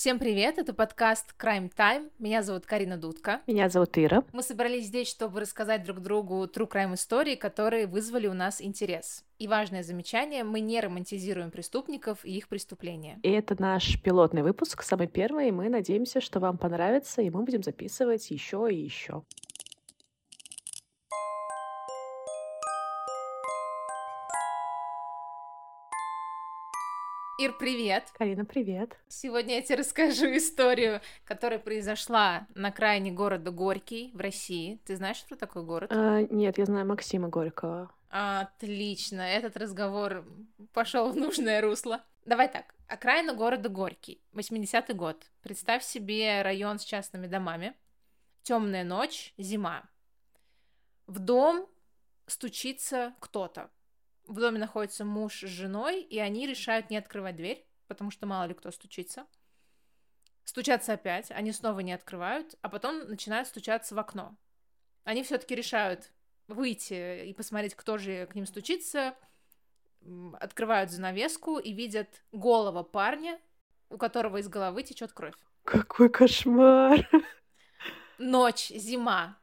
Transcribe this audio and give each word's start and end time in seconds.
Всем 0.00 0.18
привет, 0.18 0.56
это 0.56 0.72
подкаст 0.72 1.34
Crime 1.38 1.70
Time. 1.76 2.10
Меня 2.18 2.42
зовут 2.42 2.64
Карина 2.64 2.96
Дудка. 2.96 3.42
Меня 3.46 3.68
зовут 3.68 3.98
Ира. 3.98 4.24
Мы 4.32 4.42
собрались 4.42 4.86
здесь, 4.86 5.08
чтобы 5.08 5.40
рассказать 5.40 5.84
друг 5.84 6.00
другу 6.00 6.42
true 6.46 6.66
crime 6.66 6.94
истории, 6.94 7.34
которые 7.34 7.86
вызвали 7.86 8.26
у 8.26 8.32
нас 8.32 8.62
интерес. 8.62 9.26
И 9.38 9.46
важное 9.46 9.82
замечание, 9.82 10.42
мы 10.42 10.60
не 10.60 10.80
романтизируем 10.80 11.50
преступников 11.50 12.24
и 12.24 12.34
их 12.34 12.48
преступления. 12.48 13.20
И 13.22 13.30
это 13.30 13.60
наш 13.60 14.00
пилотный 14.00 14.42
выпуск, 14.42 14.82
самый 14.84 15.06
первый, 15.06 15.48
и 15.48 15.52
мы 15.52 15.68
надеемся, 15.68 16.22
что 16.22 16.40
вам 16.40 16.56
понравится, 16.56 17.20
и 17.20 17.28
мы 17.28 17.42
будем 17.42 17.62
записывать 17.62 18.30
еще 18.30 18.68
и 18.70 18.76
еще. 18.76 19.22
Ир, 27.40 27.56
привет! 27.56 28.04
Карина, 28.18 28.44
привет! 28.44 28.98
Сегодня 29.08 29.54
я 29.54 29.62
тебе 29.62 29.76
расскажу 29.76 30.26
историю, 30.36 31.00
которая 31.24 31.58
произошла 31.58 32.46
на 32.54 32.70
крайне 32.70 33.12
города 33.12 33.50
Горький 33.50 34.10
в 34.12 34.20
России. 34.20 34.78
Ты 34.84 34.96
знаешь, 34.96 35.16
что 35.16 35.36
такой 35.36 35.62
город? 35.64 35.90
А, 35.90 36.20
нет, 36.20 36.58
я 36.58 36.66
знаю 36.66 36.84
Максима 36.84 37.28
Горького. 37.28 37.90
Отлично, 38.10 39.22
этот 39.22 39.56
разговор 39.56 40.26
пошел 40.74 41.08
в 41.08 41.16
нужное 41.16 41.62
русло. 41.62 42.04
Давай 42.26 42.46
так, 42.46 42.74
окраина 42.88 43.32
города 43.32 43.70
Горький, 43.70 44.20
80-й 44.34 44.92
год. 44.92 45.24
Представь 45.40 45.82
себе 45.82 46.42
район 46.42 46.78
с 46.78 46.84
частными 46.84 47.26
домами. 47.26 47.72
Темная 48.42 48.84
ночь, 48.84 49.32
зима. 49.38 49.84
В 51.06 51.18
дом 51.18 51.66
стучится 52.26 53.14
кто-то 53.18 53.70
в 54.30 54.38
доме 54.38 54.58
находится 54.58 55.04
муж 55.04 55.40
с 55.40 55.48
женой, 55.48 56.02
и 56.02 56.18
они 56.18 56.46
решают 56.46 56.88
не 56.88 56.96
открывать 56.96 57.36
дверь, 57.36 57.66
потому 57.88 58.12
что 58.12 58.26
мало 58.26 58.46
ли 58.46 58.54
кто 58.54 58.70
стучится. 58.70 59.26
Стучатся 60.44 60.92
опять, 60.92 61.30
они 61.32 61.52
снова 61.52 61.80
не 61.80 61.92
открывают, 61.92 62.54
а 62.62 62.68
потом 62.68 63.08
начинают 63.08 63.48
стучаться 63.48 63.94
в 63.94 63.98
окно. 63.98 64.36
Они 65.02 65.24
все-таки 65.24 65.54
решают 65.56 66.12
выйти 66.46 67.24
и 67.24 67.34
посмотреть, 67.34 67.74
кто 67.74 67.98
же 67.98 68.26
к 68.26 68.34
ним 68.36 68.46
стучится, 68.46 69.16
открывают 70.38 70.90
занавеску 70.90 71.58
и 71.58 71.72
видят 71.72 72.22
голого 72.30 72.84
парня, 72.84 73.40
у 73.88 73.98
которого 73.98 74.36
из 74.36 74.48
головы 74.48 74.84
течет 74.84 75.12
кровь. 75.12 75.34
Какой 75.64 76.08
кошмар! 76.08 77.08
Ночь, 78.18 78.68
зима, 78.68 79.39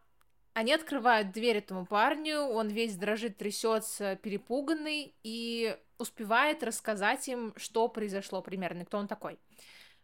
они 0.57 0.73
открывают 0.73 1.33
дверь 1.33 1.57
этому 1.57 1.85
парню, 1.85 2.39
он 2.39 2.69
весь 2.69 2.95
дрожит, 2.95 3.37
трясется, 3.37 4.15
перепуганный, 4.15 5.13
и 5.21 5.77
успевает 5.99 6.63
рассказать 6.63 7.27
им, 7.27 7.53
что 7.57 7.87
произошло 7.87 8.41
примерно, 8.41 8.83
кто 8.83 8.97
он 8.97 9.07
такой. 9.07 9.37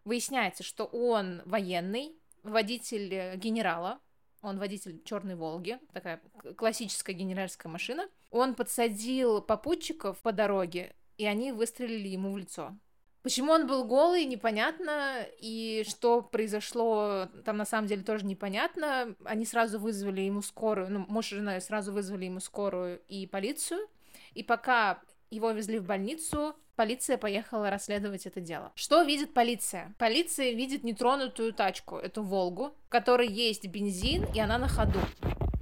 Выясняется, 0.05 0.61
что 0.61 0.85
он 0.85 1.41
военный, 1.45 2.15
водитель 2.43 3.35
генерала, 3.37 3.99
он 4.43 4.59
водитель 4.59 5.01
Черной 5.03 5.33
Волги, 5.33 5.79
такая 5.91 6.21
классическая 6.55 7.13
генеральская 7.13 7.71
машина. 7.71 8.07
Он 8.29 8.53
подсадил 8.53 9.41
попутчиков 9.41 10.21
по 10.21 10.31
дороге, 10.31 10.95
и 11.17 11.25
они 11.25 11.51
выстрелили 11.51 12.09
ему 12.09 12.31
в 12.31 12.37
лицо. 12.37 12.77
Почему 13.23 13.53
он 13.53 13.67
был 13.67 13.85
голый, 13.85 14.25
непонятно, 14.25 15.25
и 15.39 15.85
что 15.87 16.21
произошло, 16.21 17.29
там 17.45 17.55
на 17.55 17.65
самом 17.65 17.87
деле 17.87 18.03
тоже 18.03 18.25
непонятно. 18.25 19.15
Они 19.23 19.45
сразу 19.45 19.79
вызвали 19.79 20.21
ему 20.21 20.41
скорую, 20.41 20.91
ну, 20.91 21.05
муж 21.07 21.31
и 21.31 21.35
жена 21.35 21.59
сразу 21.61 21.93
вызвали 21.93 22.25
ему 22.25 22.41
скорую 22.41 23.01
и 23.07 23.25
полицию, 23.25 23.87
и 24.33 24.43
пока 24.43 24.99
его 25.29 25.51
везли 25.51 25.79
в 25.79 25.85
больницу, 25.85 26.53
полиция 26.75 27.17
поехала 27.17 27.69
расследовать 27.69 28.25
это 28.25 28.41
дело. 28.41 28.73
Что 28.75 29.03
видит 29.03 29.33
полиция? 29.33 29.95
Полиция 29.97 30.51
видит 30.51 30.83
нетронутую 30.83 31.53
тачку, 31.53 31.95
эту 31.95 32.23
«Волгу», 32.23 32.75
в 32.85 32.89
которой 32.89 33.29
есть 33.29 33.65
бензин, 33.67 34.25
и 34.35 34.39
она 34.39 34.57
на 34.57 34.67
ходу. 34.67 34.99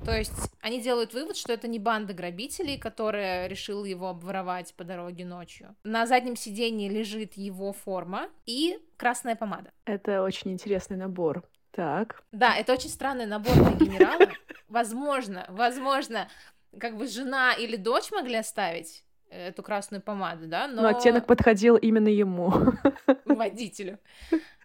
То 0.04 0.18
есть 0.18 0.34
они 0.62 0.82
делают 0.82 1.14
вывод, 1.14 1.38
что 1.38 1.54
это 1.54 1.68
не 1.68 1.78
банда 1.78 2.14
грабителей, 2.14 2.78
которая 2.78 3.48
решила 3.48 3.86
его 3.86 4.10
обворовать 4.10 4.74
по 4.76 4.84
дороге 4.84 5.26
ночью. 5.26 5.76
На 5.84 6.08
заднем 6.08 6.36
сидении 6.36 6.90
лежит 6.90 7.34
его 7.34 7.72
форма 7.72 8.30
и 8.46 8.80
красная 8.98 9.36
помада. 9.36 9.72
Это 9.86 10.24
очень 10.24 10.52
интересный 10.52 10.98
набор. 10.98 11.44
Так. 11.72 12.24
Да, 12.32 12.56
это 12.56 12.74
очень 12.74 12.90
странный 12.90 13.26
набор 13.26 13.54
для 13.56 13.88
генерала. 13.88 14.28
Возможно, 14.68 15.46
возможно, 15.50 16.30
как 16.80 16.96
бы 16.96 17.06
жена 17.06 17.52
или 17.54 17.76
дочь 17.76 18.10
могли 18.12 18.36
оставить 18.36 19.04
эту 19.30 19.64
красную 19.64 20.02
помаду, 20.02 20.48
да, 20.48 20.68
но... 20.68 20.84
Но 20.84 20.88
оттенок 20.88 21.26
подходил 21.26 21.76
именно 21.76 22.08
ему. 22.08 22.54
Водителю. 23.26 24.00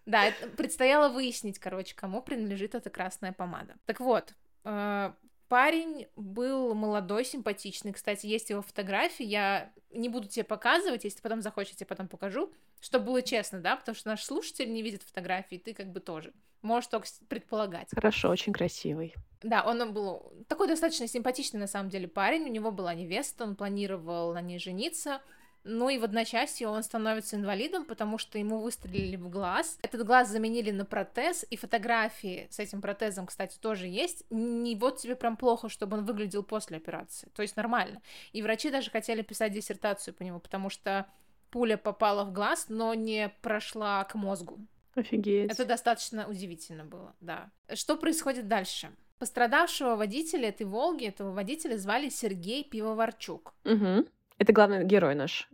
Да, 0.05 0.31
предстояло 0.55 1.09
выяснить, 1.09 1.59
короче, 1.59 1.93
кому 1.93 2.21
принадлежит 2.21 2.73
эта 2.73 2.89
красная 2.89 3.33
помада. 3.33 3.75
Так 3.85 3.99
вот, 3.99 4.33
э, 4.63 5.11
Парень 5.47 6.07
был 6.15 6.73
молодой, 6.75 7.23
симпатичный. 7.23 7.93
Кстати, 7.93 8.25
есть 8.25 8.49
его 8.49 8.61
фотографии. 8.61 9.23
Я 9.23 9.71
не 9.91 10.09
буду 10.09 10.27
тебе 10.27 10.43
показывать, 10.43 11.05
если 11.05 11.21
потом 11.21 11.41
захочешь, 11.41 11.75
я 11.79 11.85
потом 11.85 12.07
покажу. 12.07 12.51
Чтобы 12.81 13.05
было 13.05 13.21
честно, 13.21 13.59
да, 13.59 13.75
потому 13.75 13.95
что 13.95 14.09
наш 14.09 14.23
слушатель 14.23 14.71
не 14.71 14.81
видит 14.81 15.03
фотографии, 15.03 15.55
ты 15.55 15.73
как 15.73 15.87
бы 15.87 15.99
тоже. 15.99 16.33
Можешь 16.61 16.89
только 16.89 17.07
предполагать. 17.29 17.87
Хорошо, 17.93 18.29
очень 18.29 18.51
красивый. 18.51 19.15
Да, 19.41 19.63
он 19.63 19.93
был 19.93 20.33
такой 20.47 20.67
достаточно 20.67 21.07
симпатичный 21.07 21.59
на 21.59 21.67
самом 21.67 21.89
деле 21.89 22.07
парень. 22.07 22.43
У 22.43 22.51
него 22.51 22.71
была 22.71 22.93
невеста, 22.93 23.43
он 23.43 23.55
планировал 23.55 24.33
на 24.33 24.41
ней 24.41 24.59
жениться. 24.59 25.21
Ну 25.69 25.89
и 25.89 25.97
в 25.97 26.05
одночасье 26.05 26.67
он 26.69 26.81
становится 26.81 27.35
инвалидом, 27.35 27.83
потому 27.83 28.17
что 28.17 28.39
ему 28.39 28.59
выстрелили 28.59 29.17
в 29.17 29.29
глаз. 29.29 29.77
Этот 29.81 30.05
глаз 30.05 30.29
заменили 30.29 30.71
на 30.71 30.85
протез, 30.85 31.45
и 31.49 31.57
фотографии 31.57 32.47
с 32.49 32.59
этим 32.59 32.81
протезом, 32.81 33.27
кстати, 33.27 33.57
тоже 33.59 33.87
есть. 33.87 34.23
Не 34.29 34.75
вот 34.75 34.99
тебе 34.99 35.15
прям 35.15 35.35
плохо, 35.35 35.67
чтобы 35.67 35.97
он 35.97 36.05
выглядел 36.05 36.41
после 36.41 36.77
операции. 36.77 37.29
То 37.35 37.41
есть 37.41 37.57
нормально. 37.57 38.01
И 38.31 38.41
врачи 38.41 38.71
даже 38.71 38.89
хотели 38.89 39.21
писать 39.21 39.51
диссертацию 39.51 40.13
по 40.13 40.23
нему, 40.23 40.39
потому 40.39 40.69
что 40.69 41.05
пуля 41.51 41.77
попала 41.77 42.23
в 42.23 42.31
глаз, 42.31 42.67
но 42.69 42.93
не 42.93 43.29
прошла 43.41 44.03
к 44.05 44.15
мозгу. 44.15 44.59
Офигеть. 44.95 45.51
Это 45.51 45.65
достаточно 45.65 46.27
удивительно 46.27 46.85
было, 46.85 47.13
да. 47.19 47.51
Что 47.73 47.97
происходит 47.97 48.47
дальше? 48.47 48.91
Пострадавшего 49.19 49.95
водителя 49.95 50.49
этой 50.49 50.65
«Волги», 50.65 51.05
этого 51.05 51.31
водителя 51.31 51.77
звали 51.77 52.09
Сергей 52.09 52.63
Пивоварчук. 52.63 53.53
Угу. 53.65 54.05
Это 54.37 54.53
главный 54.53 54.85
герой 54.85 55.15
наш. 55.15 55.49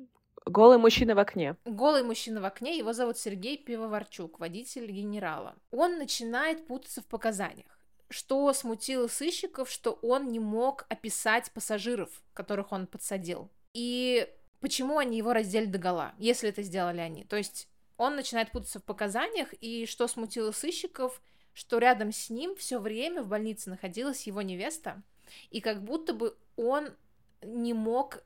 Голый 0.46 0.78
мужчина 0.78 1.16
в 1.16 1.20
окне. 1.20 1.56
Голый 1.64 2.04
мужчина 2.04 2.42
в 2.42 2.46
окне, 2.46 2.78
его 2.78 2.92
зовут 2.92 3.18
Сергей 3.18 3.58
Пивоварчук, 3.58 4.40
водитель 4.40 4.92
генерала. 4.92 5.56
Он 5.72 5.98
начинает 5.98 6.68
путаться 6.68 7.02
в 7.02 7.06
показаниях. 7.06 7.80
Что 8.10 8.52
смутило 8.52 9.08
сыщиков, 9.08 9.70
что 9.70 9.94
он 10.02 10.32
не 10.32 10.40
мог 10.40 10.86
описать 10.90 11.52
пассажиров, 11.52 12.22
которых 12.34 12.74
он 12.74 12.88
подсадил. 12.88 13.50
И 13.74 14.28
почему 14.60 14.98
они 14.98 15.18
его 15.18 15.34
раздели 15.34 15.66
до 15.66 15.78
гола, 15.78 16.14
если 16.18 16.50
это 16.50 16.62
сделали 16.62 17.00
они. 17.00 17.24
То 17.24 17.38
есть 17.38 17.70
он 17.98 18.16
начинает 18.16 18.52
путаться 18.52 18.80
в 18.80 18.84
показаниях, 18.84 19.54
и 19.62 19.86
что 19.86 20.08
смутило 20.08 20.52
сыщиков, 20.52 21.22
что 21.54 21.78
рядом 21.78 22.12
с 22.12 22.30
ним 22.30 22.56
все 22.56 22.80
время 22.80 23.24
в 23.24 23.28
больнице 23.28 23.70
находилась 23.70 24.28
его 24.28 24.42
невеста, 24.42 25.02
и 25.52 25.62
как 25.62 25.84
будто 25.84 26.14
бы 26.14 26.36
он 26.58 26.90
не 27.42 27.74
мог 27.74 28.24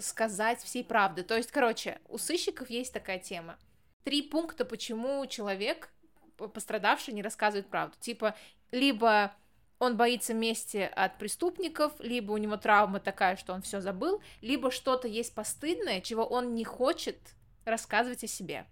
сказать 0.00 0.62
всей 0.62 0.84
правды. 0.84 1.22
То 1.22 1.36
есть, 1.36 1.50
короче, 1.50 2.00
у 2.08 2.18
сыщиков 2.18 2.70
есть 2.70 2.92
такая 2.92 3.18
тема. 3.18 3.58
Три 4.04 4.22
пункта, 4.22 4.64
почему 4.64 5.24
человек, 5.26 5.90
пострадавший, 6.36 7.14
не 7.14 7.22
рассказывает 7.22 7.68
правду. 7.68 7.96
Типа, 8.00 8.34
либо 8.70 9.34
он 9.78 9.96
боится 9.96 10.34
мести 10.34 10.90
от 10.94 11.18
преступников, 11.18 11.92
либо 11.98 12.32
у 12.32 12.36
него 12.36 12.56
травма 12.56 13.00
такая, 13.00 13.36
что 13.36 13.52
он 13.52 13.62
все 13.62 13.80
забыл, 13.80 14.22
либо 14.40 14.70
что-то 14.70 15.08
есть 15.08 15.34
постыдное, 15.34 16.00
чего 16.00 16.24
он 16.24 16.54
не 16.54 16.64
хочет 16.64 17.18
рассказывать 17.64 18.24
о 18.24 18.28
себе. 18.28 18.66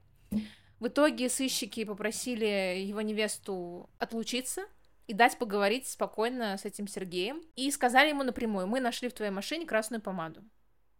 В 0.79 0.87
итоге 0.87 1.29
сыщики 1.29 1.85
попросили 1.85 2.79
его 2.79 3.03
невесту 3.03 3.91
отлучиться 3.99 4.63
и 5.07 5.13
дать 5.13 5.37
поговорить 5.37 5.87
спокойно 5.89 6.57
с 6.57 6.65
этим 6.65 6.87
Сергеем. 6.89 7.43
И 7.57 7.71
сказали 7.71 8.09
ему 8.11 8.23
напрямую, 8.23 8.67
мы 8.67 8.81
нашли 8.81 9.09
в 9.09 9.13
твоей 9.13 9.33
машине 9.33 9.67
красную 9.67 10.01
помаду 10.01 10.43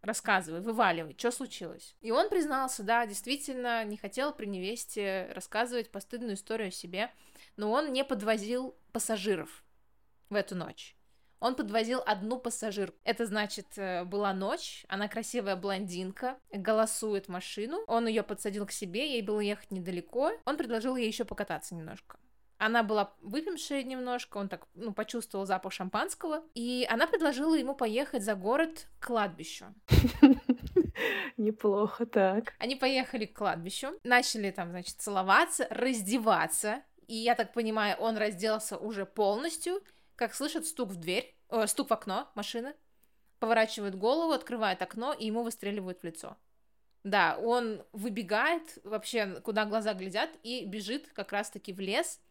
рассказывай, 0.01 0.61
вываливай, 0.61 1.15
что 1.17 1.31
случилось. 1.31 1.95
И 2.01 2.11
он 2.11 2.29
признался, 2.29 2.83
да, 2.83 3.05
действительно 3.05 3.83
не 3.85 3.97
хотел 3.97 4.33
при 4.33 4.45
невесте 4.45 5.31
рассказывать 5.33 5.91
постыдную 5.91 6.35
историю 6.35 6.69
о 6.69 6.71
себе, 6.71 7.11
но 7.57 7.71
он 7.71 7.93
не 7.93 8.03
подвозил 8.03 8.75
пассажиров 8.91 9.63
в 10.29 10.35
эту 10.35 10.55
ночь. 10.55 10.95
Он 11.39 11.55
подвозил 11.55 12.03
одну 12.05 12.37
пассажирку. 12.37 12.95
Это 13.03 13.25
значит, 13.25 13.65
э, 13.75 14.03
была 14.03 14.31
ночь, 14.31 14.85
она 14.87 15.07
красивая 15.07 15.55
блондинка, 15.55 16.37
голосует 16.51 17.29
машину, 17.29 17.83
он 17.87 18.07
ее 18.07 18.21
подсадил 18.21 18.67
к 18.67 18.71
себе, 18.71 19.13
ей 19.13 19.23
было 19.23 19.39
ехать 19.39 19.71
недалеко, 19.71 20.31
он 20.45 20.55
предложил 20.55 20.95
ей 20.95 21.07
еще 21.07 21.25
покататься 21.25 21.73
немножко. 21.73 22.19
Она 22.61 22.83
была 22.83 23.11
выпившая 23.21 23.81
немножко, 23.81 24.37
он 24.37 24.47
так, 24.47 24.67
ну, 24.75 24.93
почувствовал 24.93 25.47
запах 25.47 25.73
шампанского, 25.73 26.43
и 26.53 26.85
она 26.91 27.07
предложила 27.07 27.55
ему 27.55 27.73
поехать 27.73 28.23
за 28.23 28.35
город 28.35 28.87
к 28.99 29.07
кладбищу. 29.07 29.65
Неплохо, 31.37 32.05
так. 32.05 32.53
Они 32.59 32.75
поехали 32.75 33.25
к 33.25 33.35
кладбищу, 33.35 33.99
начали 34.03 34.51
там, 34.51 34.69
значит, 34.69 34.97
целоваться, 34.97 35.65
раздеваться, 35.71 36.83
и 37.07 37.15
я 37.15 37.33
так 37.33 37.51
понимаю, 37.51 37.97
он 37.97 38.15
разделся 38.15 38.77
уже 38.77 39.07
полностью, 39.07 39.81
как 40.15 40.35
слышит 40.35 40.67
стук 40.67 40.91
в 40.91 40.97
дверь, 40.97 41.35
э, 41.49 41.65
стук 41.65 41.89
в 41.89 41.93
окно 41.93 42.29
машины, 42.35 42.75
поворачивает 43.39 43.95
голову, 43.95 44.33
открывает 44.33 44.83
окно, 44.83 45.13
и 45.13 45.25
ему 45.25 45.41
выстреливают 45.41 46.01
в 46.01 46.03
лицо. 46.03 46.37
Да, 47.03 47.39
он 47.41 47.83
выбегает 47.91 48.77
вообще, 48.83 49.41
куда 49.41 49.65
глаза 49.65 49.95
глядят, 49.95 50.29
и 50.43 50.63
бежит 50.63 51.09
как 51.13 51.31
раз-таки 51.31 51.73
в 51.73 51.79
лес, 51.79 52.21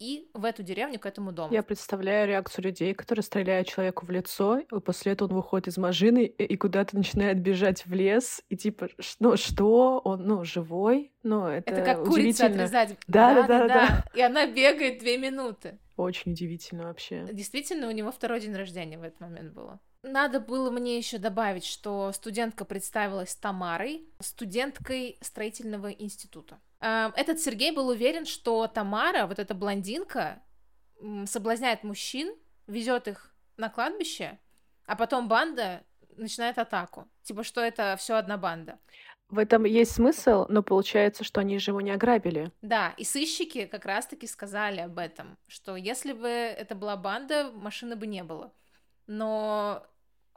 и 0.00 0.30
в 0.32 0.44
эту 0.46 0.62
деревню, 0.62 0.98
к 0.98 1.06
этому 1.06 1.30
дому. 1.30 1.52
Я 1.52 1.62
представляю 1.62 2.26
реакцию 2.26 2.64
людей, 2.64 2.94
которые 2.94 3.22
стреляют 3.22 3.68
человеку 3.68 4.06
в 4.06 4.10
лицо, 4.10 4.58
и 4.58 4.80
после 4.80 5.12
этого 5.12 5.28
он 5.28 5.34
выходит 5.36 5.68
из 5.68 5.76
машины 5.76 6.24
и, 6.24 6.44
и 6.44 6.56
куда-то 6.56 6.96
начинает 6.96 7.38
бежать 7.40 7.84
в 7.86 7.92
лес, 7.92 8.42
и 8.48 8.56
типа, 8.56 8.88
ну 9.20 9.36
что, 9.36 10.00
он, 10.02 10.26
ну, 10.26 10.44
живой? 10.44 11.12
Ну, 11.22 11.46
это 11.46 11.70
Это 11.70 11.84
как 11.84 12.04
курица 12.06 12.46
отрезать. 12.46 12.96
Да, 13.06 13.34
да, 13.34 13.46
да, 13.46 13.68
да. 13.68 14.04
И 14.14 14.22
она 14.22 14.46
бегает 14.46 14.98
две 15.00 15.18
минуты. 15.18 15.78
Очень 15.96 16.32
удивительно 16.32 16.84
вообще. 16.84 17.28
Действительно, 17.30 17.86
у 17.88 17.90
него 17.90 18.10
второй 18.10 18.40
день 18.40 18.54
рождения 18.54 18.98
в 18.98 19.02
этот 19.02 19.20
момент 19.20 19.52
было. 19.52 19.80
Надо 20.02 20.40
было 20.40 20.70
мне 20.70 20.96
еще 20.96 21.18
добавить, 21.18 21.64
что 21.64 22.10
студентка 22.12 22.64
представилась 22.64 23.36
Тамарой, 23.36 24.08
студенткой 24.18 25.18
строительного 25.20 25.90
института. 25.90 26.58
Эм, 26.80 27.12
этот 27.16 27.40
Сергей 27.40 27.70
был 27.70 27.88
уверен, 27.88 28.24
что 28.24 28.66
Тамара, 28.66 29.26
вот 29.26 29.38
эта 29.38 29.54
блондинка, 29.54 30.42
соблазняет 31.26 31.84
мужчин, 31.84 32.34
везет 32.66 33.08
их 33.08 33.34
на 33.56 33.68
кладбище, 33.68 34.38
а 34.86 34.96
потом 34.96 35.28
банда 35.28 35.84
начинает 36.16 36.58
атаку. 36.58 37.06
Типа, 37.22 37.44
что 37.44 37.60
это 37.60 37.96
все 37.98 38.14
одна 38.14 38.36
банда. 38.36 38.78
В 39.28 39.38
этом 39.38 39.64
есть 39.64 39.92
смысл, 39.92 40.46
но 40.48 40.62
получается, 40.62 41.24
что 41.24 41.40
они 41.40 41.58
же 41.58 41.70
его 41.70 41.80
не 41.80 41.92
ограбили. 41.92 42.50
Да, 42.62 42.94
и 42.96 43.04
сыщики 43.04 43.66
как 43.66 43.84
раз-таки 43.84 44.26
сказали 44.26 44.80
об 44.80 44.98
этом, 44.98 45.38
что 45.46 45.76
если 45.76 46.12
бы 46.12 46.28
это 46.28 46.74
была 46.74 46.96
банда, 46.96 47.50
машины 47.52 47.94
бы 47.94 48.06
не 48.06 48.24
было. 48.24 48.52
Но, 49.10 49.84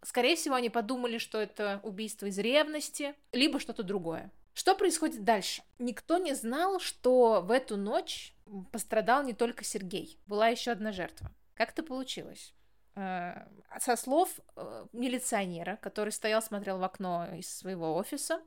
скорее 0.02 0.36
всего, 0.36 0.56
они 0.56 0.72
подумали, 0.72 1.20
что 1.20 1.40
это 1.40 1.80
убийство 1.84 2.26
из 2.26 2.40
ревности, 2.40 3.14
либо 3.32 3.60
что-то 3.60 3.84
другое. 3.84 4.32
Что 4.56 4.74
происходит 4.74 5.24
дальше? 5.24 5.62
Никто 5.78 6.18
не 6.18 6.34
знал, 6.34 6.80
что 6.80 7.42
в 7.42 7.52
эту 7.52 7.78
ночь 7.78 8.34
пострадал 8.72 9.22
не 9.22 9.34
только 9.34 9.64
Сергей. 9.64 10.18
Была 10.26 10.48
еще 10.48 10.72
одна 10.72 10.92
жертва. 10.92 11.32
Как 11.54 11.74
это 11.74 11.84
получилось? 11.84 12.56
Э, 12.96 13.46
со 13.80 13.96
слов 13.96 14.40
э, 14.56 14.86
милиционера, 14.92 15.76
который 15.76 16.12
стоял, 16.12 16.42
смотрел 16.42 16.80
в 16.80 16.84
окно 16.84 17.28
из 17.36 17.56
своего 17.56 17.94
офиса, 17.94 18.42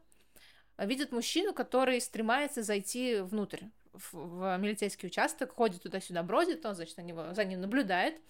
видит 0.76 1.12
мужчину, 1.12 1.55
который 1.55 2.00
стремается 2.00 2.64
зайти 2.64 3.20
внутрь 3.20 3.67
в 4.12 4.58
милицейский 4.58 5.08
участок, 5.08 5.52
ходит 5.52 5.82
туда-сюда, 5.82 6.22
бродит, 6.22 6.64
он, 6.66 6.75
значит, 6.75 6.96
на 6.96 7.02
него, 7.02 7.32
за 7.32 7.44
ним 7.44 7.60
наблюдает. 7.60 8.20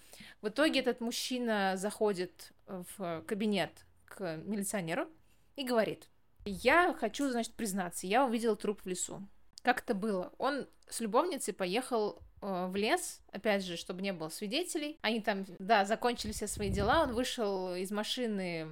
В 0.42 0.48
итоге 0.48 0.80
этот 0.80 1.00
мужчина 1.00 1.74
заходит 1.76 2.52
в 2.66 3.22
кабинет 3.26 3.70
к 4.06 4.36
милиционеру 4.36 5.08
и 5.56 5.64
говорит, 5.64 6.08
я 6.44 6.94
хочу, 6.94 7.28
значит, 7.28 7.54
признаться, 7.54 8.06
я 8.06 8.24
увидел 8.24 8.56
труп 8.56 8.82
в 8.84 8.86
лесу. 8.86 9.26
Как 9.62 9.80
это 9.80 9.94
было? 9.94 10.32
Он 10.38 10.68
с 10.88 11.00
любовницей 11.00 11.52
поехал 11.52 12.22
э, 12.40 12.66
в 12.68 12.76
лес, 12.76 13.20
опять 13.32 13.64
же, 13.64 13.76
чтобы 13.76 14.00
не 14.02 14.12
было 14.12 14.28
свидетелей. 14.28 14.96
Они 15.02 15.20
там, 15.20 15.44
да, 15.58 15.84
закончили 15.84 16.30
все 16.30 16.46
свои 16.46 16.70
дела, 16.70 17.02
он 17.02 17.14
вышел 17.14 17.74
из 17.74 17.90
машины 17.90 18.68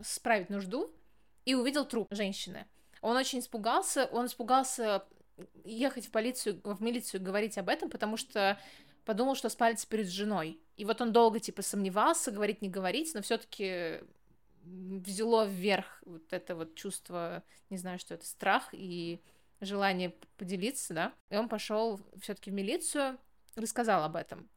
справить 0.00 0.50
нужду 0.50 0.94
и 1.44 1.54
увидел 1.54 1.84
труп 1.84 2.06
женщины. 2.10 2.66
Он 3.00 3.16
очень 3.16 3.40
испугался, 3.40 4.06
он 4.06 4.26
испугался 4.26 5.04
ехать 5.64 6.06
в 6.06 6.10
полицию, 6.10 6.60
в 6.64 6.82
милицию 6.82 7.22
говорить 7.22 7.58
об 7.58 7.68
этом, 7.68 7.90
потому 7.90 8.16
что 8.16 8.58
подумал, 9.04 9.34
что 9.34 9.48
спалится 9.48 9.86
перед 9.86 10.08
женой. 10.08 10.60
И 10.76 10.84
вот 10.84 11.00
он 11.00 11.12
долго, 11.12 11.40
типа, 11.40 11.62
сомневался, 11.62 12.30
говорить, 12.30 12.62
не 12.62 12.68
говорить, 12.68 13.12
но 13.14 13.22
все 13.22 13.38
таки 13.38 14.00
взяло 14.64 15.46
вверх 15.46 16.02
вот 16.04 16.32
это 16.32 16.56
вот 16.56 16.74
чувство, 16.74 17.42
не 17.70 17.78
знаю, 17.78 17.98
что 17.98 18.14
это, 18.14 18.26
страх 18.26 18.68
и 18.72 19.20
желание 19.60 20.14
поделиться, 20.36 20.92
да, 20.92 21.12
и 21.30 21.36
он 21.36 21.48
пошел 21.48 22.00
все-таки 22.20 22.50
в 22.50 22.54
милицию, 22.54 23.16
рассказал 23.54 24.02
об 24.04 24.16
этом. 24.16 24.48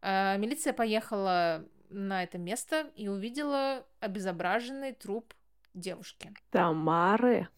А, 0.00 0.36
милиция 0.36 0.72
поехала 0.72 1.64
на 1.90 2.22
это 2.22 2.38
место 2.38 2.90
и 2.94 3.08
увидела 3.08 3.84
обезображенный 4.00 4.92
труп 4.92 5.34
девушки. 5.74 6.32
Тамары. 6.50 7.48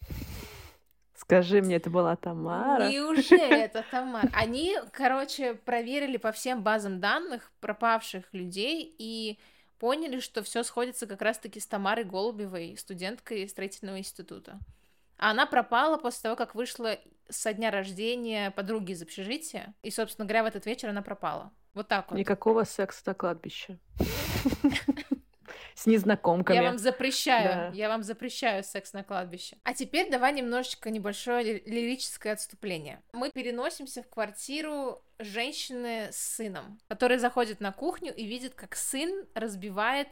Скажи 1.21 1.61
мне, 1.61 1.77
это 1.77 1.91
была 1.91 2.17
Тамара? 2.17 2.89
Неужели 2.89 3.61
это 3.61 3.85
Тамара? 3.91 4.31
Они, 4.33 4.75
короче, 4.91 5.53
проверили 5.53 6.17
по 6.17 6.33
всем 6.33 6.63
базам 6.63 6.99
данных 6.99 7.53
пропавших 7.61 8.25
людей 8.33 8.95
и 8.99 9.39
поняли, 9.79 10.21
что 10.21 10.43
все 10.43 10.63
сходится 10.63 11.07
как 11.07 11.21
раз-таки 11.21 11.61
с 11.61 11.67
Тамарой 11.67 12.05
Голубевой, 12.05 12.75
студенткой 12.79 13.47
строительного 13.51 13.99
института. 13.99 14.59
А 15.19 15.33
она 15.33 15.45
пропала 15.45 15.99
после 15.99 16.23
того, 16.23 16.37
как 16.37 16.55
вышла 16.55 16.99
со 17.29 17.53
дня 17.53 17.71
рождения 17.71 18.51
подруги 18.51 18.93
из 18.93 19.03
общежития, 19.03 19.75
и, 19.83 19.91
собственно 19.91 20.27
говоря, 20.27 20.45
в 20.45 20.47
этот 20.47 20.65
вечер 20.65 20.89
она 20.89 21.03
пропала. 21.03 21.53
Вот 21.75 21.87
так 21.87 22.11
вот. 22.11 22.17
Никакого 22.17 22.65
секса 22.65 23.03
на 23.05 23.13
кладбище. 23.15 23.79
с 25.81 25.87
незнакомками. 25.87 26.57
Я 26.57 26.63
вам 26.63 26.79
запрещаю, 26.79 27.49
да. 27.49 27.71
я 27.73 27.89
вам 27.89 28.03
запрещаю 28.03 28.63
секс 28.63 28.93
на 28.93 29.03
кладбище. 29.03 29.57
А 29.65 29.73
теперь 29.73 30.11
давай 30.11 30.35
немножечко 30.35 30.91
небольшое 30.91 31.63
лирическое 31.65 32.35
отступление. 32.35 33.01
Мы 33.15 33.31
переносимся 33.31 34.03
в 34.03 34.09
квартиру 34.11 35.03
женщины 35.19 36.09
с 36.13 36.37
сыном, 36.37 36.79
который 36.89 37.17
заходит 37.17 37.61
на 37.61 37.73
кухню 37.73 38.15
и 38.15 38.27
видит, 38.27 38.55
как 38.55 38.77
сын 38.77 39.25
разбивает 39.35 40.09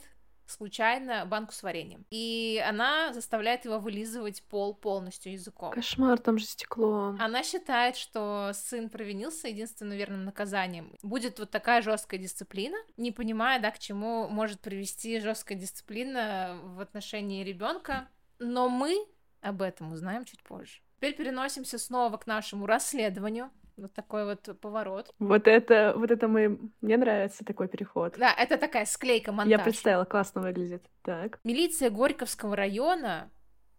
случайно 0.50 1.24
банку 1.26 1.52
с 1.52 1.62
вареньем. 1.62 2.04
И 2.10 2.62
она 2.66 3.12
заставляет 3.12 3.64
его 3.64 3.78
вылизывать 3.78 4.42
пол 4.44 4.74
полностью 4.74 5.32
языком. 5.32 5.72
Кошмар, 5.72 6.18
там 6.18 6.38
же 6.38 6.46
стекло. 6.46 7.16
Она 7.18 7.42
считает, 7.42 7.96
что 7.96 8.52
сын 8.54 8.88
провинился, 8.88 9.48
единственным 9.48 9.96
верным 9.96 10.24
наказанием 10.24 10.94
будет 11.02 11.38
вот 11.38 11.50
такая 11.50 11.82
жесткая 11.82 12.20
дисциплина, 12.20 12.76
не 12.96 13.12
понимая, 13.12 13.60
да, 13.60 13.70
к 13.70 13.78
чему 13.78 14.28
может 14.28 14.60
привести 14.60 15.20
жесткая 15.20 15.58
дисциплина 15.58 16.58
в 16.62 16.80
отношении 16.80 17.44
ребенка. 17.44 18.08
Но 18.38 18.68
мы 18.68 19.06
об 19.40 19.62
этом 19.62 19.92
узнаем 19.92 20.24
чуть 20.24 20.42
позже. 20.42 20.80
Теперь 20.96 21.14
переносимся 21.14 21.78
снова 21.78 22.16
к 22.16 22.26
нашему 22.26 22.66
расследованию. 22.66 23.50
Вот 23.78 23.94
такой 23.94 24.24
вот 24.24 24.60
поворот. 24.60 25.14
Вот 25.20 25.46
это, 25.46 25.94
вот 25.96 26.10
это 26.10 26.26
мы... 26.26 26.58
Мне 26.80 26.96
нравится 26.96 27.44
такой 27.44 27.68
переход. 27.68 28.14
Да, 28.18 28.34
это 28.36 28.58
такая 28.58 28.84
склейка 28.84 29.30
монтаж. 29.30 29.58
Я 29.58 29.64
представила, 29.64 30.04
классно 30.04 30.40
выглядит. 30.40 30.84
Так. 31.02 31.38
Милиция 31.44 31.90
Горьковского 31.90 32.56
района 32.56 33.30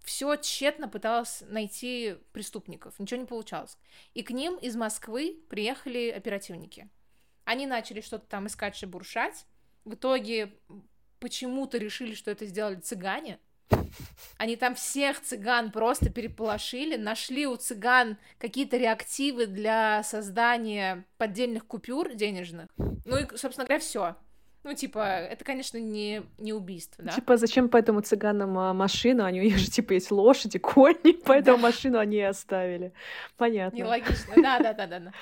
все 0.03 0.36
тщетно 0.38 0.88
пыталась 0.88 1.44
найти 1.48 2.15
преступников, 2.32 2.98
ничего 2.98 3.20
не 3.20 3.27
получалось. 3.27 3.77
И 4.13 4.24
к 4.24 4.32
ним 4.32 4.56
из 4.56 4.75
Москвы 4.75 5.44
приехали 5.50 6.10
оперативники. 6.10 6.89
Они 7.44 7.68
начали 7.68 8.00
что-то 8.01 8.25
там 8.25 8.48
искать, 8.48 8.75
шебуршать. 8.75 9.46
В 9.84 9.96
итоге 9.96 10.53
почему-то 11.20 11.77
решили, 11.77 12.13
что 12.13 12.32
это 12.32 12.46
сделали 12.46 12.75
цыгане. 12.75 13.39
Они 14.38 14.55
там 14.55 14.75
всех 14.75 15.19
цыган 15.21 15.71
просто 15.71 16.09
переполошили, 16.09 16.95
нашли 16.95 17.45
у 17.45 17.55
цыган 17.57 18.17
какие-то 18.38 18.77
реактивы 18.77 19.47
для 19.47 20.01
создания 20.03 21.05
поддельных 21.17 21.65
купюр 21.65 22.13
денежных. 22.13 22.67
Ну 22.77 23.17
и, 23.17 23.27
собственно 23.35 23.65
говоря, 23.65 23.79
все. 23.79 24.15
Ну, 24.63 24.73
типа, 24.73 24.99
это, 24.99 25.45
конечно, 25.45 25.77
не, 25.77 26.21
не 26.38 26.51
убийство, 26.53 27.03
да? 27.03 27.11
Типа, 27.11 27.38
зачем 27.38 27.69
поэтому 27.69 28.01
цыганам 28.01 28.57
а, 28.57 28.73
машину? 28.73 29.23
Они, 29.23 29.39
у 29.39 29.43
них 29.43 29.57
же, 29.57 29.69
типа, 29.69 29.93
есть 29.93 30.11
лошади, 30.11 30.59
кони, 30.59 31.13
поэтому 31.25 31.57
да. 31.57 31.63
машину 31.63 31.97
они 31.97 32.17
и 32.17 32.21
оставили. 32.21 32.93
Понятно. 33.38 33.77
Нелогично, 33.77 34.33
да-да-да-да. 34.35 35.13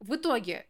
В 0.00 0.16
итоге 0.16 0.66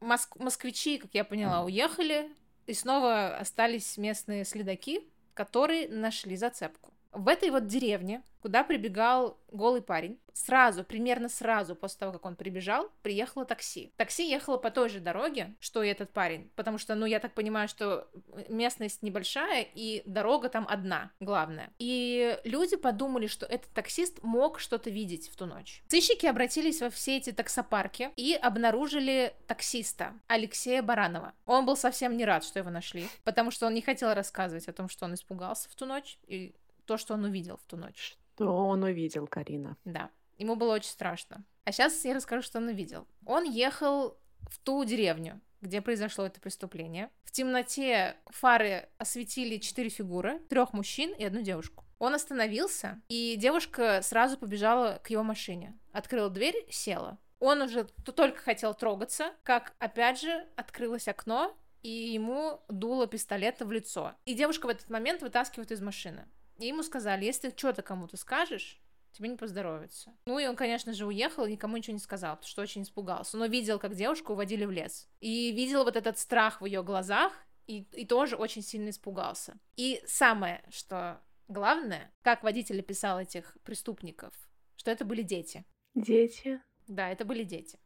моск- 0.00 0.36
москвичи, 0.42 0.98
как 0.98 1.10
я 1.12 1.24
поняла, 1.24 1.62
уехали, 1.62 2.30
и 2.66 2.72
снова 2.72 3.36
остались 3.36 3.96
местные 3.98 4.44
следаки, 4.44 5.00
которые 5.44 5.88
нашли 5.88 6.36
зацепку. 6.36 6.92
В 7.12 7.28
этой 7.28 7.50
вот 7.50 7.66
деревне, 7.66 8.22
куда 8.40 8.62
прибегал 8.62 9.38
голый 9.50 9.82
парень, 9.82 10.18
сразу, 10.32 10.84
примерно 10.84 11.28
сразу 11.28 11.74
после 11.74 11.98
того, 11.98 12.12
как 12.12 12.24
он 12.24 12.36
прибежал, 12.36 12.90
приехало 13.02 13.44
такси. 13.44 13.92
Такси 13.96 14.28
ехало 14.28 14.56
по 14.56 14.70
той 14.70 14.88
же 14.88 15.00
дороге, 15.00 15.54
что 15.60 15.82
и 15.82 15.88
этот 15.88 16.10
парень, 16.10 16.50
потому 16.56 16.78
что, 16.78 16.94
ну, 16.94 17.06
я 17.06 17.20
так 17.20 17.34
понимаю, 17.34 17.68
что 17.68 18.08
местность 18.48 19.02
небольшая, 19.02 19.66
и 19.74 20.02
дорога 20.06 20.48
там 20.48 20.66
одна, 20.68 21.10
главная. 21.20 21.70
И 21.78 22.38
люди 22.44 22.76
подумали, 22.76 23.26
что 23.26 23.44
этот 23.46 23.70
таксист 23.72 24.22
мог 24.22 24.60
что-то 24.60 24.90
видеть 24.90 25.28
в 25.28 25.36
ту 25.36 25.46
ночь. 25.46 25.82
Сыщики 25.88 26.26
обратились 26.26 26.80
во 26.80 26.90
все 26.90 27.16
эти 27.16 27.32
таксопарки 27.32 28.10
и 28.16 28.34
обнаружили 28.34 29.34
таксиста 29.46 30.14
Алексея 30.28 30.82
Баранова. 30.82 31.34
Он 31.44 31.66
был 31.66 31.76
совсем 31.76 32.16
не 32.16 32.24
рад, 32.24 32.44
что 32.44 32.58
его 32.58 32.70
нашли, 32.70 33.08
потому 33.24 33.50
что 33.50 33.66
он 33.66 33.74
не 33.74 33.82
хотел 33.82 34.14
рассказывать 34.14 34.68
о 34.68 34.72
том, 34.72 34.88
что 34.88 35.04
он 35.04 35.14
испугался 35.14 35.68
в 35.68 35.74
ту 35.74 35.86
ночь, 35.86 36.18
и 36.26 36.54
то, 36.90 36.98
что 36.98 37.14
он 37.14 37.22
увидел 37.24 37.56
в 37.56 37.62
ту 37.68 37.76
ночь. 37.76 38.18
Что 38.34 38.66
он 38.66 38.82
увидел, 38.82 39.28
Карина. 39.28 39.76
Да, 39.84 40.10
ему 40.38 40.56
было 40.56 40.74
очень 40.74 40.90
страшно. 40.90 41.44
А 41.62 41.70
сейчас 41.70 42.04
я 42.04 42.14
расскажу, 42.14 42.42
что 42.42 42.58
он 42.58 42.66
увидел. 42.66 43.06
Он 43.24 43.44
ехал 43.44 44.18
в 44.50 44.58
ту 44.58 44.82
деревню, 44.84 45.40
где 45.60 45.80
произошло 45.80 46.26
это 46.26 46.40
преступление. 46.40 47.10
В 47.22 47.30
темноте 47.30 48.16
фары 48.26 48.88
осветили 48.98 49.58
четыре 49.58 49.88
фигуры, 49.88 50.40
трех 50.48 50.72
мужчин 50.72 51.12
и 51.12 51.24
одну 51.24 51.42
девушку. 51.42 51.84
Он 52.00 52.12
остановился, 52.12 53.00
и 53.08 53.36
девушка 53.36 54.00
сразу 54.02 54.36
побежала 54.36 55.00
к 55.04 55.10
его 55.10 55.22
машине. 55.22 55.78
Открыла 55.92 56.28
дверь, 56.28 56.66
села. 56.70 57.18
Он 57.38 57.62
уже 57.62 57.84
только 57.84 58.40
хотел 58.42 58.74
трогаться, 58.74 59.32
как 59.44 59.74
опять 59.78 60.20
же 60.20 60.44
открылось 60.56 61.06
окно, 61.06 61.56
и 61.82 61.88
ему 61.88 62.60
дуло 62.68 63.06
пистолета 63.06 63.64
в 63.64 63.70
лицо. 63.70 64.16
И 64.24 64.34
девушка 64.34 64.66
в 64.66 64.70
этот 64.70 64.90
момент 64.90 65.22
вытаскивает 65.22 65.70
из 65.70 65.80
машины. 65.80 66.26
И 66.60 66.66
ему 66.66 66.82
сказали, 66.82 67.24
если 67.24 67.48
ты 67.48 67.58
что-то 67.58 67.82
кому-то 67.82 68.16
скажешь, 68.16 68.80
тебе 69.12 69.28
не 69.28 69.36
поздоровится. 69.36 70.12
Ну 70.26 70.38
и 70.38 70.46
он, 70.46 70.56
конечно 70.56 70.92
же, 70.92 71.06
уехал 71.06 71.46
и 71.46 71.52
никому 71.52 71.76
ничего 71.76 71.94
не 71.94 72.00
сказал, 72.00 72.36
потому 72.36 72.48
что 72.48 72.62
очень 72.62 72.82
испугался. 72.82 73.36
Но 73.36 73.46
видел, 73.46 73.78
как 73.78 73.94
девушку 73.94 74.34
уводили 74.34 74.64
в 74.64 74.70
лес. 74.70 75.08
И 75.20 75.52
видел 75.52 75.84
вот 75.84 75.96
этот 75.96 76.18
страх 76.18 76.60
в 76.60 76.66
ее 76.66 76.82
глазах, 76.82 77.32
и, 77.66 77.86
и 77.92 78.04
тоже 78.04 78.36
очень 78.36 78.62
сильно 78.62 78.90
испугался. 78.90 79.56
И 79.76 80.02
самое, 80.06 80.62
что 80.70 81.20
главное, 81.48 82.12
как 82.22 82.42
водитель 82.42 82.80
описал 82.80 83.20
этих 83.20 83.56
преступников, 83.64 84.34
что 84.76 84.90
это 84.90 85.04
были 85.04 85.22
дети. 85.22 85.64
Дети? 85.94 86.60
Да, 86.86 87.08
это 87.08 87.24
были 87.24 87.42
дети. 87.42 87.78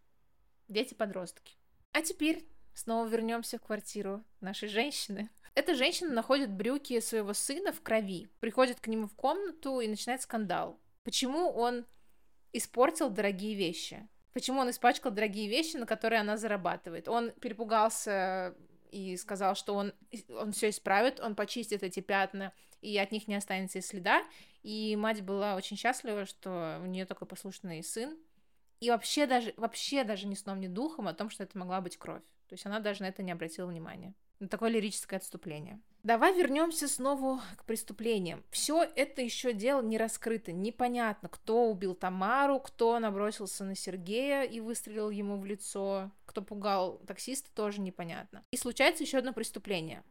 Дети-подростки. 0.68 1.56
А 1.92 2.02
теперь 2.02 2.44
снова 2.72 3.06
вернемся 3.06 3.58
в 3.58 3.62
квартиру 3.62 4.24
нашей 4.40 4.68
женщины. 4.68 5.30
Эта 5.54 5.74
женщина 5.74 6.12
находит 6.12 6.50
брюки 6.50 6.98
своего 7.00 7.32
сына 7.32 7.72
в 7.72 7.80
крови, 7.80 8.28
приходит 8.40 8.80
к 8.80 8.88
нему 8.88 9.06
в 9.06 9.14
комнату 9.14 9.80
и 9.80 9.86
начинает 9.86 10.20
скандал. 10.22 10.80
Почему 11.04 11.50
он 11.50 11.86
испортил 12.52 13.08
дорогие 13.08 13.54
вещи? 13.54 14.08
Почему 14.32 14.60
он 14.60 14.70
испачкал 14.70 15.12
дорогие 15.12 15.48
вещи, 15.48 15.76
на 15.76 15.86
которые 15.86 16.20
она 16.20 16.36
зарабатывает? 16.36 17.06
Он 17.08 17.30
перепугался 17.30 18.56
и 18.90 19.16
сказал, 19.16 19.54
что 19.54 19.74
он, 19.74 19.92
он 20.28 20.52
все 20.52 20.70
исправит, 20.70 21.20
он 21.20 21.36
почистит 21.36 21.84
эти 21.84 22.00
пятна, 22.00 22.52
и 22.80 22.98
от 22.98 23.12
них 23.12 23.28
не 23.28 23.36
останется 23.36 23.78
и 23.78 23.82
следа. 23.82 24.24
И 24.64 24.96
мать 24.96 25.22
была 25.22 25.54
очень 25.54 25.76
счастлива, 25.76 26.26
что 26.26 26.80
у 26.82 26.86
нее 26.86 27.06
такой 27.06 27.28
послушный 27.28 27.82
сын. 27.84 28.18
И 28.80 28.90
вообще 28.90 29.26
даже, 29.26 29.54
вообще 29.56 30.02
даже 30.02 30.26
ни 30.26 30.34
сном, 30.34 30.60
ни 30.60 30.66
духом 30.66 31.06
о 31.06 31.14
том, 31.14 31.30
что 31.30 31.44
это 31.44 31.56
могла 31.56 31.80
быть 31.80 31.96
кровь. 31.96 32.22
То 32.48 32.54
есть 32.54 32.66
она 32.66 32.80
даже 32.80 33.02
на 33.02 33.06
это 33.06 33.22
не 33.22 33.30
обратила 33.30 33.66
внимания. 33.66 34.14
Такое 34.48 34.70
лирическое 34.70 35.18
отступление. 35.18 35.80
Давай 36.02 36.36
вернемся 36.36 36.86
снова 36.86 37.40
к 37.56 37.64
преступлениям. 37.64 38.44
Все 38.50 38.82
это 38.82 39.22
еще 39.22 39.54
дело 39.54 39.80
не 39.80 39.96
раскрыто. 39.96 40.52
Непонятно, 40.52 41.30
кто 41.30 41.70
убил 41.70 41.94
Тамару, 41.94 42.60
кто 42.60 42.98
набросился 42.98 43.64
на 43.64 43.74
Сергея 43.74 44.42
и 44.42 44.60
выстрелил 44.60 45.08
ему 45.08 45.38
в 45.38 45.46
лицо, 45.46 46.10
кто 46.26 46.42
пугал 46.42 46.98
таксиста, 47.06 47.50
тоже 47.54 47.80
непонятно. 47.80 48.44
И 48.50 48.56
случается 48.56 49.02
еще 49.02 49.18
одно 49.18 49.32
преступление. 49.32 50.02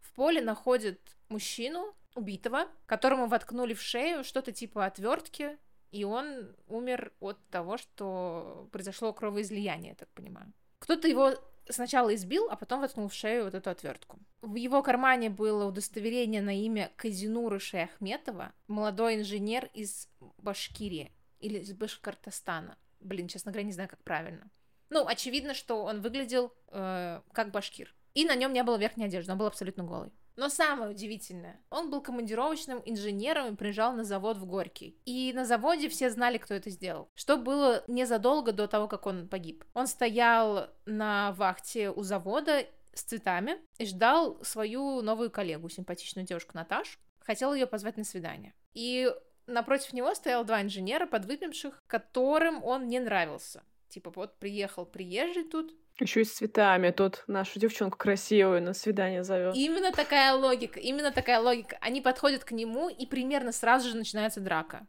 В 0.00 0.12
поле 0.12 0.40
находят 0.40 0.98
мужчину, 1.28 1.94
убитого, 2.16 2.66
которому 2.86 3.28
воткнули 3.28 3.74
в 3.74 3.80
шею 3.80 4.24
что-то 4.24 4.50
типа 4.50 4.86
отвертки, 4.86 5.56
и 5.92 6.04
он 6.04 6.54
умер 6.66 7.12
от 7.20 7.38
того, 7.48 7.76
что 7.78 8.68
произошло 8.72 9.12
кровоизлияние, 9.12 9.90
я 9.90 9.94
так 9.94 10.08
понимаю. 10.10 10.52
Кто-то 10.80 11.08
его 11.08 11.34
сначала 11.70 12.14
избил, 12.14 12.48
а 12.50 12.56
потом 12.56 12.80
воткнул 12.80 13.08
в 13.08 13.14
шею 13.14 13.44
вот 13.44 13.54
эту 13.54 13.70
отвертку. 13.70 14.18
В 14.42 14.54
его 14.54 14.82
кармане 14.82 15.30
было 15.30 15.64
удостоверение 15.64 16.42
на 16.42 16.56
имя 16.56 16.90
Казинуры 16.96 17.58
Шаяхметова, 17.58 18.52
молодой 18.66 19.16
инженер 19.16 19.68
из 19.74 20.08
Башкирии 20.38 21.12
или 21.40 21.58
из 21.58 21.72
Башкортостана. 21.72 22.76
Блин, 23.00 23.28
честно 23.28 23.52
говоря, 23.52 23.66
не 23.66 23.72
знаю, 23.72 23.88
как 23.88 24.02
правильно. 24.02 24.50
Ну, 24.90 25.06
очевидно, 25.06 25.54
что 25.54 25.84
он 25.84 26.00
выглядел 26.00 26.52
э, 26.68 27.20
как 27.32 27.50
башкир. 27.50 27.94
И 28.14 28.24
на 28.24 28.34
нем 28.34 28.52
не 28.52 28.62
было 28.62 28.76
верхней 28.76 29.04
одежды, 29.04 29.32
он 29.32 29.38
был 29.38 29.46
абсолютно 29.46 29.84
голый. 29.84 30.10
Но 30.38 30.48
самое 30.48 30.92
удивительное, 30.92 31.60
он 31.68 31.90
был 31.90 32.00
командировочным 32.00 32.80
инженером 32.84 33.52
и 33.52 33.56
приезжал 33.56 33.92
на 33.92 34.04
завод 34.04 34.36
в 34.36 34.46
Горький. 34.46 34.96
И 35.04 35.32
на 35.34 35.44
заводе 35.44 35.88
все 35.88 36.10
знали, 36.10 36.38
кто 36.38 36.54
это 36.54 36.70
сделал. 36.70 37.08
Что 37.16 37.36
было 37.36 37.82
незадолго 37.88 38.52
до 38.52 38.68
того, 38.68 38.86
как 38.86 39.06
он 39.06 39.26
погиб. 39.26 39.64
Он 39.74 39.88
стоял 39.88 40.70
на 40.86 41.32
вахте 41.32 41.90
у 41.90 42.04
завода 42.04 42.64
с 42.94 43.02
цветами 43.02 43.58
и 43.78 43.84
ждал 43.84 44.38
свою 44.44 45.02
новую 45.02 45.32
коллегу, 45.32 45.68
симпатичную 45.68 46.24
девушку 46.24 46.52
Наташу. 46.54 47.00
Хотел 47.18 47.52
ее 47.52 47.66
позвать 47.66 47.96
на 47.96 48.04
свидание. 48.04 48.54
И 48.74 49.12
напротив 49.48 49.92
него 49.92 50.14
стоял 50.14 50.44
два 50.44 50.62
инженера, 50.62 51.06
подвыпивших, 51.06 51.82
которым 51.88 52.62
он 52.62 52.86
не 52.86 53.00
нравился. 53.00 53.64
Типа, 53.88 54.12
вот 54.14 54.38
приехал 54.38 54.86
приезжий 54.86 55.42
тут, 55.42 55.74
еще 56.00 56.22
и 56.22 56.24
с 56.24 56.32
цветами. 56.32 56.90
Тут 56.90 57.24
нашу 57.26 57.58
девчонку 57.58 57.98
красивую 57.98 58.62
на 58.62 58.74
свидание 58.74 59.24
зовет. 59.24 59.54
Именно 59.56 59.92
такая 59.92 60.34
логика, 60.34 60.78
именно 60.80 61.12
такая 61.12 61.40
логика. 61.40 61.76
Они 61.80 62.00
подходят 62.00 62.44
к 62.44 62.52
нему, 62.52 62.88
и 62.88 63.06
примерно 63.06 63.52
сразу 63.52 63.88
же 63.88 63.96
начинается 63.96 64.40
драка. 64.40 64.86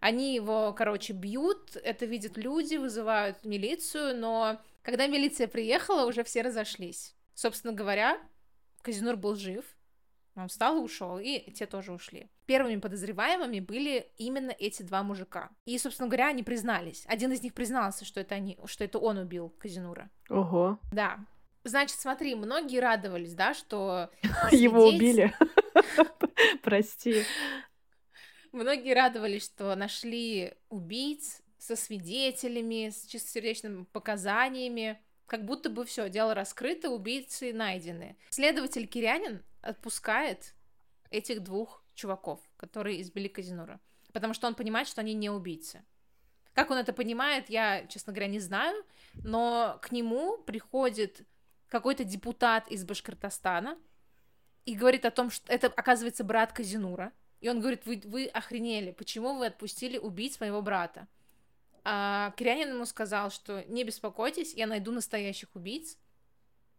Они 0.00 0.34
его, 0.34 0.72
короче, 0.72 1.12
бьют, 1.12 1.76
это 1.76 2.06
видят 2.06 2.36
люди, 2.36 2.76
вызывают 2.76 3.44
милицию, 3.44 4.16
но 4.16 4.60
когда 4.82 5.06
милиция 5.06 5.46
приехала, 5.46 6.06
уже 6.06 6.24
все 6.24 6.42
разошлись. 6.42 7.14
Собственно 7.34 7.72
говоря, 7.72 8.18
Казинур 8.82 9.16
был 9.16 9.36
жив, 9.36 9.64
он 10.34 10.48
встал 10.48 10.78
и 10.78 10.80
ушел, 10.80 11.18
и 11.18 11.50
те 11.52 11.66
тоже 11.66 11.92
ушли. 11.92 12.28
Первыми 12.46 12.80
подозреваемыми 12.80 13.60
были 13.60 14.10
именно 14.16 14.50
эти 14.50 14.82
два 14.82 15.02
мужика. 15.02 15.50
И, 15.66 15.76
собственно 15.78 16.08
говоря, 16.08 16.28
они 16.28 16.42
признались. 16.42 17.04
Один 17.06 17.32
из 17.32 17.42
них 17.42 17.52
признался, 17.54 18.04
что 18.04 18.20
это, 18.20 18.34
они, 18.34 18.58
что 18.64 18.84
это 18.84 18.98
он 18.98 19.18
убил 19.18 19.50
Казинура. 19.58 20.10
Ого. 20.30 20.78
Да. 20.90 21.18
Значит, 21.64 22.00
смотри, 22.00 22.34
многие 22.34 22.80
радовались, 22.80 23.34
да, 23.34 23.54
что... 23.54 24.10
Его 24.50 24.88
убили. 24.88 25.34
Прости. 26.62 27.22
Многие 28.52 28.94
радовались, 28.94 29.44
что 29.44 29.74
нашли 29.76 30.54
убийц 30.68 31.42
со 31.58 31.76
свидетелями, 31.76 32.90
с 32.90 33.06
чистосердечными 33.06 33.84
показаниями. 33.92 35.00
Как 35.26 35.44
будто 35.44 35.70
бы 35.70 35.84
все, 35.84 36.08
дело 36.08 36.34
раскрыто, 36.34 36.90
убийцы 36.90 37.52
найдены. 37.52 38.16
Следователь 38.30 38.86
Кирянин 38.86 39.42
отпускает 39.62 40.54
этих 41.10 41.42
двух 41.42 41.82
чуваков, 41.94 42.40
которые 42.56 43.00
избили 43.00 43.28
Казинура. 43.28 43.80
Потому 44.12 44.34
что 44.34 44.46
он 44.46 44.54
понимает, 44.54 44.88
что 44.88 45.00
они 45.00 45.14
не 45.14 45.30
убийцы. 45.30 45.84
Как 46.54 46.70
он 46.70 46.76
это 46.76 46.92
понимает, 46.92 47.48
я, 47.48 47.86
честно 47.86 48.12
говоря, 48.12 48.28
не 48.28 48.40
знаю, 48.40 48.84
но 49.24 49.78
к 49.82 49.90
нему 49.90 50.38
приходит 50.38 51.22
какой-то 51.68 52.04
депутат 52.04 52.68
из 52.68 52.84
Башкортостана 52.84 53.78
и 54.66 54.74
говорит 54.74 55.06
о 55.06 55.10
том, 55.10 55.30
что 55.30 55.50
это, 55.50 55.68
оказывается, 55.68 56.24
брат 56.24 56.52
Казинура. 56.52 57.12
И 57.40 57.48
он 57.48 57.60
говорит, 57.60 57.86
вы, 57.86 58.02
вы 58.04 58.26
охренели, 58.26 58.92
почему 58.92 59.34
вы 59.34 59.46
отпустили 59.46 59.98
убийц 59.98 60.38
моего 60.38 60.62
брата? 60.62 61.08
А 61.84 62.32
Кирянин 62.36 62.74
ему 62.74 62.86
сказал, 62.86 63.30
что 63.30 63.64
не 63.64 63.82
беспокойтесь, 63.82 64.54
я 64.54 64.66
найду 64.66 64.92
настоящих 64.92 65.48
убийц, 65.56 65.98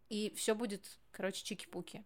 и 0.08 0.32
все 0.36 0.54
будет, 0.54 0.98
короче, 1.10 1.44
чики-пуки. 1.44 2.04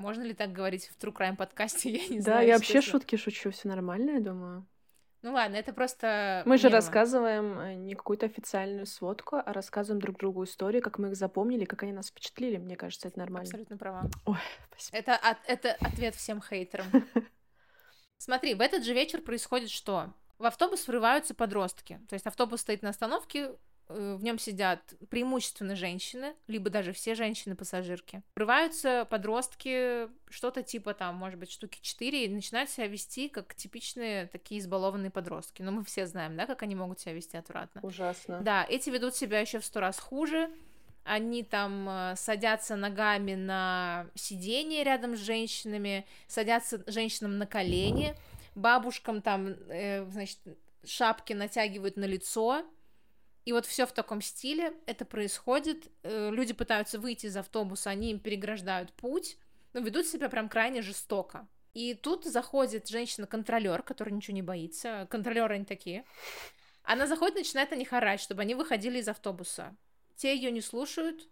Можно 0.00 0.22
ли 0.22 0.32
так 0.32 0.52
говорить 0.52 0.88
в 0.88 0.96
True 0.96 1.12
Crime 1.12 1.36
подкасте? 1.36 1.90
Я 1.98 2.08
не 2.08 2.16
да, 2.16 2.22
знаю. 2.22 2.38
Да, 2.38 2.42
я 2.42 2.54
вообще 2.54 2.80
шутки 2.80 3.16
шучу, 3.16 3.50
все 3.50 3.68
нормально, 3.68 4.12
я 4.12 4.20
думаю. 4.20 4.66
Ну 5.20 5.34
ладно, 5.34 5.56
это 5.56 5.74
просто... 5.74 6.42
Мы 6.46 6.56
же 6.56 6.70
рассказываем 6.70 7.60
э, 7.60 7.74
не 7.74 7.94
какую-то 7.94 8.24
официальную 8.24 8.86
сводку, 8.86 9.36
а 9.36 9.52
рассказываем 9.52 10.00
друг 10.00 10.16
другу 10.16 10.44
истории, 10.44 10.80
как 10.80 10.98
мы 10.98 11.08
их 11.08 11.16
запомнили, 11.16 11.66
как 11.66 11.82
они 11.82 11.92
нас 11.92 12.08
впечатлили. 12.08 12.56
Мне 12.56 12.76
кажется, 12.76 13.08
это 13.08 13.18
нормально. 13.18 13.46
Абсолютно 13.46 13.76
права. 13.76 14.10
Ой, 14.24 14.38
спасибо. 14.70 14.96
Это, 14.96 15.16
от, 15.16 15.36
это 15.46 15.72
ответ 15.80 16.14
всем 16.14 16.40
хейтерам. 16.40 16.86
Смотри, 18.16 18.54
в 18.54 18.62
этот 18.62 18.82
же 18.82 18.94
вечер 18.94 19.20
происходит 19.20 19.68
что? 19.68 20.14
В 20.38 20.46
автобус 20.46 20.88
врываются 20.88 21.34
подростки. 21.34 22.00
То 22.08 22.14
есть 22.14 22.26
автобус 22.26 22.62
стоит 22.62 22.80
на 22.80 22.88
остановке, 22.88 23.50
в 23.90 24.22
нем 24.22 24.38
сидят 24.38 24.80
преимущественно 25.08 25.74
женщины, 25.74 26.34
либо 26.46 26.70
даже 26.70 26.92
все 26.92 27.14
женщины-пассажирки. 27.14 28.22
Врываются 28.34 29.06
подростки, 29.10 30.08
что-то 30.30 30.62
типа 30.62 30.94
там, 30.94 31.16
может 31.16 31.38
быть, 31.38 31.50
штуки 31.50 31.78
4, 31.82 32.24
и 32.24 32.28
начинают 32.28 32.70
себя 32.70 32.86
вести 32.86 33.28
как 33.28 33.54
типичные 33.54 34.26
такие 34.26 34.60
избалованные 34.60 35.10
подростки. 35.10 35.62
Но 35.62 35.72
мы 35.72 35.84
все 35.84 36.06
знаем, 36.06 36.36
да, 36.36 36.46
как 36.46 36.62
они 36.62 36.74
могут 36.74 37.00
себя 37.00 37.14
вести 37.14 37.36
отвратно. 37.36 37.80
Ужасно. 37.82 38.40
Да, 38.40 38.64
эти 38.68 38.90
ведут 38.90 39.14
себя 39.16 39.40
еще 39.40 39.58
в 39.58 39.64
сто 39.64 39.80
раз 39.80 39.98
хуже. 39.98 40.50
Они 41.04 41.42
там 41.42 41.88
э, 41.88 42.14
садятся 42.16 42.76
ногами 42.76 43.34
на 43.34 44.06
сиденье 44.14 44.84
рядом 44.84 45.16
с 45.16 45.20
женщинами, 45.20 46.06
садятся 46.28 46.84
женщинам 46.86 47.38
на 47.38 47.46
колени, 47.46 48.14
бабушкам 48.54 49.22
там, 49.22 49.48
э, 49.68 50.04
значит, 50.10 50.38
шапки 50.84 51.32
натягивают 51.32 51.96
на 51.96 52.04
лицо, 52.04 52.64
и 53.50 53.52
вот 53.52 53.66
все 53.66 53.84
в 53.84 53.90
таком 53.90 54.22
стиле 54.22 54.74
это 54.86 55.04
происходит. 55.04 55.90
Э, 56.04 56.30
люди 56.30 56.52
пытаются 56.52 57.00
выйти 57.00 57.26
из 57.26 57.36
автобуса, 57.36 57.90
они 57.90 58.12
им 58.12 58.20
переграждают 58.20 58.92
путь, 58.92 59.38
но 59.72 59.80
ведут 59.80 60.06
себя 60.06 60.28
прям 60.28 60.48
крайне 60.48 60.82
жестоко. 60.82 61.48
И 61.74 61.94
тут 61.94 62.26
заходит 62.26 62.86
женщина-контролер, 62.86 63.82
которая 63.82 64.14
ничего 64.14 64.36
не 64.36 64.42
боится. 64.42 65.08
Контролеры 65.10 65.56
они 65.56 65.64
такие. 65.64 66.04
Она 66.84 67.08
заходит, 67.08 67.38
начинает 67.38 67.72
на 67.72 67.74
них 67.74 67.92
орать, 67.92 68.20
чтобы 68.20 68.42
они 68.42 68.54
выходили 68.54 69.00
из 69.00 69.08
автобуса. 69.08 69.76
Те 70.14 70.36
ее 70.36 70.52
не 70.52 70.60
слушают. 70.60 71.28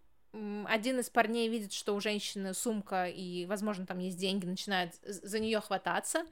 Один 0.67 0.99
из 0.99 1.11
парней 1.11 1.49
видит, 1.49 1.73
что 1.73 1.95
у 1.95 2.01
женщины 2.01 2.53
сумка 2.53 3.07
и, 3.07 3.47
возможно, 3.47 3.87
там 3.87 4.01
есть 4.01 4.19
деньги, 4.19 4.45
начинает 4.45 4.97
за 5.05 5.39
нее 5.39 5.61
хвататься. 5.61 6.27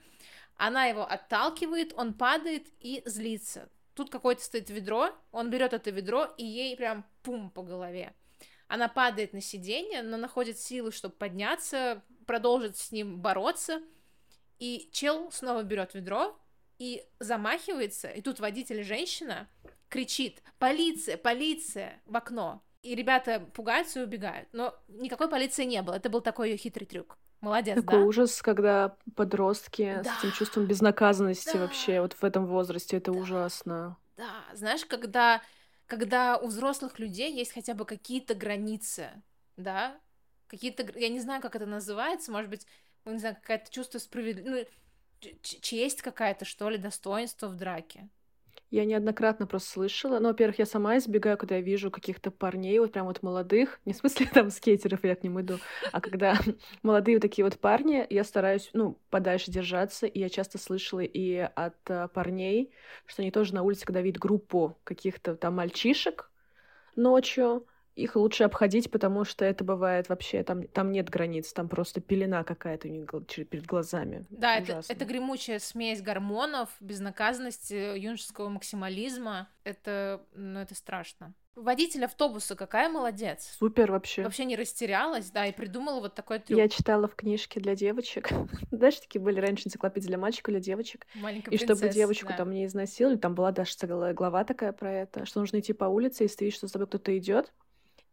Она 0.57 0.87
его 0.87 1.09
отталкивает, 1.09 1.93
он 1.97 2.13
падает 2.13 2.67
и 2.81 3.05
злится. 3.07 3.69
Тут 3.97 4.11
какое-то 4.11 4.43
стоит 4.45 4.69
ведро, 4.69 5.09
он 5.33 5.49
берет 5.49 5.73
это 5.73 5.91
ведро 5.91 6.27
и 6.37 6.45
ей 6.45 6.77
прям 6.77 7.07
пум 7.23 7.49
по 7.51 7.63
голове. 7.63 8.15
Она 8.69 8.89
падает 8.89 9.33
на 9.33 9.41
сиденье, 9.41 10.03
но 10.03 10.19
находит 10.19 10.59
силы, 10.59 10.93
чтобы 10.93 11.15
подняться, 11.15 12.05
продолжит 12.27 12.77
с 12.77 12.93
ним 12.93 13.23
бороться. 13.23 13.81
И 14.59 14.91
чел 14.93 15.33
снова 15.33 15.63
берет 15.63 15.95
ведро 15.95 16.39
и 16.79 17.07
замахивается, 17.21 18.09
и 18.09 18.21
тут 18.21 18.39
водитель 18.39 18.85
женщина 18.85 19.49
кричит 19.89 20.43
«Полиция! 20.59 21.17
Полиция!» 21.17 22.03
в 22.05 22.17
окно. 22.19 22.63
И 22.83 22.95
ребята 22.95 23.41
пугаются 23.55 24.01
и 24.01 24.05
убегают. 24.05 24.51
Но 24.53 24.75
никакой 24.89 25.31
полиции 25.31 25.65
не 25.65 25.81
было. 25.81 25.95
Это 25.95 26.11
был 26.11 26.21
такой 26.21 26.51
ее 26.51 26.59
хитрый 26.59 26.87
трюк. 26.87 27.19
Молодец, 27.43 27.83
Такой 27.83 27.85
да? 27.85 28.09
ужас, 28.09 28.41
когда 28.43 28.97
подростки 29.15 30.03
Да. 30.03 30.03
с 30.05 30.15
этим 30.17 30.33
чувством 30.33 30.67
безнаказанности 30.67 31.57
Да. 31.57 31.61
вообще 31.61 32.01
вот 32.01 32.15
в 32.15 32.25
этом 32.25 32.47
возрасте, 32.47 32.97
это 32.97 33.13
ужасно. 33.13 33.99
Да, 34.17 34.45
знаешь, 34.55 34.85
когда, 34.87 35.43
когда 35.87 36.39
у 36.39 36.47
взрослых 36.47 36.99
людей 36.99 37.33
есть 37.35 37.53
хотя 37.53 37.75
бы 37.75 37.85
какие-то 37.85 38.35
границы, 38.35 39.23
да, 39.57 40.01
какие-то, 40.47 40.99
я 40.99 41.09
не 41.11 41.21
знаю, 41.21 41.43
как 41.43 41.55
это 41.57 41.67
называется, 41.67 42.33
может 42.33 42.49
быть, 42.51 42.67
ну, 43.05 43.13
не 43.13 43.19
знаю, 43.19 43.37
какое-то 43.37 43.71
чувство 43.71 43.99
справедливости, 43.99 44.73
ну, 45.23 45.29
честь 45.43 46.03
какая-то, 46.03 46.45
что 46.45 46.71
ли, 46.71 46.79
достоинство 46.79 47.49
в 47.49 47.57
драке. 47.57 48.09
Я 48.77 48.85
неоднократно 48.85 49.47
просто 49.47 49.71
слышала. 49.71 50.19
Ну, 50.19 50.29
во-первых, 50.29 50.59
я 50.59 50.67
сама 50.67 50.99
избегаю, 50.99 51.39
когда 51.39 51.55
я 51.55 51.63
вижу 51.63 51.91
каких-то 51.91 52.31
парней, 52.31 52.79
вот 52.79 52.93
прям 52.93 53.07
вот 53.07 53.23
молодых, 53.23 53.81
не 53.87 53.95
в 53.95 53.97
смысле 53.97 54.27
там 54.35 54.51
скейтеров 54.51 55.03
я 55.03 55.17
к 55.17 55.23
ним 55.23 55.41
иду, 55.41 55.57
а 55.93 56.03
когда 56.03 56.39
молодые 56.83 57.17
вот 57.17 57.23
такие 57.23 57.43
вот 57.43 57.59
парни, 57.59 58.07
я 58.11 58.23
стараюсь, 58.23 58.69
ну, 58.75 58.99
подальше 59.09 59.51
держаться, 59.51 60.05
и 60.07 60.21
я 60.21 60.29
часто 60.29 60.59
слышала 60.59 61.01
и 61.01 61.37
от 61.37 61.79
э, 61.89 62.09
парней, 62.09 62.71
что 63.07 63.23
они 63.23 63.31
тоже 63.31 63.55
на 63.55 63.63
улице, 63.63 63.87
когда 63.87 64.03
видят 64.03 64.21
группу 64.21 64.77
каких-то 64.85 65.37
там 65.37 65.55
мальчишек 65.55 66.31
ночью, 66.97 67.67
их 67.97 68.15
лучше 68.15 68.45
обходить, 68.45 68.91
потому 68.91 69.25
что 69.25 69.45
это 69.45 69.65
бывает 69.65 70.09
вообще, 70.11 70.43
там, 70.43 70.69
там 70.69 70.93
нет 70.93 71.09
границ, 71.09 71.53
там 71.53 71.69
просто 71.69 72.01
пелена 72.03 72.45
какая-то 72.45 72.89
у 72.89 72.91
них 72.91 73.07
перед 73.49 73.65
глазами. 73.67 74.27
Да, 74.29 74.59
это, 74.59 74.73
ужасно. 74.73 74.93
это 74.93 75.05
гремучая 75.07 75.59
смесь 75.59 76.03
гормонов, 76.03 76.69
безнаказанности, 76.81 77.99
юношеского 77.99 78.51
максимализма. 78.51 79.49
Это, 79.65 80.21
ну, 80.35 80.61
это 80.61 80.75
страшно. 80.75 81.33
Водитель 81.55 82.05
автобуса 82.05 82.55
какая 82.55 82.91
молодец. 82.91 83.57
Супер 83.59 83.91
вообще. 83.91 84.23
Вообще 84.23 84.45
не 84.45 84.57
растерялась, 84.57 85.31
да, 85.31 85.47
и 85.47 85.53
придумала 85.53 86.01
вот 86.01 86.15
такой 86.15 86.39
трюк. 86.39 86.59
Я 86.59 86.69
читала 86.69 87.09
в 87.09 87.15
книжке 87.15 87.61
для 87.61 87.75
девочек. 87.75 88.29
Знаешь, 88.71 88.97
такие 88.97 89.23
были 89.23 89.41
раньше 89.41 89.69
энциклопедии 89.69 90.09
для 90.09 90.19
мальчиков, 90.19 90.53
для 90.53 90.61
девочек. 90.61 91.07
Маленькая 91.15 91.53
И 91.53 91.57
чтобы 91.57 91.89
девочку 91.89 92.31
там 92.37 92.51
не 92.51 92.67
изнасиловали, 92.67 93.17
там 93.17 93.35
была 93.35 93.53
даже 93.53 93.73
целая 93.73 94.13
глава 94.13 94.45
такая 94.45 94.73
про 94.75 94.93
это, 94.93 95.25
что 95.25 95.41
нужно 95.41 95.61
идти 95.61 95.73
по 95.73 95.87
улице, 95.87 96.27
и 96.27 96.29
видишь, 96.39 96.57
что 96.57 96.69
с 96.69 96.73
тобой 96.73 96.89
кто-то 96.89 97.17
идет, 97.17 97.55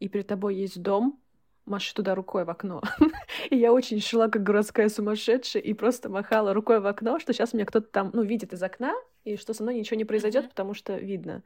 и 0.03 0.09
перед 0.09 0.27
тобой 0.27 0.55
есть 0.55 0.81
дом, 0.81 1.17
маши 1.65 1.93
туда 1.93 2.13
рукой 2.13 2.43
в 2.43 2.49
окно. 2.49 2.81
И 3.49 3.55
я 3.55 3.71
очень 3.71 4.01
шла 4.01 4.27
как 4.27 4.43
городская 4.43 4.89
сумасшедшая 4.89 5.63
и 5.63 5.73
просто 5.73 6.09
махала 6.09 6.53
рукой 6.53 6.81
в 6.81 6.87
окно, 6.87 7.19
что 7.19 7.31
сейчас 7.31 7.53
меня 7.53 7.65
кто-то 7.65 7.87
там, 7.87 8.09
ну, 8.13 8.21
видит 8.21 8.51
из 8.51 8.61
окна, 8.61 8.93
и 9.23 9.37
что 9.37 9.53
со 9.53 9.63
мной 9.63 9.75
ничего 9.75 9.95
не 9.97 10.03
произойдет, 10.03 10.41
Мгм. 10.43 10.49
потому 10.49 10.73
что 10.73 10.97
видно. 10.97 11.41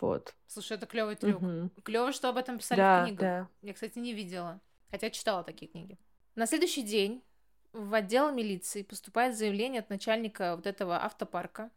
Вот. 0.00 0.36
Слушай, 0.46 0.76
это 0.76 0.86
клевый 0.86 1.16
трюк. 1.16 1.40
Мгм. 1.42 1.70
Клево, 1.82 2.12
что 2.12 2.28
об 2.28 2.36
этом 2.36 2.58
писали 2.58 2.78
в 2.78 2.82
Да, 2.82 3.02
книгах. 3.04 3.20
да. 3.20 3.48
Я, 3.62 3.74
кстати, 3.74 3.98
не 3.98 4.14
видела. 4.14 4.60
Хотя 4.92 5.10
читала 5.10 5.42
такие 5.42 5.68
книги. 5.68 5.98
На 6.36 6.46
следующий 6.46 6.82
день 6.82 7.24
в 7.72 7.92
отдел 7.92 8.30
милиции 8.32 8.84
поступает 8.84 9.36
заявление 9.36 9.80
от 9.80 9.90
начальника 9.90 10.54
вот 10.54 10.66
этого 10.68 11.04
автопарка 11.04 11.70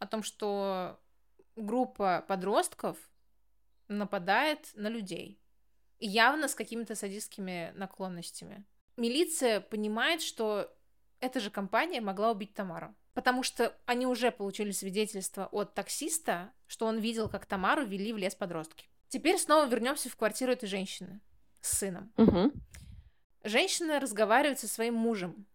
о 0.00 0.08
том, 0.08 0.24
что 0.24 0.98
группа 1.54 2.24
подростков 2.26 2.96
нападает 3.86 4.68
на 4.74 4.88
людей. 4.88 5.39
Явно 6.00 6.48
с 6.48 6.54
какими-то 6.54 6.94
садистскими 6.94 7.72
наклонностями. 7.76 8.64
Милиция 8.96 9.60
понимает, 9.60 10.22
что 10.22 10.74
эта 11.20 11.40
же 11.40 11.50
компания 11.50 12.00
могла 12.00 12.32
убить 12.32 12.54
Тамару. 12.54 12.94
Потому 13.12 13.42
что 13.42 13.76
они 13.86 14.06
уже 14.06 14.30
получили 14.30 14.70
свидетельство 14.70 15.46
от 15.46 15.74
таксиста, 15.74 16.52
что 16.66 16.86
он 16.86 16.98
видел, 16.98 17.28
как 17.28 17.44
Тамару 17.44 17.84
вели 17.84 18.12
в 18.12 18.16
лес 18.16 18.34
подростки. 18.34 18.88
Теперь 19.08 19.38
снова 19.38 19.66
вернемся 19.66 20.08
в 20.08 20.16
квартиру 20.16 20.52
этой 20.52 20.68
женщины 20.68 21.20
с 21.60 21.78
сыном. 21.78 22.12
Мгм. 22.16 22.52
Женщина 23.42 24.00
разговаривает 24.00 24.60
со 24.60 24.68
своим 24.68 24.94
мужем 24.94 25.46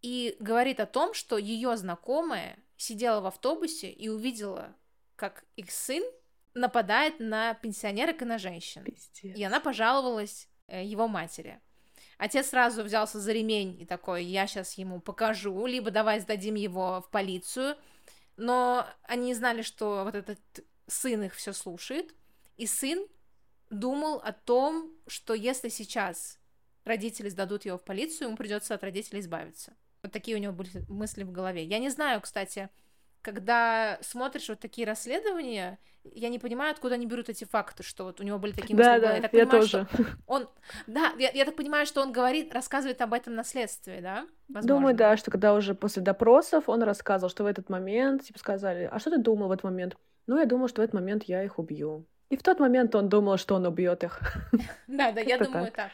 и 0.00 0.36
говорит 0.40 0.80
о 0.80 0.86
том, 0.86 1.14
что 1.14 1.36
ее 1.36 1.76
знакомая 1.76 2.58
сидела 2.76 3.20
в 3.20 3.26
автобусе 3.26 3.90
и 3.90 4.08
увидела, 4.08 4.74
как 5.16 5.44
их 5.56 5.70
сын 5.70 6.02
нападает 6.54 7.20
на 7.20 7.54
пенсионерок 7.54 8.22
и 8.22 8.24
на 8.24 8.38
женщин. 8.38 8.84
Пиздец. 8.84 9.36
И 9.36 9.42
она 9.42 9.60
пожаловалась 9.60 10.48
э, 10.68 10.84
его 10.84 11.08
матери. 11.08 11.60
Отец 12.16 12.48
сразу 12.50 12.82
взялся 12.84 13.18
за 13.18 13.32
ремень 13.32 13.80
и 13.80 13.84
такой, 13.84 14.24
я 14.24 14.46
сейчас 14.46 14.74
ему 14.74 15.00
покажу, 15.00 15.66
либо 15.66 15.90
давай 15.90 16.20
сдадим 16.20 16.54
его 16.54 17.02
в 17.02 17.10
полицию. 17.10 17.76
Но 18.36 18.86
они 19.02 19.26
не 19.26 19.34
знали, 19.34 19.62
что 19.62 20.04
вот 20.04 20.14
этот 20.14 20.38
сын 20.86 21.24
их 21.24 21.34
все 21.34 21.52
слушает. 21.52 22.14
И 22.56 22.66
сын 22.66 23.06
думал 23.70 24.18
о 24.18 24.32
том, 24.32 24.92
что 25.06 25.34
если 25.34 25.68
сейчас 25.68 26.38
родители 26.84 27.28
сдадут 27.28 27.64
его 27.64 27.78
в 27.78 27.84
полицию, 27.84 28.28
ему 28.28 28.36
придется 28.36 28.74
от 28.74 28.84
родителей 28.84 29.20
избавиться. 29.20 29.74
Вот 30.02 30.12
такие 30.12 30.36
у 30.36 30.40
него 30.40 30.52
были 30.52 30.84
мысли 30.88 31.24
в 31.24 31.32
голове. 31.32 31.64
Я 31.64 31.78
не 31.78 31.88
знаю, 31.88 32.20
кстати, 32.20 32.68
когда 33.24 33.98
смотришь 34.02 34.48
вот 34.50 34.60
такие 34.60 34.86
расследования, 34.86 35.78
я 36.04 36.28
не 36.28 36.38
понимаю, 36.38 36.72
откуда 36.72 36.96
они 36.96 37.06
берут 37.06 37.30
эти 37.30 37.44
факты, 37.44 37.82
что 37.82 38.04
вот 38.04 38.20
у 38.20 38.22
него 38.22 38.38
были 38.38 38.52
такие 38.52 38.76
мысли 38.76 38.84
Да, 38.84 38.98
да, 38.98 39.20
так 39.22 39.32
я 39.32 39.46
понимаю, 39.46 39.60
тоже. 39.62 39.86
что 39.90 40.04
он, 40.26 40.48
да, 40.86 41.12
я, 41.18 41.30
я 41.30 41.44
так 41.46 41.56
понимаю, 41.56 41.86
что 41.86 42.02
он 42.02 42.12
говорит, 42.12 42.52
рассказывает 42.52 43.00
об 43.00 43.14
этом 43.14 43.34
на 43.34 43.42
следствии, 43.42 44.00
да? 44.00 44.26
Возможно. 44.48 44.68
Думаю, 44.68 44.94
да, 44.94 45.16
что 45.16 45.30
когда 45.30 45.54
уже 45.54 45.74
после 45.74 46.02
допросов 46.02 46.68
он 46.68 46.82
рассказывал, 46.82 47.30
что 47.30 47.44
в 47.44 47.46
этот 47.46 47.70
момент, 47.70 48.24
типа, 48.24 48.38
сказали, 48.38 48.88
а 48.92 48.98
что 48.98 49.10
ты 49.10 49.18
думал 49.18 49.48
в 49.48 49.52
этот 49.52 49.64
момент? 49.64 49.96
Ну, 50.26 50.38
я 50.38 50.44
думал, 50.44 50.68
что 50.68 50.82
в 50.82 50.84
этот 50.84 50.94
момент 50.94 51.24
я 51.24 51.42
их 51.42 51.58
убью. 51.58 52.06
И 52.28 52.36
в 52.36 52.42
тот 52.42 52.60
момент 52.60 52.94
он 52.94 53.08
думал, 53.08 53.38
что 53.38 53.54
он 53.54 53.66
убьет 53.66 54.04
их. 54.04 54.20
Да, 54.86 55.12
да, 55.12 55.22
я 55.22 55.38
думаю 55.38 55.72
так. 55.72 55.90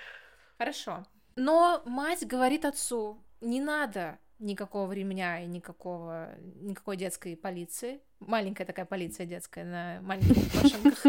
Хорошо. 0.58 1.04
Но 1.36 1.82
мать 1.86 2.26
говорит 2.26 2.64
отцу, 2.64 3.22
не 3.40 3.60
надо 3.60 4.18
никакого 4.40 4.90
ремня 4.92 5.40
и 5.40 5.46
никакого, 5.46 6.34
никакой 6.56 6.96
детской 6.96 7.36
полиции. 7.36 8.00
Маленькая 8.18 8.64
такая 8.64 8.86
полиция 8.86 9.26
детская 9.26 9.64
на 9.64 10.00
маленьких 10.02 10.54
машинках. 10.54 11.04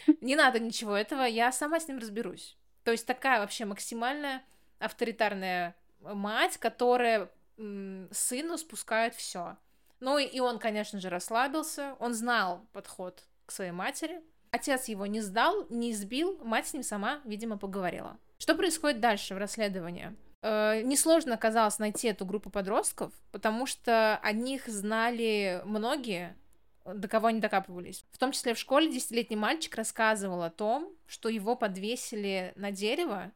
Не 0.20 0.36
надо 0.36 0.58
ничего 0.58 0.96
этого, 0.96 1.22
я 1.22 1.52
сама 1.52 1.78
с 1.78 1.88
ним 1.88 1.98
разберусь. 1.98 2.56
То 2.84 2.90
есть 2.90 3.06
такая 3.06 3.40
вообще 3.40 3.64
максимальная 3.64 4.42
авторитарная 4.78 5.76
мать, 6.00 6.56
которая 6.56 7.30
сыну 7.56 8.56
спускает 8.56 9.14
все. 9.14 9.56
Ну 10.00 10.18
и 10.18 10.24
и 10.24 10.40
он, 10.40 10.58
конечно 10.58 10.98
же, 10.98 11.10
расслабился, 11.10 11.94
он 12.00 12.14
знал 12.14 12.66
подход 12.72 13.22
к 13.44 13.52
своей 13.52 13.72
матери. 13.72 14.22
Отец 14.50 14.86
его 14.86 15.06
не 15.06 15.20
сдал, 15.20 15.66
не 15.68 15.92
избил, 15.92 16.42
мать 16.42 16.68
с 16.68 16.72
ним 16.72 16.82
сама, 16.82 17.20
видимо, 17.24 17.58
поговорила. 17.58 18.18
Что 18.38 18.54
происходит 18.54 19.00
дальше 19.00 19.34
в 19.34 19.38
расследовании? 19.38 20.16
Э, 20.42 20.82
Несложно 20.82 21.34
оказалось 21.34 21.78
найти 21.78 22.08
эту 22.08 22.24
группу 22.24 22.50
подростков, 22.50 23.12
потому 23.30 23.66
что 23.66 24.16
о 24.22 24.32
них 24.32 24.66
знали 24.66 25.62
многие, 25.64 26.36
до 26.84 27.08
кого 27.08 27.28
они 27.28 27.40
докапывались. 27.40 28.04
В 28.10 28.18
том 28.18 28.32
числе 28.32 28.54
в 28.54 28.58
школе 28.58 28.90
десятилетний 28.90 29.36
мальчик 29.36 29.74
рассказывал 29.76 30.42
о 30.42 30.50
том, 30.50 30.90
что 31.06 31.28
его 31.28 31.56
подвесили 31.56 32.52
на 32.56 32.70
дерево, 32.70 33.32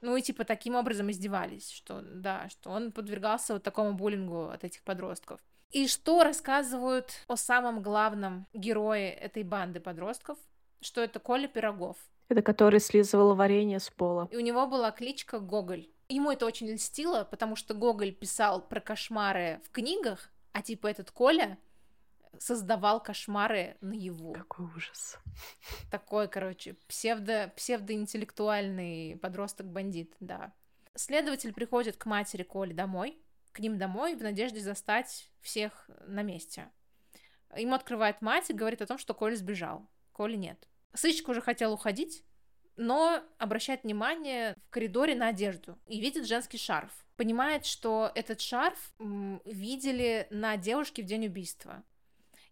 ну 0.00 0.16
и 0.16 0.22
типа 0.22 0.44
таким 0.44 0.74
образом 0.74 1.10
издевались, 1.10 1.70
что 1.70 2.00
да, 2.02 2.48
что 2.48 2.70
он 2.70 2.90
подвергался 2.90 3.54
вот 3.54 3.62
такому 3.62 3.92
буллингу 3.92 4.48
от 4.48 4.64
этих 4.64 4.82
подростков. 4.82 5.40
И 5.70 5.86
что 5.86 6.24
рассказывают 6.24 7.12
о 7.28 7.36
самом 7.36 7.80
главном 7.80 8.46
герое 8.52 9.12
этой 9.12 9.44
банды 9.44 9.78
подростков, 9.78 10.36
что 10.80 11.00
это 11.00 11.20
Коля 11.20 11.46
Пирогов. 11.46 11.96
Это 12.28 12.42
который 12.42 12.80
слизывал 12.80 13.34
варенье 13.36 13.78
с 13.78 13.88
пола. 13.90 14.28
И 14.32 14.36
у 14.36 14.40
него 14.40 14.66
была 14.66 14.90
кличка 14.90 15.38
Гоголь. 15.38 15.86
Ему 16.10 16.32
это 16.32 16.44
очень 16.44 16.68
льстило, 16.68 17.22
потому 17.22 17.54
что 17.54 17.72
Гоголь 17.72 18.12
писал 18.12 18.66
про 18.66 18.80
кошмары 18.80 19.60
в 19.64 19.70
книгах, 19.70 20.28
а 20.52 20.60
типа 20.60 20.88
этот 20.88 21.12
Коля 21.12 21.56
создавал 22.36 23.00
кошмары 23.00 23.76
наяву. 23.80 24.32
Какой 24.32 24.66
ужас. 24.66 25.18
Такой, 25.88 26.26
короче, 26.26 26.74
псевдо, 26.88 27.52
псевдоинтеллектуальный 27.54 29.18
подросток-бандит, 29.18 30.16
да. 30.18 30.52
Следователь 30.96 31.52
приходит 31.52 31.96
к 31.96 32.06
матери 32.06 32.42
Коли 32.42 32.72
домой, 32.72 33.16
к 33.52 33.60
ним 33.60 33.78
домой 33.78 34.16
в 34.16 34.22
надежде 34.22 34.58
застать 34.58 35.30
всех 35.40 35.88
на 36.08 36.22
месте. 36.22 36.68
Ему 37.56 37.74
открывает 37.74 38.20
мать 38.20 38.50
и 38.50 38.52
говорит 38.52 38.82
о 38.82 38.86
том, 38.86 38.98
что 38.98 39.14
Коля 39.14 39.36
сбежал. 39.36 39.88
Коли 40.12 40.34
нет. 40.34 40.66
Сыщик 40.92 41.28
уже 41.28 41.40
хотел 41.40 41.72
уходить, 41.72 42.24
но 42.80 43.22
обращает 43.36 43.84
внимание 43.84 44.56
в 44.66 44.70
коридоре 44.70 45.14
на 45.14 45.28
одежду 45.28 45.78
и 45.86 46.00
видит 46.00 46.26
женский 46.26 46.56
шарф. 46.56 46.90
Понимает, 47.16 47.66
что 47.66 48.10
этот 48.14 48.40
шарф 48.40 48.94
видели 49.44 50.26
на 50.30 50.56
девушке 50.56 51.02
в 51.02 51.04
день 51.04 51.26
убийства. 51.26 51.84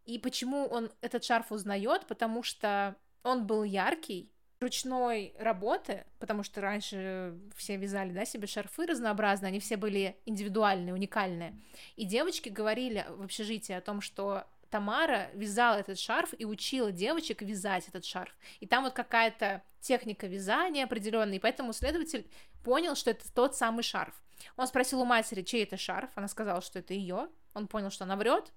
И 0.04 0.18
почему 0.18 0.66
он 0.66 0.90
этот 1.00 1.24
шарф 1.24 1.50
узнает? 1.50 2.06
Потому 2.06 2.42
что 2.42 2.94
он 3.22 3.46
был 3.46 3.64
яркий, 3.64 4.30
ручной 4.60 5.34
работы, 5.38 6.04
потому 6.18 6.42
что 6.42 6.60
раньше 6.60 7.34
все 7.56 7.76
вязали, 7.76 8.12
да, 8.12 8.26
себе 8.26 8.46
шарфы 8.46 8.84
разнообразные, 8.84 9.48
они 9.48 9.60
все 9.60 9.78
были 9.78 10.18
индивидуальные, 10.26 10.92
уникальные. 10.92 11.58
И 11.96 12.04
девочки 12.04 12.50
говорили 12.50 13.06
в 13.08 13.22
общежитии 13.22 13.72
о 13.72 13.80
том, 13.80 14.02
что 14.02 14.46
Тамара 14.70 15.30
вязала 15.34 15.76
этот 15.76 15.98
шарф 15.98 16.34
и 16.38 16.44
учила 16.44 16.92
девочек 16.92 17.42
вязать 17.42 17.88
этот 17.88 18.04
шарф. 18.04 18.34
И 18.60 18.66
там 18.66 18.84
вот 18.84 18.92
какая-то 18.92 19.62
техника 19.80 20.26
вязания 20.26 20.84
определенная, 20.84 21.36
и 21.36 21.40
поэтому 21.40 21.72
следователь 21.72 22.30
понял, 22.64 22.94
что 22.94 23.10
это 23.10 23.32
тот 23.32 23.56
самый 23.56 23.82
шарф. 23.82 24.14
Он 24.56 24.66
спросил 24.66 25.00
у 25.00 25.04
матери, 25.04 25.42
чей 25.42 25.64
это 25.64 25.76
шарф, 25.76 26.10
она 26.14 26.28
сказала, 26.28 26.60
что 26.60 26.78
это 26.78 26.94
ее. 26.94 27.28
Он 27.54 27.66
понял, 27.66 27.90
что 27.90 28.04
она 28.04 28.16
врет, 28.16 28.52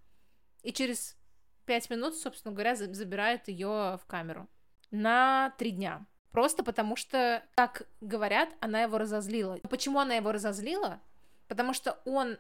и 0.64 0.72
через 0.72 1.18
пять 1.66 1.90
минут, 1.90 2.16
собственно 2.16 2.54
говоря, 2.54 2.76
забирает 2.76 3.48
ее 3.48 3.98
в 3.98 4.02
камеру 4.08 4.48
на 4.92 5.54
три 5.58 5.72
дня. 5.72 6.06
Просто 6.32 6.64
потому 6.64 6.96
что, 6.96 7.44
как 7.56 7.88
говорят, 8.00 8.50
она 8.60 8.84
его 8.84 8.98
разозлила. 8.98 9.58
Почему 9.70 10.00
она 10.00 10.16
его 10.16 10.32
разозлила? 10.32 11.02
Потому 11.48 11.74
что 11.74 12.00
он 12.06 12.38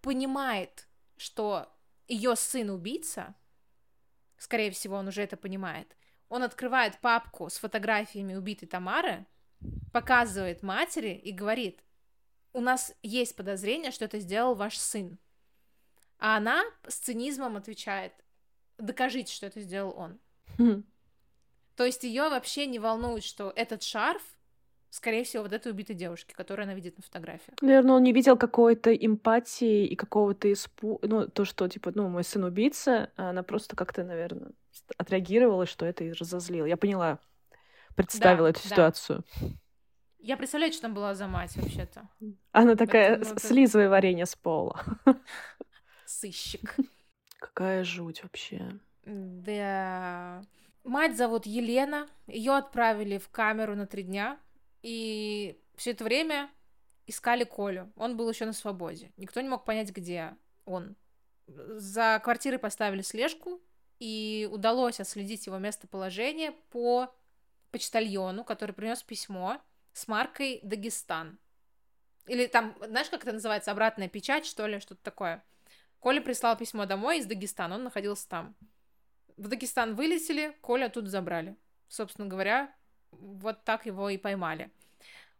понимает, 0.00 0.88
что 1.16 1.73
ее 2.08 2.36
сын 2.36 2.70
убийца, 2.70 3.34
скорее 4.36 4.70
всего, 4.70 4.96
он 4.96 5.08
уже 5.08 5.22
это 5.22 5.36
понимает, 5.36 5.96
он 6.28 6.42
открывает 6.42 6.98
папку 7.00 7.48
с 7.48 7.58
фотографиями 7.58 8.34
убитой 8.34 8.68
Тамары, 8.68 9.26
показывает 9.92 10.62
матери 10.62 11.14
и 11.14 11.32
говорит, 11.32 11.80
у 12.52 12.60
нас 12.60 12.94
есть 13.02 13.36
подозрение, 13.36 13.90
что 13.90 14.04
это 14.04 14.18
сделал 14.18 14.54
ваш 14.54 14.78
сын. 14.78 15.18
А 16.18 16.36
она 16.36 16.64
с 16.86 16.96
цинизмом 16.96 17.56
отвечает, 17.56 18.12
докажите, 18.78 19.32
что 19.32 19.46
это 19.46 19.60
сделал 19.60 19.94
он. 19.96 20.20
Хм. 20.58 20.84
То 21.76 21.84
есть 21.84 22.04
ее 22.04 22.28
вообще 22.28 22.66
не 22.66 22.78
волнует, 22.78 23.24
что 23.24 23.52
этот 23.56 23.82
шарф 23.82 24.22
скорее 24.94 25.24
всего, 25.24 25.42
вот 25.42 25.52
этой 25.52 25.72
убитой 25.72 25.96
девушки, 25.96 26.32
которую 26.32 26.64
она 26.64 26.74
видит 26.74 26.96
на 26.96 27.02
фотографиях. 27.02 27.60
Наверное, 27.60 27.96
он 27.96 28.04
не 28.04 28.12
видел 28.12 28.36
какой-то 28.36 28.94
эмпатии 28.94 29.86
и 29.86 29.96
какого-то 29.96 30.52
испуга. 30.52 31.08
Ну, 31.08 31.26
то, 31.26 31.44
что, 31.44 31.68
типа, 31.68 31.90
ну, 31.94 32.08
мой 32.08 32.22
сын 32.22 32.44
убийца, 32.44 33.10
а 33.16 33.30
она 33.30 33.42
просто 33.42 33.74
как-то, 33.74 34.04
наверное, 34.04 34.52
отреагировала, 34.96 35.66
что 35.66 35.84
это 35.84 36.04
и 36.04 36.12
разозлило. 36.12 36.66
Я 36.66 36.76
поняла, 36.76 37.18
представила 37.96 38.46
да, 38.46 38.50
эту 38.50 38.62
да. 38.62 38.68
ситуацию. 38.68 39.24
Я 40.20 40.36
представляю, 40.36 40.72
что 40.72 40.82
там 40.82 40.94
была 40.94 41.14
за 41.14 41.26
мать 41.26 41.56
вообще-то. 41.56 42.08
Она 42.52 42.76
такая, 42.76 43.16
это, 43.16 43.30
ну, 43.30 43.38
слизывай 43.40 43.88
варенье 43.88 44.26
с 44.26 44.36
пола. 44.36 44.80
Сыщик. 46.06 46.76
Какая 47.38 47.82
жуть 47.82 48.22
вообще. 48.22 48.78
Да. 49.04 50.40
Мать 50.84 51.16
зовут 51.16 51.46
Елена. 51.46 52.06
Ее 52.28 52.52
отправили 52.52 53.18
в 53.18 53.28
камеру 53.28 53.74
на 53.74 53.86
три 53.86 54.04
дня. 54.04 54.38
И 54.84 55.58
все 55.76 55.92
это 55.92 56.04
время 56.04 56.50
искали 57.06 57.44
Колю. 57.44 57.90
Он 57.96 58.18
был 58.18 58.28
еще 58.28 58.44
на 58.44 58.52
свободе. 58.52 59.12
Никто 59.16 59.40
не 59.40 59.48
мог 59.48 59.64
понять, 59.64 59.90
где 59.90 60.36
он. 60.66 60.94
За 61.46 62.20
квартирой 62.22 62.58
поставили 62.58 63.00
слежку, 63.00 63.62
и 63.98 64.46
удалось 64.52 65.00
отследить 65.00 65.46
его 65.46 65.56
местоположение 65.56 66.52
по 66.70 67.14
почтальону, 67.70 68.44
который 68.44 68.72
принес 68.72 69.02
письмо 69.02 69.58
с 69.94 70.06
маркой 70.06 70.60
Дагестан. 70.62 71.38
Или 72.26 72.46
там, 72.46 72.76
знаешь, 72.86 73.08
как 73.08 73.22
это 73.22 73.32
называется, 73.32 73.72
обратная 73.72 74.08
печать, 74.08 74.44
что 74.44 74.66
ли, 74.66 74.80
что-то 74.80 75.02
такое. 75.02 75.42
Коля 76.00 76.20
прислал 76.20 76.58
письмо 76.58 76.84
домой 76.84 77.20
из 77.20 77.26
Дагестана, 77.26 77.76
он 77.76 77.84
находился 77.84 78.28
там. 78.28 78.54
В 79.38 79.48
Дагестан 79.48 79.94
вылетели, 79.94 80.54
Коля 80.60 80.90
тут 80.90 81.08
забрали. 81.08 81.56
Собственно 81.88 82.28
говоря, 82.28 82.74
вот 83.20 83.64
так 83.64 83.86
его 83.86 84.08
и 84.10 84.16
поймали. 84.16 84.70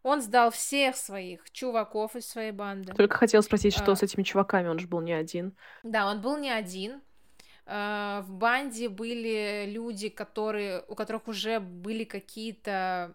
Он 0.03 0.21
сдал 0.21 0.51
всех 0.51 0.97
своих 0.97 1.51
чуваков 1.51 2.15
из 2.15 2.27
своей 2.27 2.53
банды. 2.53 2.93
Только 2.93 3.17
хотел 3.17 3.43
спросить, 3.43 3.75
что 3.75 3.93
а... 3.93 3.97
с 3.97 4.03
этими 4.03 4.23
чуваками, 4.23 4.69
он 4.69 4.79
же 4.79 4.87
был 4.87 5.01
не 5.01 5.15
один. 5.15 5.57
Да, 5.83 6.11
он 6.11 6.21
был 6.21 6.37
не 6.37 6.51
один. 6.51 7.01
А, 7.67 8.21
в 8.23 8.31
банде 8.31 8.91
были 8.91 9.65
люди, 9.67 10.11
которые, 10.11 10.85
у 10.89 10.95
которых 10.95 11.27
уже 11.29 11.59
были 11.59 12.05
какие-то 12.05 13.15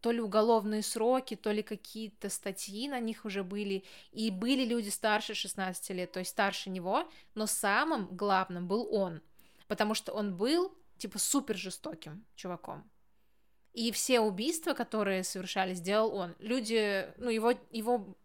то 0.00 0.10
ли 0.10 0.20
уголовные 0.20 0.82
сроки, 0.82 1.36
то 1.36 1.52
ли 1.52 1.62
какие-то 1.62 2.28
статьи 2.28 2.88
на 2.88 2.98
них 2.98 3.24
уже 3.24 3.44
были, 3.44 3.84
и 4.10 4.32
были 4.32 4.64
люди 4.64 4.88
старше 4.88 5.34
16 5.34 5.90
лет, 5.90 6.12
то 6.12 6.18
есть 6.18 6.32
старше 6.32 6.70
него, 6.70 7.08
но 7.34 7.46
самым 7.46 8.08
главным 8.10 8.66
был 8.66 8.92
он, 8.92 9.20
потому 9.68 9.94
что 9.94 10.12
он 10.12 10.36
был, 10.36 10.76
типа, 10.98 11.18
супер 11.18 11.56
жестоким 11.56 12.24
чуваком. 12.34 12.88
И 13.76 13.92
все 13.92 14.20
убийства, 14.20 14.72
которые 14.72 15.22
совершали, 15.22 15.74
сделал 15.74 16.14
он. 16.14 16.34
Люди, 16.38 17.06
ну, 17.18 17.28
его, 17.28 17.52
его, 17.70 18.16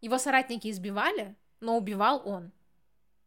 его 0.00 0.18
соратники 0.18 0.68
избивали, 0.70 1.36
но 1.60 1.76
убивал 1.76 2.22
он. 2.24 2.52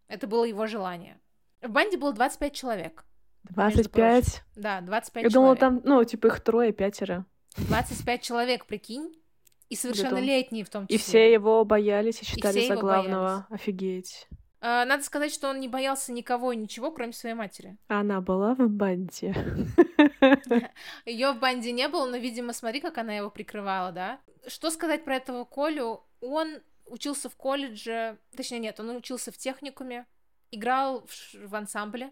Это 0.08 0.26
было 0.26 0.44
его 0.44 0.66
желание. 0.66 1.20
В 1.62 1.70
банде 1.70 2.00
было 2.00 2.14
25 2.14 2.54
человек. 2.56 3.06
25? 3.44 4.44
Да, 4.56 4.82
25 4.82 5.24
Я 5.24 5.30
человек. 5.30 5.34
думала, 5.34 5.56
там, 5.56 5.82
ну, 5.84 6.04
типа 6.04 6.28
их 6.28 6.42
трое, 6.42 6.72
пятеро. 6.74 7.28
25 7.58 8.22
человек, 8.24 8.66
прикинь? 8.66 9.14
И 9.70 9.76
совершеннолетние 9.76 10.66
в 10.66 10.70
том 10.70 10.88
числе. 10.88 10.96
И 10.96 11.00
все 11.00 11.32
его 11.32 11.64
боялись 11.64 12.24
и 12.24 12.26
считали 12.26 12.62
и 12.62 12.68
за 12.70 12.76
главного. 12.76 13.46
Боялись. 13.48 13.62
Офигеть. 13.62 14.28
А, 14.62 14.86
надо 14.86 15.04
сказать, 15.04 15.34
что 15.34 15.50
он 15.50 15.60
не 15.60 15.68
боялся 15.68 16.12
никого 16.12 16.52
и 16.52 16.56
ничего, 16.56 16.92
кроме 16.92 17.14
своей 17.14 17.36
матери. 17.36 17.78
Она 17.88 18.22
была 18.22 18.54
в 18.54 18.70
банде. 18.70 19.34
Ее 21.06 21.32
в 21.32 21.40
банде 21.40 21.72
не 21.72 21.88
было, 21.88 22.06
но, 22.06 22.18
видимо, 22.18 22.54
смотри, 22.54 22.80
как 22.80 23.00
она 23.00 23.16
его 23.16 23.32
прикрывала, 23.32 23.92
да? 23.92 24.22
Что 24.48 24.70
сказать 24.70 25.04
про 25.04 25.16
этого 25.16 25.46
Колю? 25.46 26.04
Он 26.22 26.62
учился 26.86 27.28
в 27.30 27.36
колледже, 27.36 28.20
точнее, 28.36 28.60
нет, 28.60 28.80
он 28.80 28.96
учился 28.96 29.32
в 29.32 29.38
техникуме, 29.38 30.06
играл 30.52 31.08
в, 31.08 31.48
в 31.48 31.56
ансамбле 31.56 32.12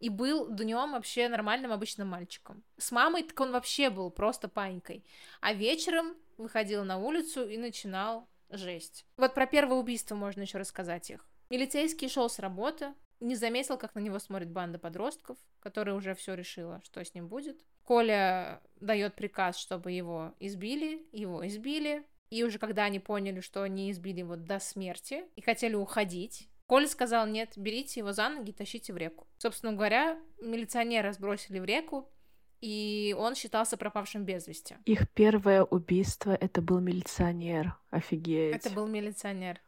и 0.00 0.08
был 0.08 0.48
днем 0.50 0.92
вообще 0.92 1.28
нормальным 1.28 1.72
обычным 1.72 2.08
мальчиком. 2.08 2.64
С 2.78 2.92
мамой 2.92 3.24
так 3.24 3.38
он 3.40 3.52
вообще 3.52 3.90
был 3.90 4.10
просто 4.10 4.48
панькой. 4.48 5.04
А 5.40 5.52
вечером 5.52 6.14
выходил 6.38 6.84
на 6.84 6.98
улицу 6.98 7.48
и 7.48 7.58
начинал 7.58 8.28
жесть. 8.50 9.04
Вот 9.16 9.34
про 9.34 9.46
первое 9.46 9.76
убийство 9.76 10.14
можно 10.14 10.42
еще 10.42 10.58
рассказать 10.58 11.10
их. 11.10 11.26
Милицейский 11.50 12.08
шел 12.08 12.28
с 12.28 12.38
работы, 12.38 12.94
не 13.20 13.34
заметил, 13.34 13.78
как 13.78 13.94
на 13.94 14.00
него 14.00 14.18
смотрит 14.18 14.50
банда 14.50 14.78
подростков, 14.78 15.38
которая 15.60 15.94
уже 15.94 16.14
все 16.14 16.34
решила, 16.34 16.80
что 16.84 17.04
с 17.04 17.14
ним 17.14 17.28
будет. 17.28 17.64
Коля 17.84 18.60
дает 18.80 19.14
приказ, 19.14 19.56
чтобы 19.56 19.92
его 19.92 20.34
избили, 20.40 21.06
его 21.12 21.46
избили. 21.46 22.04
И 22.30 22.42
уже 22.42 22.58
когда 22.58 22.84
они 22.84 22.98
поняли, 22.98 23.40
что 23.40 23.62
они 23.62 23.90
избили 23.90 24.20
его 24.20 24.36
до 24.36 24.58
смерти 24.58 25.24
и 25.36 25.42
хотели 25.42 25.74
уходить, 25.74 26.48
Коля 26.66 26.88
сказал, 26.88 27.26
нет, 27.26 27.52
берите 27.56 28.00
его 28.00 28.12
за 28.12 28.28
ноги 28.28 28.50
и 28.50 28.52
тащите 28.54 28.92
в 28.92 28.96
реку. 28.96 29.26
Собственно 29.36 29.72
говоря, 29.72 30.18
милиционера 30.40 31.12
сбросили 31.12 31.58
в 31.58 31.64
реку, 31.64 32.10
и 32.60 33.14
он 33.18 33.34
считался 33.34 33.76
пропавшим 33.76 34.24
без 34.24 34.48
вести. 34.48 34.76
Их 34.86 35.10
первое 35.10 35.62
убийство— 35.62 36.30
это 36.40 36.62
был 36.62 36.80
милиционер. 36.80 37.76
Офигеть. 37.90 38.56
Это 38.56 38.70
был 38.70 38.86
милиционер. 38.86 39.60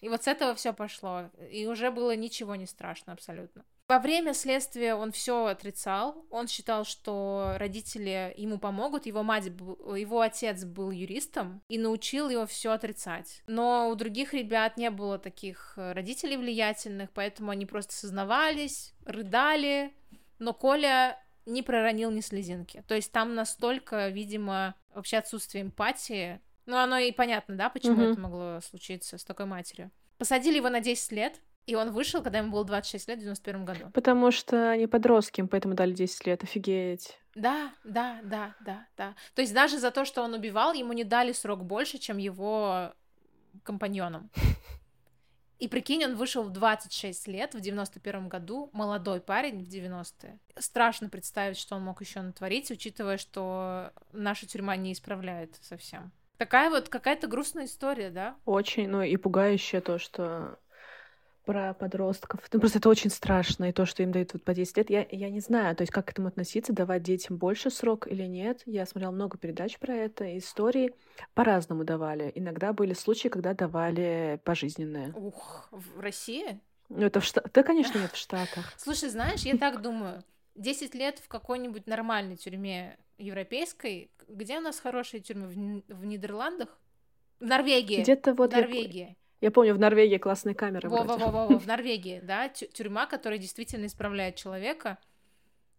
И 0.00 0.08
вот 0.08 0.24
с 0.24 0.28
этого 0.28 0.54
все 0.54 0.72
пошло. 0.72 1.30
И 1.50 1.66
уже 1.66 1.90
было 1.90 2.14
ничего 2.14 2.54
не 2.54 2.66
страшно 2.66 3.12
абсолютно. 3.12 3.64
Во 3.88 4.00
время 4.00 4.34
следствия 4.34 4.94
он 4.94 5.12
все 5.12 5.46
отрицал. 5.46 6.26
Он 6.28 6.46
считал, 6.46 6.84
что 6.84 7.54
родители 7.56 8.34
ему 8.36 8.58
помогут. 8.58 9.06
Его 9.06 9.22
мать, 9.22 9.46
его 9.46 10.20
отец 10.20 10.64
был 10.64 10.90
юристом 10.90 11.62
и 11.68 11.78
научил 11.78 12.28
его 12.28 12.46
все 12.46 12.72
отрицать. 12.72 13.42
Но 13.46 13.88
у 13.88 13.94
других 13.94 14.34
ребят 14.34 14.76
не 14.76 14.90
было 14.90 15.18
таких 15.18 15.72
э, 15.76 15.92
родителей 15.92 16.36
влиятельных, 16.36 17.10
поэтому 17.12 17.50
они 17.50 17.64
просто 17.64 17.94
сознавались, 17.94 18.92
рыдали. 19.06 19.94
Но 20.38 20.52
Коля 20.52 21.18
не 21.46 21.62
проронил 21.62 22.10
ни 22.10 22.20
слезинки. 22.20 22.84
То 22.86 22.94
есть 22.94 23.10
там 23.10 23.34
настолько, 23.34 24.08
видимо, 24.08 24.74
вообще 24.94 25.16
отсутствие 25.16 25.64
эмпатии. 25.64 26.40
Ну, 26.68 26.76
оно 26.76 26.98
и 26.98 27.12
понятно, 27.12 27.56
да, 27.56 27.70
почему 27.70 28.02
mm-hmm. 28.02 28.12
это 28.12 28.20
могло 28.20 28.60
случиться 28.60 29.16
с 29.16 29.24
такой 29.24 29.46
матерью. 29.46 29.90
Посадили 30.18 30.58
его 30.58 30.68
на 30.68 30.80
10 30.80 31.12
лет, 31.12 31.40
и 31.64 31.74
он 31.74 31.92
вышел, 31.92 32.22
когда 32.22 32.40
ему 32.40 32.50
было 32.50 32.64
26 32.66 33.08
лет 33.08 33.16
в 33.16 33.22
91 33.22 33.64
году. 33.64 33.90
Потому 33.94 34.30
что 34.30 34.72
они 34.72 34.86
подростки, 34.86 35.40
им 35.40 35.48
поэтому 35.48 35.72
дали 35.72 35.92
10 35.92 36.26
лет, 36.26 36.42
офигеть. 36.42 37.18
Да, 37.34 37.72
да, 37.84 38.20
да, 38.22 38.54
да, 38.60 38.86
да. 38.98 39.14
То 39.34 39.40
есть 39.40 39.54
даже 39.54 39.78
за 39.78 39.90
то, 39.90 40.04
что 40.04 40.22
он 40.22 40.34
убивал, 40.34 40.74
ему 40.74 40.92
не 40.92 41.04
дали 41.04 41.32
срок 41.32 41.64
больше, 41.64 41.96
чем 41.96 42.18
его 42.18 42.92
компаньонам. 43.62 44.30
И 45.58 45.68
прикинь, 45.68 46.04
он 46.04 46.16
вышел 46.16 46.42
в 46.42 46.50
26 46.50 47.28
лет 47.28 47.54
в 47.54 47.60
91 47.60 48.28
году, 48.28 48.68
молодой 48.74 49.22
парень 49.22 49.64
в 49.64 49.66
90-е. 49.66 50.38
Страшно 50.58 51.08
представить, 51.08 51.56
что 51.56 51.76
он 51.76 51.82
мог 51.82 52.02
еще 52.02 52.20
натворить, 52.20 52.70
учитывая, 52.70 53.16
что 53.16 53.90
наша 54.12 54.46
тюрьма 54.46 54.76
не 54.76 54.92
исправляет 54.92 55.56
совсем. 55.62 56.12
Такая 56.38 56.70
вот 56.70 56.88
какая-то 56.88 57.26
грустная 57.26 57.66
история, 57.66 58.10
да? 58.10 58.36
Очень, 58.44 58.88
ну 58.88 59.02
и 59.02 59.16
пугающая 59.16 59.80
то, 59.80 59.98
что 59.98 60.58
про 61.44 61.72
подростков. 61.72 62.40
Ну, 62.52 62.60
просто 62.60 62.78
это 62.78 62.90
очень 62.90 63.08
страшно, 63.08 63.70
и 63.70 63.72
то, 63.72 63.86
что 63.86 64.02
им 64.02 64.12
дают 64.12 64.34
вот 64.34 64.44
по 64.44 64.52
10 64.52 64.76
лет, 64.76 64.90
я, 64.90 65.06
я 65.10 65.30
не 65.30 65.40
знаю, 65.40 65.74
то 65.74 65.82
есть 65.82 65.90
как 65.90 66.06
к 66.06 66.10
этому 66.10 66.28
относиться, 66.28 66.74
давать 66.74 67.02
детям 67.02 67.38
больше 67.38 67.70
срок 67.70 68.06
или 68.06 68.24
нет. 68.24 68.62
Я 68.66 68.84
смотрела 68.84 69.12
много 69.12 69.38
передач 69.38 69.78
про 69.78 69.94
это, 69.94 70.36
истории 70.36 70.94
по-разному 71.32 71.84
давали. 71.84 72.30
Иногда 72.34 72.74
были 72.74 72.92
случаи, 72.92 73.28
когда 73.28 73.54
давали 73.54 74.40
пожизненное. 74.44 75.12
Ух, 75.14 75.68
в 75.70 75.98
России? 75.98 76.60
Ну, 76.90 77.06
это 77.06 77.20
в 77.20 77.24
Штатах. 77.24 77.50
Да, 77.52 77.62
конечно, 77.62 77.98
нет 77.98 78.12
в 78.12 78.16
Штатах. 78.18 78.74
Слушай, 78.76 79.08
знаешь, 79.08 79.40
я 79.40 79.56
так 79.56 79.80
думаю, 79.80 80.22
10 80.54 80.94
лет 80.94 81.18
в 81.18 81.28
какой-нибудь 81.28 81.86
нормальной 81.86 82.36
тюрьме 82.36 82.98
европейской, 83.16 84.10
где 84.28 84.58
у 84.58 84.60
нас 84.60 84.78
хорошие 84.80 85.20
тюрьмы? 85.20 85.48
В, 85.48 85.94
в 85.94 86.04
Нидерландах? 86.04 86.78
В 87.40 87.44
Норвегии. 87.44 88.02
Где-то 88.02 88.34
вот... 88.34 88.52
В 88.52 88.56
Норвегии. 88.56 89.08
Я... 89.10 89.16
Я 89.40 89.52
помню, 89.52 89.74
в 89.74 89.78
Норвегии 89.78 90.18
классные 90.18 90.54
камеры. 90.54 90.88
Во-во-во, 90.88 91.46
в 91.46 91.66
Норвегии, 91.66 92.20
да, 92.20 92.48
тюрьма, 92.48 93.06
которая 93.06 93.38
действительно 93.38 93.86
исправляет 93.86 94.34
человека, 94.34 94.98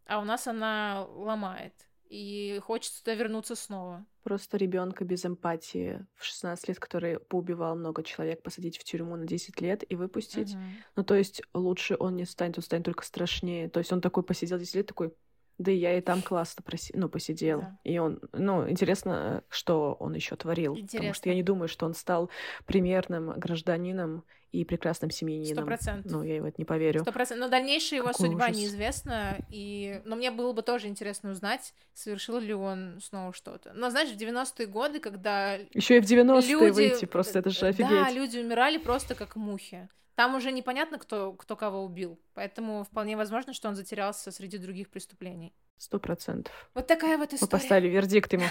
а 0.05 0.19
у 0.19 0.23
нас 0.23 0.47
она 0.47 1.05
ломает. 1.09 1.73
И 2.09 2.59
хочется 2.63 3.03
туда 3.03 3.15
вернуться 3.15 3.55
снова. 3.55 4.05
Просто 4.23 4.57
ребенка 4.57 5.05
без 5.05 5.25
эмпатии 5.25 6.05
в 6.15 6.23
16 6.25 6.69
лет, 6.69 6.79
который 6.79 7.19
поубивал 7.19 7.75
много 7.75 8.03
человек, 8.03 8.41
посадить 8.41 8.79
в 8.79 8.83
тюрьму 8.83 9.15
на 9.15 9.27
10 9.27 9.61
лет 9.61 9.83
и 9.87 9.95
выпустить. 9.95 10.55
Угу. 10.55 10.61
Ну, 10.95 11.03
то 11.03 11.15
есть 11.15 11.43
лучше 11.53 11.95
он 11.99 12.15
не 12.15 12.25
станет, 12.25 12.57
он 12.57 12.63
станет 12.63 12.85
только 12.85 13.05
страшнее. 13.05 13.69
То 13.69 13.79
есть 13.79 13.93
он 13.93 14.01
такой 14.01 14.23
посидел 14.23 14.57
10 14.57 14.75
лет, 14.75 14.87
такой, 14.87 15.13
да 15.59 15.71
и 15.71 15.75
я 15.75 15.97
и 15.97 16.01
там 16.01 16.21
классно 16.21 16.63
проси... 16.63 16.93
ну, 16.95 17.09
посидел. 17.09 17.59
Да. 17.61 17.77
И 17.83 17.99
он, 17.99 18.19
ну, 18.31 18.67
интересно, 18.67 19.43
что 19.49 19.95
он 19.99 20.13
еще 20.13 20.35
творил. 20.37 20.73
Интересно. 20.73 20.97
Потому 20.99 21.13
что 21.13 21.29
я 21.29 21.35
не 21.35 21.43
думаю, 21.43 21.67
что 21.67 21.85
он 21.85 21.93
стал 21.93 22.31
примерным 22.65 23.33
гражданином 23.37 24.23
и 24.53 24.63
прекрасным 24.63 25.11
семьянином. 25.11 25.57
Сто 25.57 25.65
процентов. 25.65 26.11
Ну, 26.11 26.23
я 26.23 26.41
в 26.41 26.45
это 26.45 26.55
не 26.57 26.65
поверю. 26.65 27.01
Сто 27.01 27.11
процентов. 27.11 27.45
Но 27.45 27.51
дальнейшая 27.51 27.99
его 27.99 28.07
Какой 28.07 28.27
судьба 28.27 28.45
ужас. 28.45 28.57
неизвестна. 28.57 29.37
И... 29.49 30.01
Но 30.05 30.15
мне 30.15 30.31
было 30.31 30.53
бы 30.53 30.61
тоже 30.61 30.87
интересно 30.87 31.31
узнать, 31.31 31.73
совершил 31.93 32.39
ли 32.39 32.53
он 32.53 32.99
снова 33.01 33.33
что-то. 33.33 33.73
Но 33.73 33.89
знаешь, 33.89 34.09
в 34.09 34.17
90-е 34.17 34.65
годы, 34.65 34.99
когда... 34.99 35.55
Еще 35.73 35.97
и 35.97 35.99
в 35.99 36.05
90-е 36.05 36.51
люди... 36.51 36.73
выйти, 36.73 37.05
просто 37.05 37.39
это 37.39 37.49
же 37.49 37.67
офигеть. 37.67 37.89
Да, 37.89 38.09
люди 38.09 38.39
умирали 38.39 38.77
просто 38.77 39.13
как 39.13 39.35
мухи. 39.35 39.89
Там 40.19 40.35
уже 40.35 40.51
непонятно, 40.51 40.99
кто, 40.99 41.31
кто 41.31 41.55
кого 41.55 41.81
убил, 41.81 42.19
поэтому 42.33 42.83
вполне 42.83 43.15
возможно, 43.15 43.53
что 43.53 43.69
он 43.69 43.75
затерялся 43.75 44.31
среди 44.31 44.57
других 44.57 44.89
преступлений. 44.89 45.53
Сто 45.77 45.97
процентов. 45.97 46.69
Вот 46.73 46.87
такая 46.87 47.17
вот 47.17 47.31
история. 47.31 47.45
Мы 47.45 47.47
поставили 47.47 47.87
вердикт 47.87 48.33
ему. 48.33 48.43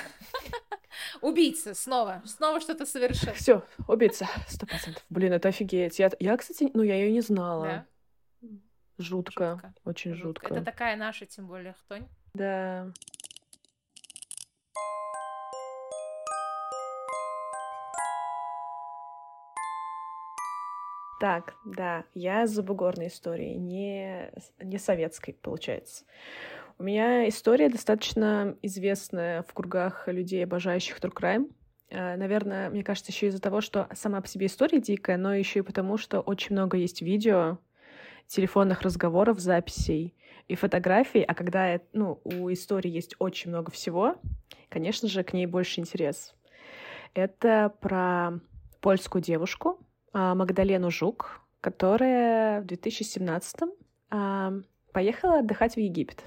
Убийца, 1.21 1.75
снова, 1.75 2.23
снова 2.25 2.61
что-то 2.61 2.87
совершил. 2.87 3.35
Все, 3.35 3.63
убийца, 3.87 4.27
сто 4.49 4.65
процентов. 4.65 5.05
Блин, 5.11 5.35
это 5.35 5.49
офигеть. 5.51 5.99
Я, 5.99 6.11
я, 6.21 6.39
кстати, 6.39 6.71
ну 6.73 6.83
я 6.83 6.95
ее 6.95 7.13
не 7.13 7.21
знала. 7.21 7.87
Да? 8.41 8.49
Жутко, 8.97 9.61
жутко, 9.63 9.75
очень 9.85 10.15
жутко. 10.15 10.49
жутко. 10.49 10.55
Это 10.55 10.65
такая 10.65 10.97
наша, 10.97 11.27
тем 11.27 11.49
более, 11.49 11.75
хтонь. 11.75 12.09
Да. 12.33 12.91
Так, 21.21 21.55
да, 21.65 22.05
я 22.15 22.47
за 22.47 22.63
бугорной 22.63 23.09
историей, 23.09 23.57
не, 23.57 24.31
не 24.61 24.79
советской, 24.79 25.33
получается. 25.33 26.05
У 26.79 26.85
меня 26.85 27.29
история 27.29 27.69
достаточно 27.69 28.57
известная 28.63 29.43
в 29.43 29.53
кругах 29.53 30.07
людей, 30.07 30.45
обожающих 30.45 31.01
True 31.01 31.13
Crime. 31.13 31.53
Э, 31.91 32.17
наверное, 32.17 32.71
мне 32.71 32.85
кажется, 32.85 33.11
еще 33.11 33.27
из-за 33.29 33.41
того, 33.41 33.61
что 33.61 33.89
сама 33.95 34.21
по 34.21 34.29
себе 34.29 34.47
история 34.47 34.81
дикая, 34.81 35.17
но 35.17 35.35
еще 35.35 35.59
и 35.59 35.63
потому, 35.63 35.97
что 35.97 36.21
очень 36.21 36.53
много 36.53 36.77
есть 36.77 37.03
видео, 37.03 37.59
телефонных 38.29 38.83
разговоров, 38.83 39.41
записей 39.41 40.15
и 40.47 40.55
фотографий, 40.55 41.23
а 41.23 41.35
когда 41.35 41.81
ну, 41.93 42.21
у 42.23 42.53
истории 42.53 42.91
есть 42.91 43.17
очень 43.19 43.51
много 43.51 43.73
всего, 43.73 44.17
конечно 44.69 45.09
же, 45.09 45.25
к 45.25 45.33
ней 45.33 45.47
больше 45.47 45.81
интерес. 45.81 46.35
Это 47.15 47.75
про 47.81 48.39
польскую 48.81 49.21
девушку, 49.21 49.81
а, 49.81 49.88
Магдалену 50.13 50.91
Жук, 50.91 51.41
которая 51.61 52.61
в 52.63 52.67
2017 52.67 53.61
а, 54.11 54.53
поехала 54.93 55.41
отдыхать 55.41 55.75
в 55.75 55.79
Египет. 55.79 56.25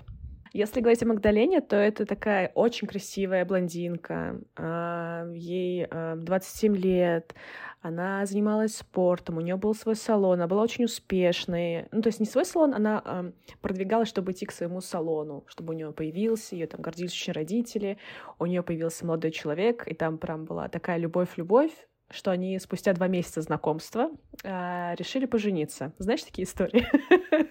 Если 0.54 0.82
говорить 0.82 1.02
о 1.02 1.08
Магдалене, 1.08 1.62
то 1.62 1.78
это 1.78 2.06
такая 2.06 2.52
очень 2.56 2.86
красивая 2.86 3.46
блондинка. 3.46 4.42
А, 4.58 5.26
ей 5.34 5.88
27 5.88 6.76
лет. 6.76 7.34
Она 7.82 8.26
занималась 8.28 8.76
спортом, 8.76 9.38
у 9.38 9.42
нее 9.42 9.56
был 9.56 9.74
свой 9.74 9.96
салон, 9.96 10.34
она 10.34 10.48
была 10.48 10.62
очень 10.62 10.86
успешной. 10.86 11.88
Ну, 11.92 12.04
то 12.04 12.10
есть 12.10 12.20
не 12.20 12.28
свой 12.28 12.46
салон, 12.46 12.76
она 12.76 13.32
продвигалась, 13.62 14.08
чтобы 14.08 14.34
идти 14.34 14.46
к 14.46 14.52
своему 14.52 14.82
салону, 14.82 15.46
чтобы 15.48 15.74
у 15.74 15.78
нее 15.78 15.92
появился, 15.92 16.56
ее 16.56 16.68
там 16.68 16.82
гордились 16.82 17.14
очень 17.14 17.34
родители, 17.34 17.98
у 18.38 18.46
нее 18.46 18.62
появился 18.62 19.04
молодой 19.04 19.32
человек, 19.32 19.88
и 19.88 19.96
там 19.96 20.20
прям 20.20 20.46
была 20.46 20.68
такая 20.68 21.00
любовь-любовь, 21.00 21.72
что 22.12 22.32
они 22.32 22.60
спустя 22.60 22.94
два 22.94 23.08
месяца 23.08 23.42
знакомства 23.42 24.10
э, 24.44 24.96
решили 24.96 25.26
пожениться. 25.26 25.94
Знаешь 25.98 26.24
такие 26.24 26.46
истории? 26.46 26.86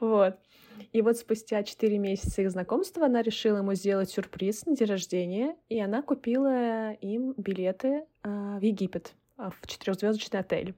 Вот. 0.00 0.38
И 0.92 1.02
вот 1.02 1.16
спустя 1.16 1.62
четыре 1.64 1.98
месяца 1.98 2.42
их 2.42 2.50
знакомства 2.50 3.06
она 3.06 3.22
решила 3.22 3.58
ему 3.58 3.74
сделать 3.74 4.10
сюрприз 4.10 4.66
на 4.66 4.76
день 4.76 4.86
рождения, 4.86 5.56
и 5.68 5.80
она 5.80 6.02
купила 6.02 6.92
им 6.92 7.34
билеты 7.36 8.04
э, 8.22 8.58
в 8.58 8.60
Египет, 8.60 9.14
в 9.38 9.66
четырехзвездочный 9.66 10.40
отель. 10.40 10.74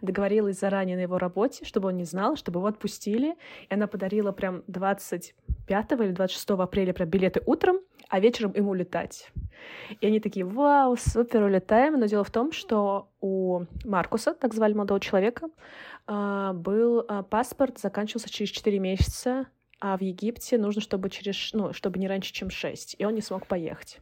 Договорилась 0.00 0.58
заранее 0.58 0.96
на 0.96 1.02
его 1.02 1.18
работе, 1.18 1.64
чтобы 1.64 1.88
он 1.88 1.96
не 1.96 2.04
знал, 2.04 2.36
чтобы 2.36 2.60
его 2.60 2.68
отпустили. 2.68 3.36
И 3.68 3.74
она 3.74 3.86
подарила 3.86 4.32
прям 4.32 4.62
25 4.68 5.92
или 5.92 6.12
26 6.12 6.50
апреля 6.50 6.92
прям 6.92 7.08
билеты 7.08 7.42
утром, 7.46 7.80
а 8.08 8.20
вечером 8.20 8.52
ему 8.54 8.70
улетать. 8.70 9.30
И 10.00 10.06
они 10.06 10.20
такие, 10.20 10.44
вау, 10.44 10.96
супер, 10.96 11.42
улетаем. 11.42 11.98
Но 11.98 12.06
дело 12.06 12.24
в 12.24 12.30
том, 12.30 12.52
что 12.52 13.10
у 13.20 13.64
Маркуса, 13.84 14.34
так 14.34 14.54
звали 14.54 14.72
молодого 14.72 15.00
человека, 15.00 15.48
а, 16.06 16.52
был 16.52 17.04
а, 17.08 17.22
паспорт, 17.22 17.78
заканчивался 17.78 18.30
через 18.30 18.50
4 18.50 18.78
месяца, 18.78 19.46
а 19.80 19.96
в 19.96 20.00
Египте 20.00 20.56
нужно, 20.56 20.80
чтобы, 20.80 21.10
через, 21.10 21.52
ну, 21.52 21.72
чтобы 21.72 21.98
не 21.98 22.08
раньше, 22.08 22.32
чем 22.32 22.48
6, 22.48 22.96
и 22.98 23.04
он 23.04 23.14
не 23.14 23.20
смог 23.20 23.46
поехать. 23.46 23.98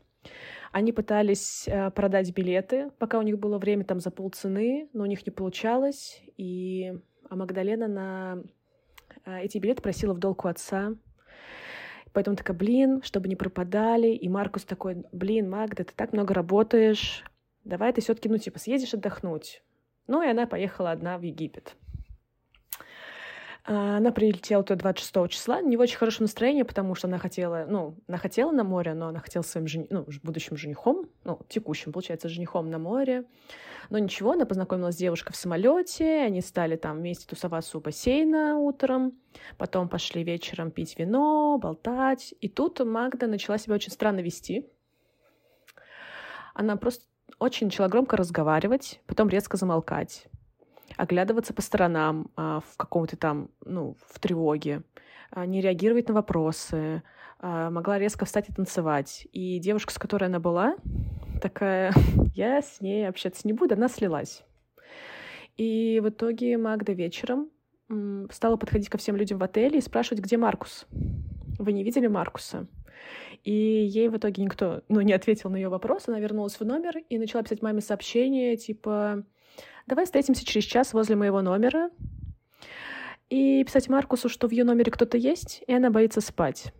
Они 0.74 0.90
пытались 0.90 1.68
э, 1.68 1.92
продать 1.92 2.34
билеты, 2.34 2.90
пока 2.98 3.20
у 3.20 3.22
них 3.22 3.38
было 3.38 3.58
время 3.58 3.84
там 3.84 4.00
за 4.00 4.10
полцены, 4.10 4.88
но 4.92 5.04
у 5.04 5.06
них 5.06 5.24
не 5.24 5.30
получалось, 5.30 6.20
и 6.36 6.92
Магдалена 7.30 7.86
на 7.86 8.42
э, 9.24 9.42
эти 9.42 9.58
билеты 9.58 9.82
просила 9.82 10.14
в 10.14 10.18
долг 10.18 10.44
у 10.44 10.48
отца, 10.48 10.96
Поэтому 12.12 12.36
такая, 12.36 12.56
блин, 12.56 13.02
чтобы 13.04 13.28
не 13.28 13.36
пропадали. 13.36 14.08
И 14.08 14.28
Маркус 14.28 14.64
такой, 14.64 15.04
блин, 15.12 15.48
Магда, 15.50 15.84
ты 15.84 15.92
так 15.94 16.12
много 16.12 16.34
работаешь. 16.34 17.24
Давай 17.64 17.92
ты 17.92 18.00
все 18.00 18.14
таки 18.14 18.28
ну, 18.28 18.38
типа, 18.38 18.58
съездишь 18.58 18.94
отдохнуть. 18.94 19.62
Ну, 20.06 20.22
и 20.22 20.28
она 20.28 20.46
поехала 20.46 20.92
одна 20.92 21.18
в 21.18 21.22
Египет. 21.22 21.76
А, 23.66 23.96
она 23.96 24.12
прилетела 24.12 24.62
туда 24.62 24.76
26 24.92 25.30
числа, 25.30 25.62
не 25.62 25.76
в 25.76 25.80
очень 25.80 25.96
хорошем 25.96 26.24
настроении, 26.24 26.64
потому 26.64 26.94
что 26.94 27.08
она 27.08 27.18
хотела, 27.18 27.64
ну, 27.66 27.96
она 28.06 28.18
хотела 28.18 28.50
на 28.52 28.62
море, 28.62 28.92
но 28.92 29.08
она 29.08 29.20
хотела 29.20 29.42
своим 29.42 29.66
жени... 29.66 29.86
ну, 29.88 30.06
будущим 30.22 30.56
женихом, 30.56 31.06
ну, 31.24 31.40
текущим, 31.48 31.92
получается, 31.92 32.28
женихом 32.28 32.68
на 32.68 32.78
море. 32.78 33.24
Но 33.88 33.98
ничего, 33.98 34.32
она 34.32 34.44
познакомилась 34.44 34.96
с 34.96 34.98
девушкой 34.98 35.32
в 35.32 35.36
самолете, 35.36 36.20
они 36.20 36.42
стали 36.42 36.76
там 36.76 36.98
вместе 36.98 37.26
тусоваться 37.26 37.78
у 37.78 37.80
бассейна 37.80 38.58
утром, 38.58 39.14
потом 39.56 39.88
пошли 39.88 40.22
вечером 40.24 40.70
пить 40.70 40.98
вино, 40.98 41.58
болтать. 41.58 42.34
И 42.40 42.48
тут 42.48 42.80
Магда 42.80 43.26
начала 43.26 43.56
себя 43.56 43.74
очень 43.74 43.92
странно 43.92 44.20
вести. 44.20 44.66
Она 46.54 46.76
просто 46.76 47.04
очень 47.38 47.66
начала 47.68 47.88
громко 47.88 48.16
разговаривать, 48.16 49.00
потом 49.06 49.28
резко 49.28 49.56
замолкать 49.56 50.28
оглядываться 50.96 51.54
по 51.54 51.62
сторонам 51.62 52.30
а, 52.36 52.60
в 52.60 52.76
каком-то 52.76 53.16
там, 53.16 53.50
ну, 53.64 53.96
в 54.08 54.18
тревоге, 54.18 54.82
а, 55.30 55.46
не 55.46 55.60
реагировать 55.60 56.08
на 56.08 56.14
вопросы, 56.14 57.02
а, 57.40 57.70
могла 57.70 57.98
резко 57.98 58.24
встать 58.24 58.48
и 58.48 58.52
танцевать. 58.52 59.26
И 59.32 59.58
девушка, 59.58 59.92
с 59.92 59.98
которой 59.98 60.24
она 60.24 60.40
была, 60.40 60.76
такая, 61.42 61.92
я 62.34 62.62
с 62.62 62.80
ней 62.80 63.08
общаться 63.08 63.42
не 63.44 63.52
буду, 63.52 63.74
она 63.74 63.88
слилась. 63.88 64.44
И 65.56 66.00
в 66.02 66.08
итоге 66.08 66.56
Магда 66.58 66.92
вечером 66.92 67.50
стала 68.30 68.56
подходить 68.56 68.88
ко 68.88 68.98
всем 68.98 69.14
людям 69.14 69.38
в 69.38 69.42
отеле 69.44 69.78
и 69.78 69.82
спрашивать, 69.82 70.22
где 70.22 70.36
Маркус. 70.36 70.86
Вы 71.58 71.72
не 71.72 71.84
видели 71.84 72.06
Маркуса? 72.06 72.66
И 73.44 73.52
ей 73.52 74.08
в 74.08 74.16
итоге 74.16 74.42
никто, 74.42 74.82
ну, 74.88 75.00
не 75.02 75.12
ответил 75.12 75.50
на 75.50 75.56
ее 75.56 75.68
вопрос. 75.68 76.08
Она 76.08 76.18
вернулась 76.18 76.58
в 76.58 76.64
номер 76.64 76.98
и 77.08 77.18
начала 77.18 77.42
писать 77.42 77.62
маме 77.62 77.82
сообщение, 77.82 78.56
типа, 78.56 79.24
давай 79.86 80.04
встретимся 80.04 80.44
через 80.44 80.64
час 80.64 80.92
возле 80.92 81.16
моего 81.16 81.42
номера. 81.42 81.90
И 83.30 83.64
писать 83.64 83.88
Маркусу, 83.88 84.28
что 84.28 84.48
в 84.48 84.52
ее 84.52 84.64
номере 84.64 84.92
кто-то 84.92 85.16
есть, 85.16 85.62
и 85.66 85.72
она 85.72 85.90
боится 85.90 86.20
спать. 86.20 86.72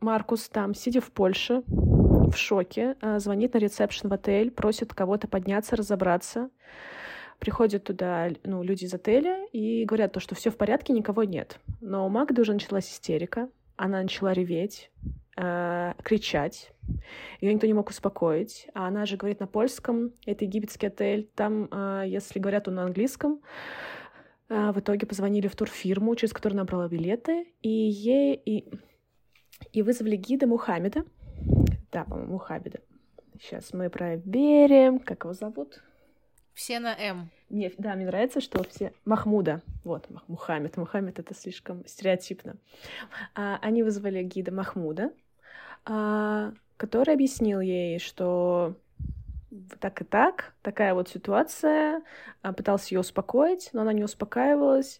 Маркус 0.00 0.48
там, 0.48 0.74
сидя 0.74 1.00
в 1.00 1.10
Польше, 1.10 1.62
в 1.66 2.36
шоке, 2.36 2.96
а, 3.00 3.18
звонит 3.18 3.54
на 3.54 3.58
ресепшн 3.58 4.08
в 4.08 4.12
отель, 4.12 4.50
просит 4.50 4.92
кого-то 4.94 5.28
подняться, 5.28 5.76
разобраться. 5.76 6.50
Приходят 7.38 7.84
туда 7.84 8.28
ну, 8.44 8.62
люди 8.62 8.84
из 8.84 8.94
отеля 8.94 9.46
и 9.52 9.84
говорят 9.84 10.12
то, 10.12 10.20
что 10.20 10.34
все 10.34 10.50
в 10.50 10.56
порядке, 10.56 10.92
никого 10.92 11.24
нет. 11.24 11.58
Но 11.80 12.06
у 12.06 12.08
Магды 12.08 12.42
уже 12.42 12.52
началась 12.52 12.90
истерика, 12.90 13.48
она 13.76 14.02
начала 14.02 14.32
реветь, 14.32 14.90
э, 15.36 15.94
кричать. 16.02 16.72
Ее 17.40 17.54
никто 17.54 17.66
не 17.66 17.74
мог 17.74 17.90
успокоить. 17.90 18.68
А 18.74 18.86
она 18.86 19.06
же 19.06 19.16
говорит 19.16 19.40
на 19.40 19.46
польском. 19.46 20.12
Это 20.26 20.44
египетский 20.44 20.86
отель. 20.86 21.30
Там, 21.34 21.68
э, 21.70 22.04
если 22.06 22.38
говорят 22.38 22.68
он 22.68 22.74
на 22.74 22.84
английском, 22.84 23.40
э, 24.48 24.72
в 24.72 24.80
итоге 24.80 25.06
позвонили 25.06 25.48
в 25.48 25.56
турфирму, 25.56 26.14
через 26.16 26.32
которую 26.32 26.58
набрала 26.58 26.88
билеты, 26.88 27.46
и 27.62 27.68
ей 27.68 28.34
и, 28.34 28.68
и 29.72 29.82
вызвали 29.82 30.16
гида 30.16 30.46
Мухаммеда. 30.46 31.04
Да, 31.92 32.04
по-моему, 32.04 32.32
Мухаммеда. 32.32 32.80
Сейчас 33.40 33.72
мы 33.72 33.88
проверим, 33.88 34.98
как 34.98 35.24
его 35.24 35.32
зовут. 35.32 35.80
Все 36.58 36.80
на 36.80 36.92
М. 36.92 37.30
Мне, 37.50 37.72
да, 37.78 37.94
мне 37.94 38.04
нравится, 38.04 38.40
что 38.40 38.64
все... 38.64 38.92
Махмуда. 39.04 39.62
Вот, 39.84 40.08
Мухаммед. 40.26 40.76
Мухаммед— 40.76 41.18
это 41.20 41.32
слишком 41.32 41.86
стереотипно. 41.86 42.56
А, 43.36 43.58
они 43.62 43.84
вызвали 43.84 44.24
гида 44.24 44.52
Махмуда, 44.52 45.12
а, 45.84 46.52
который 46.78 47.12
объяснил 47.12 47.60
ей, 47.60 47.98
что 47.98 48.74
так 49.80 50.00
и 50.00 50.04
так, 50.04 50.54
такая 50.62 50.94
вот 50.94 51.08
ситуация, 51.08 52.02
а, 52.40 52.52
пытался 52.54 52.94
ее 52.94 53.00
успокоить, 53.00 53.70
но 53.74 53.82
она 53.82 53.92
не 53.92 54.04
успокаивалась, 54.04 54.98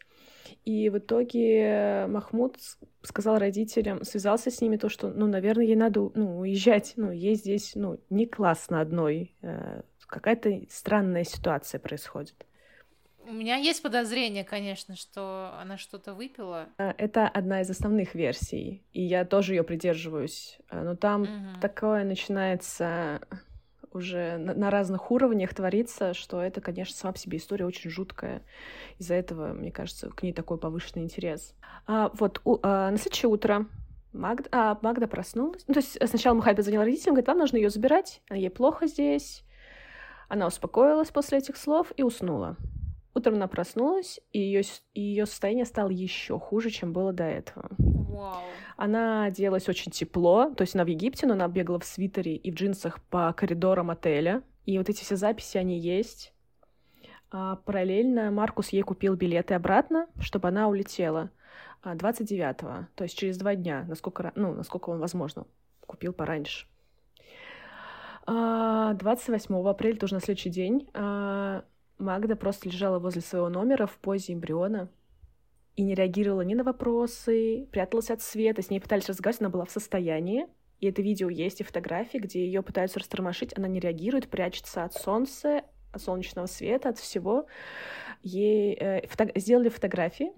и 0.64 0.90
в 0.90 0.98
итоге 0.98 2.06
Махмуд 2.08 2.56
сказал 3.02 3.38
родителям, 3.38 4.04
связался 4.04 4.50
с 4.50 4.60
ними, 4.60 4.76
то, 4.76 4.88
что, 4.88 5.08
ну, 5.08 5.26
наверное, 5.26 5.64
ей 5.64 5.76
надо 5.76 6.10
ну, 6.14 6.40
уезжать, 6.40 6.94
ну, 6.96 7.10
ей 7.10 7.34
здесь, 7.34 7.72
ну, 7.74 7.98
не 8.10 8.26
классно 8.26 8.80
одной, 8.80 9.34
э, 9.42 9.82
какая-то 10.06 10.62
странная 10.68 11.24
ситуация 11.24 11.78
происходит. 11.78 12.47
У 13.26 13.32
меня 13.32 13.56
есть 13.56 13.82
подозрение, 13.82 14.44
конечно, 14.44 14.96
что 14.96 15.54
она 15.60 15.76
что-то 15.76 16.14
выпила. 16.14 16.68
Э, 16.78 16.92
это 16.96 17.28
одна 17.28 17.60
из 17.60 17.70
основных 17.70 18.14
версий, 18.14 18.82
и 18.92 19.02
я 19.02 19.24
тоже 19.24 19.54
ее 19.54 19.64
придерживаюсь. 19.64 20.58
Э, 20.70 20.82
но 20.82 20.96
там 20.96 21.22
угу. 21.22 21.60
такое 21.60 22.04
начинается 22.04 23.20
уже 23.92 24.36
на, 24.38 24.54
на 24.54 24.70
разных 24.70 25.10
уровнях 25.10 25.54
творится, 25.54 26.14
что 26.14 26.40
это, 26.40 26.60
конечно, 26.60 26.94
сама 26.94 27.12
по 27.12 27.18
себе 27.18 27.38
история 27.38 27.66
очень 27.66 27.90
жуткая. 27.90 28.42
Из-за 28.98 29.14
этого, 29.14 29.52
мне 29.52 29.70
кажется, 29.70 30.10
к 30.10 30.22
ней 30.22 30.32
такой 30.32 30.58
повышенный 30.58 31.04
интерес. 31.04 31.54
А, 31.86 32.10
вот 32.14 32.40
у, 32.44 32.58
а, 32.62 32.90
на 32.90 32.98
следующее 32.98 33.30
утро 33.30 33.66
Магда, 34.12 34.48
а, 34.52 34.78
Магда 34.82 35.06
проснулась. 35.06 35.64
Ну, 35.68 35.74
то 35.74 35.80
есть 35.80 35.98
сначала 36.08 36.34
Мухаббет 36.34 36.64
звонил 36.64 36.82
родителям, 36.82 37.14
говорит, 37.14 37.28
вам 37.28 37.38
нужно 37.38 37.56
ее 37.56 37.70
забирать, 37.70 38.22
ей 38.30 38.50
плохо 38.50 38.86
здесь. 38.86 39.44
Она 40.28 40.46
успокоилась 40.46 41.08
после 41.08 41.38
этих 41.38 41.56
слов 41.56 41.92
и 41.96 42.02
уснула. 42.02 42.56
Утром 43.18 43.34
она 43.34 43.48
проснулась, 43.48 44.20
и 44.32 44.38
ее, 44.38 44.62
ее 44.94 45.26
состояние 45.26 45.64
стало 45.64 45.88
еще 45.88 46.38
хуже, 46.38 46.70
чем 46.70 46.92
было 46.92 47.12
до 47.12 47.24
этого. 47.24 47.68
Wow. 47.76 48.44
Она 48.76 49.24
оделась 49.24 49.68
очень 49.68 49.90
тепло, 49.90 50.54
то 50.54 50.62
есть 50.62 50.76
она 50.76 50.84
в 50.84 50.86
Египте, 50.86 51.26
но 51.26 51.32
она 51.32 51.48
бегала 51.48 51.80
в 51.80 51.84
свитере 51.84 52.36
и 52.36 52.52
в 52.52 52.54
джинсах 52.54 53.02
по 53.06 53.32
коридорам 53.32 53.90
отеля. 53.90 54.44
И 54.66 54.78
вот 54.78 54.88
эти 54.88 55.02
все 55.02 55.16
записи, 55.16 55.58
они 55.58 55.80
есть. 55.80 56.32
А 57.32 57.56
параллельно 57.56 58.30
Маркус 58.30 58.68
ей 58.68 58.82
купил 58.82 59.16
билеты 59.16 59.54
обратно, 59.54 60.06
чтобы 60.20 60.46
она 60.46 60.68
улетела 60.68 61.30
29-го, 61.82 62.68
а, 62.68 62.88
то 62.94 63.02
есть 63.02 63.18
через 63.18 63.36
два 63.36 63.56
дня, 63.56 63.84
насколько, 63.88 64.30
ну, 64.36 64.54
насколько 64.54 64.90
он 64.90 65.00
возможно, 65.00 65.44
купил 65.88 66.12
пораньше. 66.12 66.68
28 68.26 69.56
а, 69.56 69.70
апреля, 69.70 69.96
тоже 69.96 70.14
на 70.14 70.20
следующий 70.20 70.50
день, 70.50 70.88
а, 70.94 71.64
Магда 71.98 72.36
просто 72.36 72.68
лежала 72.68 72.98
возле 72.98 73.22
своего 73.22 73.48
номера 73.48 73.86
в 73.86 73.98
позе 73.98 74.32
эмбриона 74.32 74.88
и 75.76 75.82
не 75.82 75.94
реагировала 75.94 76.42
ни 76.42 76.54
на 76.54 76.64
вопросы, 76.64 77.68
пряталась 77.70 78.10
от 78.10 78.22
света, 78.22 78.62
с 78.62 78.70
ней 78.70 78.80
пытались 78.80 79.08
разговаривать, 79.08 79.42
она 79.42 79.50
была 79.50 79.64
в 79.64 79.70
состоянии, 79.70 80.46
и 80.80 80.86
это 80.86 81.02
видео 81.02 81.28
есть, 81.28 81.60
и 81.60 81.64
фотографии, 81.64 82.18
где 82.18 82.44
ее 82.44 82.62
пытаются 82.62 83.00
растормошить, 83.00 83.56
она 83.56 83.68
не 83.68 83.80
реагирует, 83.80 84.28
прячется 84.28 84.84
от 84.84 84.94
солнца, 84.94 85.62
от 85.92 86.02
солнечного 86.02 86.46
света, 86.46 86.90
от 86.90 86.98
всего. 86.98 87.46
Ей 88.22 88.74
э, 88.74 89.06
фото... 89.08 89.30
сделали 89.34 89.68
фотографии 89.68 90.32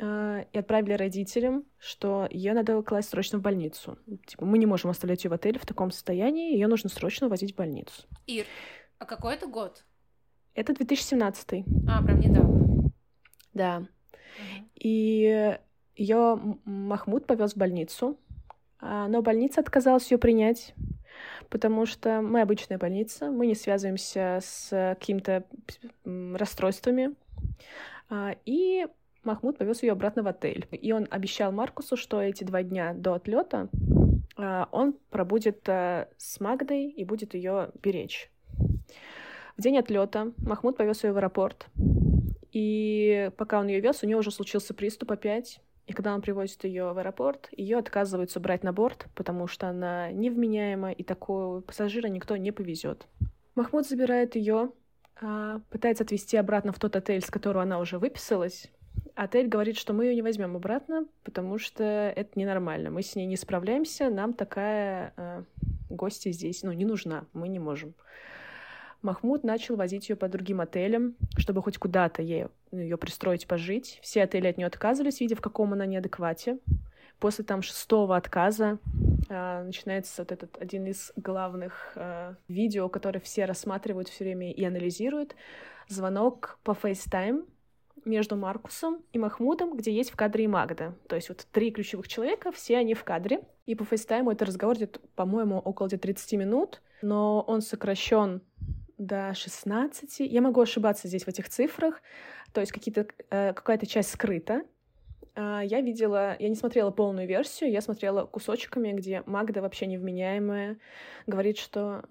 э, 0.00 0.44
и 0.52 0.58
отправили 0.58 0.92
родителям, 0.92 1.64
что 1.78 2.26
ее 2.30 2.52
надо 2.52 2.82
класть 2.82 3.10
срочно 3.10 3.38
в 3.38 3.42
больницу. 3.42 3.98
Типа, 4.26 4.44
мы 4.44 4.58
не 4.58 4.66
можем 4.66 4.90
оставлять 4.90 5.24
ее 5.24 5.30
в 5.30 5.34
отеле 5.34 5.58
в 5.58 5.66
таком 5.66 5.90
состоянии, 5.90 6.52
ее 6.52 6.66
нужно 6.66 6.90
срочно 6.90 7.28
возить 7.28 7.54
в 7.54 7.56
больницу. 7.56 8.02
Ир, 8.26 8.44
а 8.98 9.06
какой 9.06 9.34
это 9.34 9.46
год? 9.46 9.84
Это 10.58 10.74
2017. 10.74 11.64
А, 11.88 12.02
прям 12.02 12.18
недавно. 12.18 12.90
Да. 13.54 13.76
Угу. 13.78 14.66
И 14.74 15.56
ее 15.94 16.58
Махмуд 16.64 17.28
повез 17.28 17.52
в 17.52 17.56
больницу, 17.56 18.18
а, 18.80 19.06
но 19.06 19.22
больница 19.22 19.60
отказалась 19.60 20.10
ее 20.10 20.18
принять, 20.18 20.74
потому 21.48 21.86
что 21.86 22.22
мы 22.22 22.40
обычная 22.40 22.76
больница, 22.76 23.30
мы 23.30 23.46
не 23.46 23.54
связываемся 23.54 24.40
с 24.42 24.96
какими-то 24.98 25.44
расстройствами. 26.04 27.14
А, 28.10 28.34
и 28.44 28.88
Махмуд 29.22 29.58
повез 29.58 29.84
ее 29.84 29.92
обратно 29.92 30.24
в 30.24 30.26
отель. 30.26 30.66
И 30.72 30.90
он 30.90 31.06
обещал 31.08 31.52
Маркусу, 31.52 31.96
что 31.96 32.20
эти 32.20 32.42
два 32.42 32.64
дня 32.64 32.94
до 32.94 33.14
отлета 33.14 33.68
а, 34.36 34.68
он 34.72 34.96
пробудет 35.10 35.68
с 35.68 36.40
Магдой 36.40 36.90
и 36.90 37.04
будет 37.04 37.34
ее 37.34 37.70
беречь. 37.80 38.32
В 39.58 39.60
день 39.60 39.76
отлета 39.76 40.32
Махмуд 40.36 40.76
повез 40.76 41.02
ее 41.02 41.12
в 41.12 41.16
аэропорт. 41.16 41.66
И 42.52 43.32
пока 43.36 43.58
он 43.58 43.66
ее 43.66 43.80
вез, 43.80 44.04
у 44.04 44.06
нее 44.06 44.16
уже 44.16 44.30
случился 44.30 44.72
приступ 44.72 45.10
опять. 45.10 45.60
И 45.88 45.92
когда 45.92 46.14
он 46.14 46.22
привозит 46.22 46.62
ее 46.62 46.92
в 46.92 46.98
аэропорт, 46.98 47.48
ее 47.50 47.78
отказываются 47.78 48.38
брать 48.38 48.62
на 48.62 48.72
борт, 48.72 49.08
потому 49.16 49.48
что 49.48 49.68
она 49.68 50.12
невменяема, 50.12 50.92
и 50.92 51.02
такого 51.02 51.60
пассажира 51.60 52.06
никто 52.06 52.36
не 52.36 52.52
повезет. 52.52 53.08
Махмуд 53.56 53.84
забирает 53.84 54.36
ее, 54.36 54.70
а, 55.20 55.60
пытается 55.70 56.04
отвезти 56.04 56.36
обратно 56.36 56.72
в 56.72 56.78
тот 56.78 56.94
отель, 56.94 57.20
с 57.20 57.30
которого 57.30 57.62
она 57.64 57.80
уже 57.80 57.98
выписалась. 57.98 58.70
Отель 59.16 59.48
говорит, 59.48 59.76
что 59.76 59.92
мы 59.92 60.04
ее 60.04 60.14
не 60.14 60.22
возьмем 60.22 60.54
обратно, 60.54 61.08
потому 61.24 61.58
что 61.58 61.82
это 61.82 62.38
ненормально. 62.38 62.90
Мы 62.90 63.02
с 63.02 63.16
ней 63.16 63.26
не 63.26 63.36
справляемся, 63.36 64.08
нам 64.08 64.34
такая 64.34 65.12
э, 65.16 65.42
гостья 65.90 66.30
здесь 66.30 66.62
ну, 66.62 66.70
не 66.70 66.84
нужна, 66.84 67.24
мы 67.32 67.48
не 67.48 67.58
можем. 67.58 67.94
Махмуд 69.02 69.44
начал 69.44 69.76
возить 69.76 70.08
ее 70.08 70.16
по 70.16 70.28
другим 70.28 70.60
отелям, 70.60 71.14
чтобы 71.36 71.62
хоть 71.62 71.78
куда-то 71.78 72.22
ей, 72.22 72.46
ну, 72.72 72.80
ее 72.80 72.96
пристроить 72.96 73.46
пожить. 73.46 73.98
Все 74.02 74.22
отели 74.22 74.48
от 74.48 74.56
нее 74.56 74.66
отказывались, 74.66 75.20
видя, 75.20 75.36
в 75.36 75.40
каком 75.40 75.72
она 75.72 75.86
неадеквате. 75.86 76.58
После 77.20 77.44
там 77.44 77.62
шестого 77.62 78.16
отказа 78.16 78.78
э, 79.28 79.62
начинается 79.64 80.22
вот 80.22 80.32
этот 80.32 80.56
один 80.60 80.86
из 80.86 81.12
главных 81.16 81.92
э, 81.96 82.34
видео, 82.48 82.88
который 82.88 83.20
все 83.20 83.44
рассматривают 83.44 84.08
все 84.08 84.24
время 84.24 84.52
и 84.52 84.64
анализируют. 84.64 85.34
Звонок 85.88 86.58
по 86.62 86.72
FaceTime 86.72 87.44
между 88.04 88.36
Маркусом 88.36 89.02
и 89.12 89.18
Махмудом, 89.18 89.76
где 89.76 89.92
есть 89.92 90.10
в 90.10 90.16
кадре 90.16 90.44
и 90.44 90.48
Магда. 90.48 90.94
То 91.08 91.16
есть 91.16 91.28
вот 91.28 91.46
три 91.52 91.70
ключевых 91.70 92.08
человека, 92.08 92.52
все 92.52 92.78
они 92.78 92.94
в 92.94 93.04
кадре. 93.04 93.42
И 93.66 93.74
по 93.74 93.84
фейстайму 93.84 94.30
этот 94.30 94.48
разговор 94.48 94.76
идет, 94.76 95.00
по-моему, 95.14 95.58
около 95.58 95.88
30 95.88 96.32
минут, 96.34 96.80
но 97.02 97.42
он 97.42 97.60
сокращен 97.60 98.40
до 98.98 99.32
16. 99.34 100.20
Я 100.20 100.42
могу 100.42 100.60
ошибаться 100.60 101.08
здесь 101.08 101.24
в 101.24 101.28
этих 101.28 101.48
цифрах. 101.48 102.02
То 102.52 102.60
есть 102.60 102.72
какие-то, 102.72 103.06
э, 103.30 103.52
какая-то 103.52 103.86
часть 103.86 104.10
скрыта. 104.10 104.62
Э, 105.34 105.60
я 105.64 105.80
видела, 105.80 106.36
я 106.38 106.48
не 106.48 106.56
смотрела 106.56 106.90
полную 106.90 107.26
версию, 107.26 107.70
я 107.70 107.80
смотрела 107.80 108.26
кусочками, 108.26 108.92
где 108.92 109.22
Магда 109.26 109.62
вообще 109.62 109.86
невменяемая, 109.86 110.78
говорит, 111.26 111.58
что 111.58 112.02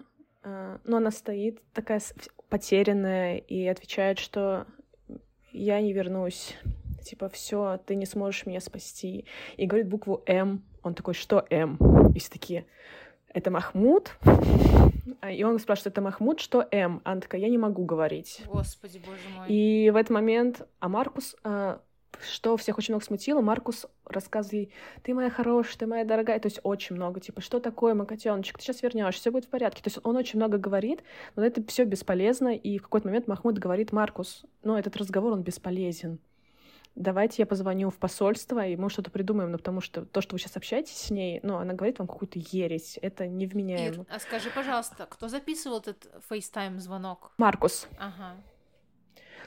э, 0.42 0.78
ну, 0.84 0.96
она 0.96 1.10
стоит 1.10 1.60
такая 1.72 2.00
потерянная 2.48 3.36
и 3.36 3.66
отвечает, 3.66 4.18
что 4.18 4.66
я 5.52 5.80
не 5.80 5.92
вернусь. 5.92 6.56
Типа, 7.04 7.28
все, 7.28 7.80
ты 7.86 7.94
не 7.94 8.06
сможешь 8.06 8.46
меня 8.46 8.60
спасти. 8.60 9.24
И 9.56 9.66
говорит 9.66 9.88
букву 9.88 10.22
М. 10.26 10.62
Он 10.82 10.94
такой, 10.94 11.14
что 11.14 11.46
М? 11.50 11.78
И 12.14 12.18
все 12.18 12.30
такие, 12.30 12.66
это 13.28 13.50
Махмуд? 13.50 14.16
А, 15.20 15.30
и 15.30 15.42
он 15.42 15.58
спрашивает, 15.58 15.94
это 15.94 16.00
Махмуд, 16.00 16.40
что 16.40 16.66
М? 16.70 17.00
Она 17.04 17.20
такая, 17.20 17.40
я 17.40 17.48
не 17.48 17.58
могу 17.58 17.84
говорить. 17.84 18.42
Господи, 18.46 19.00
боже 19.04 19.20
мой. 19.36 19.48
И 19.48 19.90
в 19.90 19.96
этот 19.96 20.10
момент, 20.10 20.66
а 20.80 20.88
Маркус 20.88 21.36
а, 21.44 21.80
что 22.20 22.56
всех 22.56 22.78
очень 22.78 22.94
много 22.94 23.04
смутило, 23.04 23.40
Маркус 23.40 23.86
рассказывает 24.04 24.70
ты 25.02 25.14
моя 25.14 25.30
хорошая, 25.30 25.78
ты 25.78 25.86
моя 25.86 26.04
дорогая, 26.04 26.38
то 26.40 26.46
есть 26.46 26.60
очень 26.62 26.96
много, 26.96 27.20
типа, 27.20 27.40
что 27.40 27.60
такое, 27.60 27.94
мой 27.94 28.06
котеночек, 28.06 28.58
ты 28.58 28.64
сейчас 28.64 28.82
вернешься, 28.82 29.20
все 29.20 29.30
будет 29.30 29.44
в 29.44 29.48
порядке. 29.48 29.82
То 29.82 29.88
есть 29.88 29.98
он 30.02 30.16
очень 30.16 30.38
много 30.38 30.58
говорит, 30.58 31.02
но 31.36 31.44
это 31.44 31.64
все 31.66 31.84
бесполезно, 31.84 32.54
и 32.54 32.78
в 32.78 32.82
какой-то 32.82 33.08
момент 33.08 33.28
Махмуд 33.28 33.58
говорит, 33.58 33.92
Маркус, 33.92 34.44
ну, 34.62 34.76
этот 34.76 34.96
разговор, 34.96 35.32
он 35.32 35.42
бесполезен. 35.42 36.18
Давайте 36.98 37.42
я 37.42 37.46
позвоню 37.46 37.90
в 37.90 37.96
посольство, 37.96 38.66
и 38.66 38.74
мы 38.74 38.90
что-то 38.90 39.10
придумаем, 39.10 39.52
ну, 39.52 39.58
потому 39.58 39.80
что 39.80 40.04
то, 40.04 40.20
что 40.20 40.34
вы 40.34 40.40
сейчас 40.40 40.56
общаетесь 40.56 40.96
с 40.96 41.10
ней, 41.10 41.38
ну, 41.44 41.56
она 41.56 41.72
говорит 41.72 42.00
вам 42.00 42.08
какую-то 42.08 42.40
ересь, 42.40 42.98
это 43.00 43.28
невменяемо. 43.28 44.02
Ир, 44.02 44.06
а 44.10 44.18
скажи, 44.18 44.50
пожалуйста, 44.50 45.06
кто 45.08 45.28
записывал 45.28 45.78
этот 45.78 46.08
FaceTime-звонок? 46.28 47.30
Маркус. 47.38 47.86
Ага. 47.98 48.34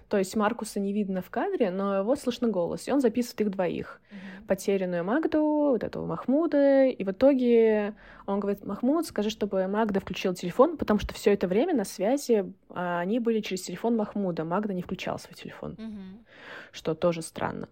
То 0.09 0.17
есть 0.17 0.35
Маркуса 0.35 0.79
не 0.79 0.93
видно 0.93 1.21
в 1.21 1.29
кадре, 1.29 1.71
но 1.71 1.99
его 1.99 2.15
слышно 2.15 2.47
голос, 2.47 2.87
и 2.87 2.91
он 2.91 3.01
записывает 3.01 3.41
их 3.41 3.51
двоих. 3.51 4.01
Mm-hmm. 4.11 4.47
Потерянную 4.47 5.03
Магду, 5.03 5.41
вот 5.41 5.83
этого 5.83 6.05
Махмуда, 6.05 6.85
и 6.87 7.03
в 7.03 7.11
итоге 7.11 7.95
он 8.25 8.39
говорит, 8.39 8.65
Махмуд, 8.65 9.05
скажи, 9.05 9.29
чтобы 9.29 9.67
Магда 9.67 9.99
включил 9.99 10.33
телефон, 10.33 10.77
потому 10.77 10.99
что 10.99 11.13
все 11.13 11.33
это 11.33 11.47
время 11.47 11.73
на 11.73 11.85
связи 11.85 12.51
а, 12.69 12.99
они 12.99 13.19
были 13.19 13.39
через 13.39 13.61
телефон 13.61 13.95
Махмуда, 13.95 14.43
Магда 14.43 14.73
не 14.73 14.81
включала 14.81 15.17
свой 15.17 15.35
телефон, 15.35 15.73
mm-hmm. 15.73 16.25
что 16.71 16.95
тоже 16.95 17.21
странно. 17.21 17.69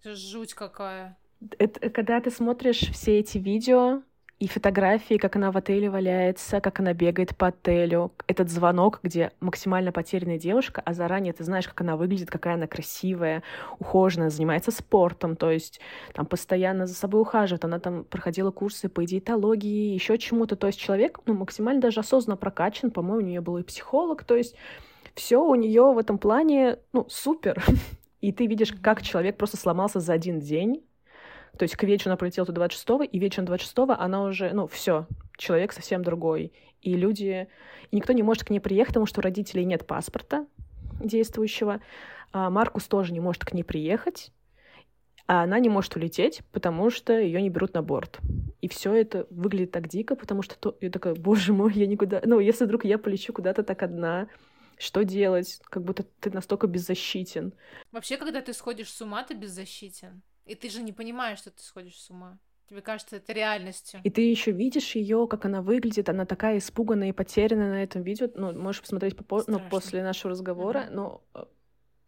Это 0.00 0.14
жуть 0.14 0.54
какая. 0.54 1.18
Это, 1.58 1.90
когда 1.90 2.20
ты 2.20 2.30
смотришь 2.30 2.90
все 2.92 3.18
эти 3.18 3.38
видео, 3.38 4.02
и 4.42 4.48
фотографии, 4.48 5.18
как 5.18 5.36
она 5.36 5.52
в 5.52 5.56
отеле 5.56 5.88
валяется, 5.88 6.60
как 6.60 6.80
она 6.80 6.94
бегает 6.94 7.36
по 7.36 7.46
отелю. 7.46 8.10
Этот 8.26 8.50
звонок, 8.50 8.98
где 9.04 9.30
максимально 9.38 9.92
потерянная 9.92 10.36
девушка, 10.36 10.82
а 10.84 10.94
заранее 10.94 11.32
ты 11.32 11.44
знаешь, 11.44 11.68
как 11.68 11.80
она 11.82 11.96
выглядит, 11.96 12.28
какая 12.28 12.54
она 12.54 12.66
красивая, 12.66 13.44
ухоженная, 13.78 14.30
занимается 14.30 14.72
спортом, 14.72 15.36
то 15.36 15.52
есть 15.52 15.78
там 16.12 16.26
постоянно 16.26 16.88
за 16.88 16.94
собой 16.94 17.20
ухаживает. 17.20 17.64
Она 17.64 17.78
там 17.78 18.02
проходила 18.02 18.50
курсы 18.50 18.88
по 18.88 19.06
диетологии, 19.06 19.94
еще 19.94 20.18
чему-то. 20.18 20.56
То 20.56 20.66
есть 20.66 20.80
человек 20.80 21.20
ну, 21.24 21.34
максимально 21.34 21.80
даже 21.80 22.00
осознанно 22.00 22.36
прокачан. 22.36 22.90
По-моему, 22.90 23.22
у 23.22 23.28
нее 23.28 23.40
был 23.40 23.58
и 23.58 23.62
психолог. 23.62 24.24
То 24.24 24.34
есть 24.34 24.56
все 25.14 25.40
у 25.40 25.54
нее 25.54 25.92
в 25.92 25.98
этом 25.98 26.18
плане, 26.18 26.78
ну, 26.92 27.06
супер. 27.08 27.62
И 28.20 28.32
ты 28.32 28.46
видишь, 28.46 28.72
как 28.82 29.02
человек 29.02 29.36
просто 29.36 29.56
сломался 29.56 30.00
за 30.00 30.12
один 30.12 30.40
день, 30.40 30.82
то 31.56 31.64
есть 31.64 31.76
к 31.76 31.82
вечеру 31.84 32.10
она 32.10 32.16
пролетела 32.16 32.46
туда 32.46 32.66
26-го, 32.66 33.02
и 33.02 33.18
вечером 33.18 33.46
26-го 33.46 33.92
она 33.92 34.24
уже, 34.24 34.52
ну, 34.52 34.66
все, 34.66 35.06
человек 35.36 35.72
совсем 35.72 36.02
другой. 36.02 36.52
И 36.80 36.94
люди... 36.94 37.48
И 37.90 37.96
никто 37.96 38.12
не 38.12 38.22
может 38.22 38.44
к 38.44 38.50
ней 38.50 38.60
приехать, 38.60 38.94
потому 38.94 39.06
что 39.06 39.20
у 39.20 39.22
родителей 39.22 39.64
нет 39.64 39.86
паспорта 39.86 40.46
действующего. 41.00 41.80
А 42.32 42.48
Маркус 42.48 42.86
тоже 42.86 43.12
не 43.12 43.20
может 43.20 43.44
к 43.44 43.52
ней 43.52 43.62
приехать, 43.62 44.32
а 45.26 45.42
она 45.42 45.58
не 45.58 45.68
может 45.68 45.94
улететь, 45.96 46.42
потому 46.52 46.90
что 46.90 47.18
ее 47.18 47.42
не 47.42 47.50
берут 47.50 47.74
на 47.74 47.82
борт. 47.82 48.18
И 48.60 48.68
все 48.68 48.94
это 48.94 49.26
выглядит 49.30 49.72
так 49.72 49.88
дико, 49.88 50.16
потому 50.16 50.42
что 50.42 50.56
то... 50.58 50.76
я 50.80 50.90
такая, 50.90 51.14
боже 51.14 51.52
мой, 51.52 51.72
я 51.74 51.86
никуда... 51.86 52.22
Ну, 52.24 52.40
если 52.40 52.64
вдруг 52.64 52.84
я 52.84 52.98
полечу 52.98 53.32
куда-то 53.32 53.62
так 53.62 53.82
одна, 53.82 54.28
что 54.78 55.04
делать? 55.04 55.60
Как 55.64 55.84
будто 55.84 56.04
ты 56.20 56.30
настолько 56.30 56.66
беззащитен. 56.66 57.52
Вообще, 57.92 58.16
когда 58.16 58.40
ты 58.40 58.52
сходишь 58.52 58.90
с 58.90 59.00
ума, 59.02 59.22
ты 59.22 59.34
беззащитен. 59.34 60.22
И 60.44 60.54
ты 60.54 60.68
же 60.70 60.82
не 60.82 60.92
понимаешь, 60.92 61.38
что 61.38 61.50
ты 61.50 61.62
сходишь 61.62 62.00
с 62.00 62.10
ума. 62.10 62.38
Тебе 62.68 62.80
кажется, 62.80 63.16
это 63.16 63.32
реальностью. 63.32 64.00
И 64.02 64.10
ты 64.10 64.22
еще 64.22 64.50
видишь 64.50 64.94
ее, 64.94 65.26
как 65.28 65.44
она 65.44 65.62
выглядит, 65.62 66.08
она 66.08 66.24
такая 66.24 66.58
испуганная 66.58 67.10
и 67.10 67.12
потерянная 67.12 67.70
на 67.70 67.82
этом 67.82 68.02
видео. 68.02 68.28
Ну, 68.34 68.52
можешь 68.58 68.80
посмотреть 68.80 69.14
попо- 69.14 69.44
ну, 69.46 69.60
после 69.68 70.02
нашего 70.02 70.30
разговора, 70.30 70.84
uh-huh. 70.84 70.94
но 70.94 71.22
э, 71.34 71.44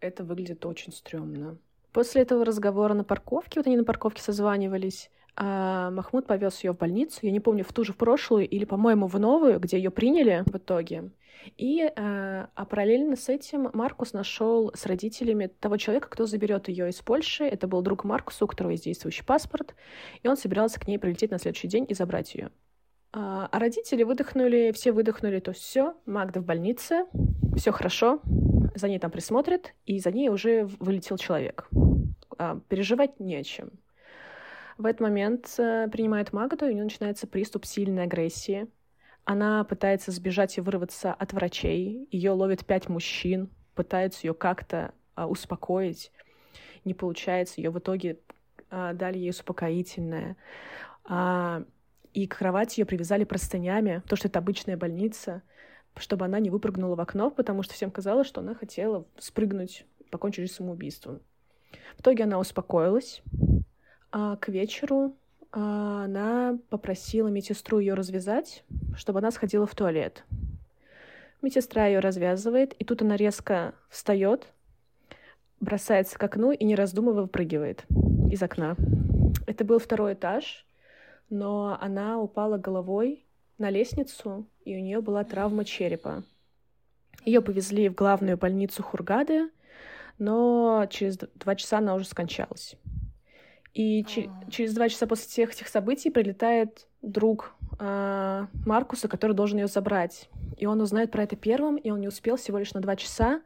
это 0.01 0.25
выглядит 0.25 0.65
очень 0.65 0.93
стрёмно. 0.93 1.59
После 1.93 2.23
этого 2.23 2.45
разговора 2.45 2.95
на 2.95 3.05
парковке, 3.05 3.61
вот 3.61 3.67
они 3.67 3.77
на 3.77 3.85
парковке 3.85 4.23
созванивались, 4.23 5.11
а 5.37 5.91
Махмуд 5.91 6.27
повез 6.27 6.63
ее 6.63 6.73
в 6.73 6.79
больницу, 6.79 7.19
я 7.23 7.31
не 7.31 7.41
помню, 7.41 7.65
в 7.65 7.73
ту 7.73 7.85
же 7.85 7.93
в 7.93 7.97
прошлую 7.97 8.49
или, 8.49 8.65
по-моему, 8.65 9.07
в 9.07 9.19
новую, 9.19 9.59
где 9.59 9.77
ее 9.77 9.91
приняли 9.91 10.45
в 10.47 10.57
итоге. 10.57 11.11
И 11.57 11.83
э, 11.83 11.91
а 11.95 12.65
параллельно 12.65 13.17
с 13.17 13.29
этим 13.29 13.69
Маркус 13.73 14.13
нашел 14.13 14.73
с 14.75 14.87
родителями 14.87 15.47
того 15.47 15.77
человека, 15.77 16.09
кто 16.09 16.27
заберет 16.27 16.69
ее 16.69 16.89
из 16.89 17.01
Польши. 17.03 17.45
Это 17.45 17.67
был 17.67 17.83
друг 17.83 18.05
Маркуса, 18.05 18.45
у 18.45 18.49
которого 18.49 18.73
есть 18.73 18.85
действующий 18.85 19.25
паспорт, 19.25 19.75
и 20.23 20.29
он 20.29 20.37
собирался 20.37 20.81
к 20.81 20.89
ней 20.89 20.99
прилететь 20.99 21.31
на 21.31 21.39
следующий 21.39 21.69
день 21.69 21.87
и 21.89 21.95
забрать 21.95 22.35
ее. 22.35 22.51
А, 23.13 23.49
а 23.51 23.59
родители 23.59 24.03
выдохнули, 24.03 24.73
все 24.75 24.93
выдохнули, 24.93 25.41
то 25.41 25.53
все, 25.53 25.95
Магда 26.07 26.41
в 26.41 26.45
больнице, 26.45 27.07
все 27.57 27.71
хорошо, 27.71 28.21
за 28.75 28.89
ней 28.89 28.99
там 28.99 29.11
присмотрят, 29.11 29.75
и 29.85 29.99
за 30.01 30.11
ней 30.11 30.31
уже 30.31 30.65
вылетел 30.81 31.17
человек. 31.17 31.69
А, 32.39 32.59
переживать 32.69 33.21
не 33.21 33.37
о 33.37 33.45
чем. 33.45 33.71
В 34.77 34.87
этот 34.87 35.01
момент 35.01 35.55
э, 35.59 35.89
принимает 35.91 36.33
Магду, 36.33 36.67
и 36.67 36.71
у 36.71 36.73
нее 36.73 36.85
начинается 36.85 37.27
приступ 37.27 37.65
сильной 37.65 38.05
агрессии. 38.05 38.69
Она 39.25 39.65
пытается 39.65 40.11
сбежать 40.11 40.59
и 40.59 40.61
вырваться 40.61 41.13
от 41.13 41.33
врачей. 41.33 42.09
Ее 42.11 42.33
ловят 42.33 42.67
пять 42.67 42.89
мужчин, 42.89 43.51
пытаются 43.75 44.27
ее 44.27 44.35
как-то 44.35 44.93
а, 45.15 45.27
успокоить. 45.27 46.13
Не 46.85 46.93
получается. 46.93 47.61
Ее 47.61 47.71
в 47.71 47.79
итоге 47.79 48.19
а, 48.71 48.93
дали 48.93 49.19
ей 49.19 49.31
успокоительное. 49.31 50.37
А, 51.05 51.63
и 52.13 52.27
к 52.27 52.37
кровати 52.37 52.81
ее 52.81 52.87
привязали 52.87 53.25
простынями, 53.25 54.03
то, 54.09 54.15
что 54.17 54.29
это 54.29 54.39
обычная 54.39 54.77
больница, 54.77 55.43
чтобы 55.97 56.27
она 56.27 56.39
не 56.39 56.51
выпрыгнула 56.51 56.95
в 56.95 57.01
окно, 57.01 57.31
потому 57.31 57.63
что 57.63 57.75
всем 57.75 57.91
казалось, 57.91 58.27
что 58.27 58.41
она 58.41 58.55
хотела 58.55 59.07
спрыгнуть, 59.19 59.87
покончить 60.11 60.43
жизнь 60.43 60.55
самоубийством. 60.55 61.21
В 61.97 62.01
итоге 62.01 62.25
она 62.25 62.39
успокоилась, 62.39 63.23
а 64.17 64.37
к 64.37 64.49
вечеру 64.49 65.17
а, 65.51 66.05
она 66.05 66.57
попросила 66.71 67.27
медсестру 67.27 67.81
ее 67.81 67.95
развязать, 67.95 68.63
чтобы 68.97 69.19
она 69.19 69.33
сходила 69.33 69.67
в 69.67 69.75
туалет. 69.75 70.25
Медсестра 71.43 71.87
ее 71.89 71.99
развязывает, 71.99 72.75
и 72.75 72.85
тут 72.85 73.03
она 73.03 73.17
резко 73.17 73.75
встает, 73.89 74.47
бросается 75.59 76.17
к 76.17 76.23
окну 76.23 76.53
и, 76.53 76.65
не 76.65 76.77
раздумывая, 76.77 77.23
выпрыгивает 77.23 77.87
из 78.31 78.41
окна. 78.41 78.77
Это 79.49 79.65
был 79.65 79.81
второй 79.81 80.13
этаж, 80.13 80.65
но 81.29 81.77
она 81.81 82.21
упала 82.21 82.57
головой 82.57 83.25
на 83.59 83.69
лестницу, 83.69 84.47
и 84.65 84.77
у 84.77 84.81
нее 84.81 85.01
была 85.01 85.25
травма 85.25 85.65
черепа. 85.65 86.23
Ее 87.25 87.43
повезли 87.43 87.89
в 87.89 87.97
главную 87.97 88.39
больницу 88.39 88.85
Хургады, 88.85 89.51
но 90.19 90.87
через 90.89 91.19
два 91.19 91.57
часа 91.57 91.79
она 91.79 91.97
уже 91.97 92.05
скончалась. 92.05 92.77
И 93.75 94.05
че- 94.05 94.31
через 94.51 94.73
два 94.75 94.89
часа 94.89 95.07
после 95.07 95.27
всех 95.29 95.53
этих 95.53 95.69
событий 95.69 96.11
прилетает 96.11 96.87
друг 97.03 97.55
э- 97.81 98.47
Маркуса, 98.65 99.09
который 99.09 99.35
должен 99.35 99.59
ее 99.59 99.67
забрать. 99.67 100.31
И 100.57 100.67
он 100.67 100.81
узнает 100.81 101.11
про 101.11 101.25
это 101.25 101.37
первым, 101.37 101.77
и 101.77 101.91
он 101.91 102.01
не 102.01 102.09
успел 102.09 102.37
всего 102.37 102.59
лишь 102.59 102.73
на 102.73 102.81
два 102.81 102.97
часа. 102.97 103.43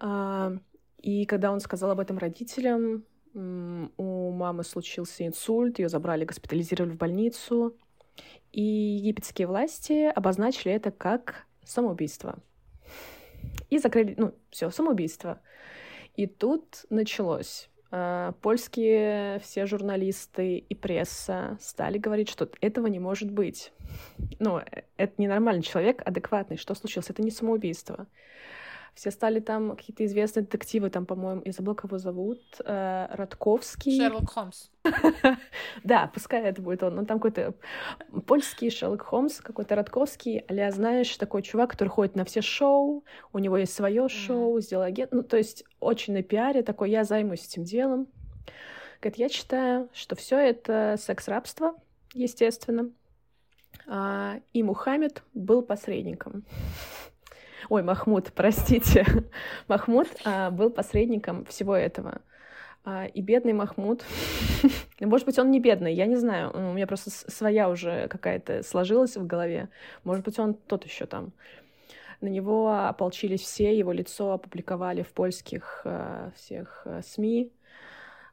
Э- 0.00 0.58
и 1.00 1.26
когда 1.26 1.52
он 1.52 1.60
сказал 1.60 1.90
об 1.90 2.00
этом 2.00 2.18
родителям, 2.18 3.04
у 3.34 4.30
мамы 4.30 4.62
случился 4.62 5.26
инсульт, 5.26 5.78
ее 5.78 5.88
забрали, 5.88 6.24
госпитализировали 6.24 6.92
в 6.92 6.96
больницу. 6.96 7.76
И 8.52 8.62
египетские 8.62 9.48
власти 9.48 10.06
обозначили 10.06 10.72
это 10.72 10.92
как 10.92 11.46
самоубийство. 11.64 12.38
И 13.70 13.78
закрыли, 13.78 14.14
ну, 14.16 14.34
все, 14.50 14.70
самоубийство. 14.70 15.40
И 16.14 16.26
тут 16.26 16.86
началось. 16.90 17.68
Э, 17.96 18.32
польские 18.42 19.38
все 19.38 19.66
журналисты 19.66 20.58
и 20.58 20.74
пресса 20.74 21.56
стали 21.60 21.96
говорить, 21.96 22.28
что 22.28 22.48
этого 22.60 22.88
не 22.88 22.98
может 22.98 23.30
быть. 23.30 23.72
Ну, 24.40 24.58
э, 24.58 24.82
это 24.96 25.12
ненормальный 25.18 25.62
человек, 25.62 26.02
адекватный. 26.04 26.56
Что 26.56 26.74
случилось? 26.74 27.10
Это 27.10 27.22
не 27.22 27.30
самоубийство. 27.30 28.08
Все 28.94 29.10
стали 29.10 29.40
там 29.40 29.76
какие-то 29.76 30.04
известные 30.04 30.44
детективы, 30.44 30.88
там, 30.88 31.04
по-моему, 31.04 31.42
я 31.44 31.52
забыла, 31.52 31.74
кого 31.74 31.98
зовут, 31.98 32.40
э, 32.64 33.06
Радковский. 33.10 33.98
Шерлок 33.98 34.30
Холмс. 34.30 34.70
Да, 35.82 36.10
пускай 36.14 36.42
это 36.42 36.62
будет 36.62 36.82
он. 36.82 36.94
Но 36.94 37.04
там 37.04 37.18
какой-то 37.18 37.54
польский 38.26 38.70
Шерлок 38.70 39.02
Холмс, 39.02 39.40
какой-то 39.40 39.74
Радковский, 39.74 40.38
а 40.38 40.70
знаешь, 40.70 41.16
такой 41.16 41.42
чувак, 41.42 41.72
который 41.72 41.88
ходит 41.88 42.14
на 42.14 42.24
все 42.24 42.40
шоу, 42.40 43.04
у 43.32 43.38
него 43.38 43.56
есть 43.56 43.74
свое 43.74 44.08
шоу, 44.08 44.60
сделал 44.60 44.84
агент. 44.84 45.12
Ну, 45.12 45.22
то 45.22 45.36
есть 45.36 45.64
очень 45.80 46.14
на 46.14 46.22
пиаре 46.22 46.62
такой, 46.62 46.90
я 46.90 47.04
займусь 47.04 47.46
этим 47.46 47.64
делом. 47.64 48.06
Говорит, 49.00 49.18
я 49.18 49.28
считаю, 49.28 49.88
что 49.92 50.14
все 50.14 50.38
это 50.38 50.96
секс-рабство, 50.98 51.74
естественно. 52.14 52.90
А, 53.86 54.40
и 54.52 54.62
Мухаммед 54.62 55.22
был 55.34 55.62
посредником. 55.62 56.44
Ой, 57.68 57.82
Махмуд, 57.82 58.32
простите. 58.34 59.06
Махмуд 59.68 60.08
а, 60.24 60.50
был 60.50 60.70
посредником 60.70 61.44
всего 61.46 61.74
этого. 61.74 62.20
А, 62.84 63.06
и 63.06 63.22
бедный 63.22 63.54
Махмуд, 63.54 64.04
может 65.00 65.26
быть, 65.26 65.38
он 65.38 65.50
не 65.50 65.58
бедный, 65.58 65.94
я 65.94 66.04
не 66.04 66.16
знаю, 66.16 66.50
у 66.54 66.74
меня 66.74 66.86
просто 66.86 67.10
своя 67.10 67.70
уже 67.70 68.08
какая-то 68.08 68.62
сложилась 68.62 69.16
в 69.16 69.26
голове. 69.26 69.70
Может 70.04 70.24
быть, 70.24 70.38
он 70.38 70.54
тот 70.54 70.84
еще 70.84 71.06
там. 71.06 71.32
На 72.20 72.28
него 72.28 72.74
ополчились 72.74 73.40
все, 73.40 73.76
его 73.76 73.92
лицо 73.92 74.32
опубликовали 74.32 75.02
в 75.02 75.12
польских 75.12 75.82
э, 75.84 76.30
всех 76.36 76.82
э, 76.84 77.00
СМИ. 77.02 77.52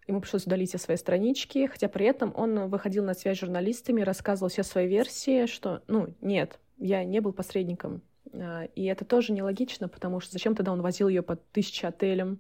Ему 0.07 0.19
пришлось 0.19 0.45
удалить 0.45 0.69
все 0.69 0.77
свои 0.77 0.97
странички, 0.97 1.67
хотя 1.67 1.87
при 1.87 2.05
этом 2.05 2.33
он 2.35 2.69
выходил 2.69 3.03
на 3.03 3.13
связь 3.13 3.37
с 3.37 3.41
журналистами, 3.41 4.01
рассказывал 4.01 4.49
все 4.49 4.63
свои 4.63 4.87
версии, 4.87 5.45
что, 5.45 5.81
ну, 5.87 6.13
нет, 6.21 6.59
я 6.77 7.03
не 7.03 7.21
был 7.21 7.31
посредником. 7.31 8.01
А, 8.33 8.65
и 8.75 8.85
это 8.85 9.05
тоже 9.05 9.33
нелогично, 9.33 9.87
потому 9.87 10.19
что 10.19 10.33
зачем 10.33 10.55
тогда 10.55 10.71
он 10.71 10.81
возил 10.81 11.07
ее 11.07 11.21
под 11.21 11.45
тысячи 11.51 11.85
отелем 11.85 12.39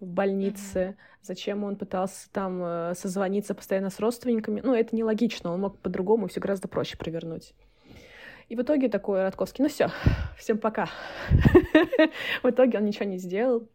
в 0.00 0.06
больнице, 0.06 0.78
mm-hmm. 0.78 0.96
зачем 1.22 1.64
он 1.64 1.76
пытался 1.76 2.30
там 2.30 2.62
э, 2.62 2.94
созвониться 2.94 3.54
постоянно 3.54 3.90
с 3.90 3.98
родственниками. 3.98 4.60
Ну, 4.62 4.74
это 4.74 4.94
нелогично, 4.94 5.52
он 5.52 5.60
мог 5.60 5.78
по-другому 5.78 6.28
все 6.28 6.40
гораздо 6.40 6.68
проще 6.68 6.96
провернуть. 6.96 7.54
И 8.48 8.56
в 8.56 8.62
итоге 8.62 8.88
такой 8.88 9.22
Радковский, 9.22 9.62
ну 9.62 9.68
все, 9.68 9.90
всем 10.38 10.58
пока. 10.58 10.88
В 12.42 12.48
итоге 12.48 12.78
он 12.78 12.86
ничего 12.86 13.04
не 13.04 13.18
сделал 13.18 13.68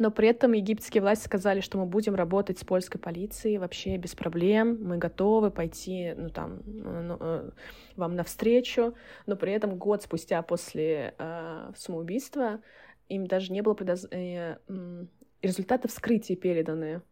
но 0.00 0.10
при 0.10 0.28
этом 0.28 0.52
египетские 0.52 1.02
власти 1.02 1.26
сказали, 1.26 1.60
что 1.60 1.76
мы 1.76 1.84
будем 1.84 2.14
работать 2.14 2.58
с 2.58 2.64
польской 2.64 2.98
полицией 2.98 3.58
вообще 3.58 3.98
без 3.98 4.14
проблем, 4.14 4.78
мы 4.82 4.96
готовы 4.96 5.50
пойти, 5.50 6.14
ну 6.16 6.30
там, 6.30 6.62
ну, 6.64 7.18
э, 7.20 7.50
вам 7.96 8.16
навстречу, 8.16 8.94
но 9.26 9.36
при 9.36 9.52
этом 9.52 9.76
год 9.76 10.02
спустя 10.02 10.40
после 10.40 11.14
э, 11.18 11.72
самоубийства 11.76 12.62
им 13.10 13.26
даже 13.26 13.52
не 13.52 13.60
было 13.60 13.74
предоз... 13.74 14.06
э, 14.10 14.56
результаты 15.42 15.86
вскрытия 15.88 16.34
переданы 16.34 17.02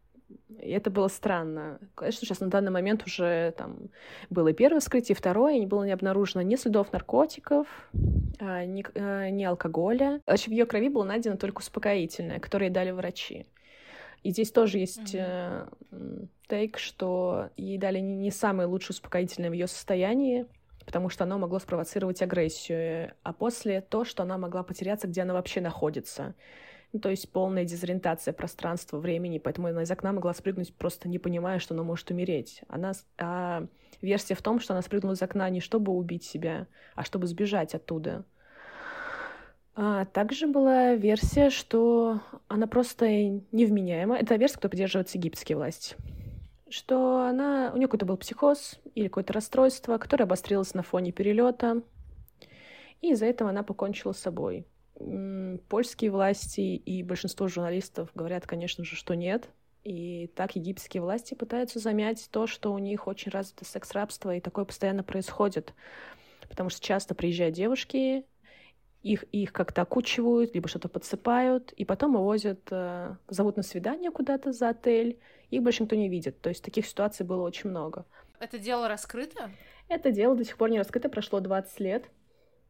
и 0.61 0.71
это 0.71 0.91
было 0.91 1.09
странно. 1.09 1.79
Конечно, 1.95 2.27
сейчас 2.27 2.41
на 2.41 2.49
данный 2.49 2.71
момент 2.71 3.05
уже 3.07 3.53
там 3.57 3.91
было 4.31 4.53
первое 4.53 4.81
вскрытие, 4.81 5.17
второе, 5.17 5.55
и 5.55 5.61
не 5.61 5.67
было 5.67 5.85
не 5.85 5.93
обнаружено 5.93 6.43
ни 6.43 6.57
следов 6.57 6.93
наркотиков, 6.93 7.67
а, 8.41 8.65
ни, 8.65 8.85
а, 8.95 9.31
ни 9.31 9.45
алкоголя. 9.45 10.21
Вообще 10.27 10.51
в 10.51 10.53
ее 10.53 10.67
крови 10.67 10.89
было 10.89 11.05
найдено 11.05 11.37
только 11.37 11.61
успокоительное, 11.61 12.41
которое 12.41 12.71
дали 12.71 12.91
врачи. 12.91 13.47
И 14.25 14.31
здесь 14.31 14.51
тоже 14.51 14.79
есть 14.79 15.15
mm-hmm. 15.15 15.69
э, 15.93 16.27
тейк, 16.49 16.79
что 16.79 17.51
ей 17.57 17.79
дали 17.79 18.01
не, 18.01 18.17
не 18.17 18.31
самое 18.33 18.69
лучшее 18.69 18.95
успокоительное 18.95 19.49
в 19.49 19.53
ее 19.53 19.69
состоянии, 19.69 20.47
потому 20.85 21.09
что 21.09 21.25
оно 21.25 21.39
могло 21.39 21.61
спровоцировать 21.61 22.21
агрессию, 22.21 23.13
а 23.23 23.33
после 23.33 23.81
то, 23.81 24.05
что 24.05 24.25
она 24.25 24.37
могла 24.37 24.65
потеряться, 24.65 25.07
где 25.07 25.23
она 25.23 25.35
вообще 25.35 25.61
находится. 25.61 26.35
Ну, 26.93 27.01
то 27.01 27.11
есть 27.11 27.31
полная 27.31 27.65
дезориентация 27.65 28.33
пространства, 28.33 28.99
времени, 28.99 29.39
поэтому 29.39 29.69
она 29.69 29.83
из 29.83 29.91
окна 29.91 30.13
могла 30.13 30.33
спрыгнуть, 30.33 30.75
просто 30.75 31.09
не 31.09 31.19
понимая, 31.19 31.59
что 31.59 31.75
она 31.75 31.83
может 31.83 32.11
умереть. 32.11 32.63
Она, 32.67 32.93
а 33.19 33.67
версия 34.01 34.35
в 34.35 34.43
том, 34.43 34.59
что 34.59 34.73
она 34.73 34.81
спрыгнула 34.81 35.15
из 35.15 35.23
окна 35.23 35.51
не 35.51 35.61
чтобы 35.61 35.93
убить 35.93 36.25
себя, 36.25 36.67
а 36.95 37.05
чтобы 37.05 37.27
сбежать 37.27 37.75
оттуда. 37.75 38.25
А 39.75 40.07
также 40.07 40.47
была 40.47 40.95
версия, 40.95 41.51
что 41.51 42.21
она 42.49 42.67
просто 42.67 43.07
невменяема. 43.07 44.17
Это 44.17 44.35
версия, 44.37 44.57
которая 44.57 44.71
поддерживается 44.71 45.19
египетские 45.19 45.57
власти. 45.57 45.95
Что 46.69 47.23
она, 47.23 47.71
у 47.73 47.77
нее 47.77 47.87
какой-то 47.87 48.07
был 48.07 48.17
психоз 48.17 48.81
или 48.95 49.09
какое-то 49.09 49.35
расстройство, 49.35 49.99
которое 49.99 50.25
обострилось 50.25 50.75
на 50.75 50.83
фоне 50.83 51.13
перелета, 51.13 51.83
и 53.01 53.13
из-за 53.13 53.27
этого 53.27 53.51
она 53.51 53.63
покончила 53.63 54.13
с 54.13 54.19
собой. 54.19 54.67
Польские 55.69 56.11
власти 56.11 56.61
и 56.61 57.03
большинство 57.03 57.47
журналистов 57.49 58.11
говорят, 58.15 58.47
конечно 58.47 58.85
же, 58.85 58.97
что 58.97 59.15
нет. 59.15 59.49
И 59.85 60.31
так 60.35 60.57
египетские 60.57 61.03
власти 61.03 61.35
пытаются 61.35 61.79
замять 61.79 62.29
то, 62.31 62.47
что 62.47 62.73
у 62.73 62.79
них 62.79 63.07
очень 63.07 63.31
развито 63.31 63.65
секс-рабство, 63.65 64.35
и 64.35 64.41
такое 64.41 64.65
постоянно 64.65 65.03
происходит. 65.03 65.73
Потому 66.49 66.69
что 66.69 66.81
часто 66.81 67.15
приезжают 67.15 67.55
девушки, 67.55 68.25
их, 69.03 69.23
их 69.31 69.53
как-то 69.53 69.83
окучивают, 69.83 70.55
либо 70.55 70.69
что-то 70.69 70.89
подсыпают, 70.89 71.73
и 71.73 71.85
потом 71.85 72.17
увозят, 72.17 72.61
э, 72.71 73.15
зовут 73.29 73.57
на 73.57 73.63
свидание 73.63 74.11
куда-то 74.11 74.53
за 74.53 74.71
отель, 74.71 75.21
их 75.51 75.63
больше 75.63 75.85
никто 75.85 75.95
не 75.97 76.09
видит. 76.09 76.41
То 76.41 76.49
есть 76.49 76.65
таких 76.65 76.87
ситуаций 76.87 77.25
было 77.25 77.43
очень 77.43 77.71
много. 77.71 78.05
Это 78.41 78.59
дело 78.59 78.89
раскрыто? 78.89 79.51
Это 79.89 80.11
дело 80.11 80.35
до 80.35 80.45
сих 80.45 80.57
пор 80.57 80.71
не 80.71 80.79
раскрыто, 80.79 81.09
прошло 81.09 81.41
20 81.41 81.81
лет. 81.81 82.05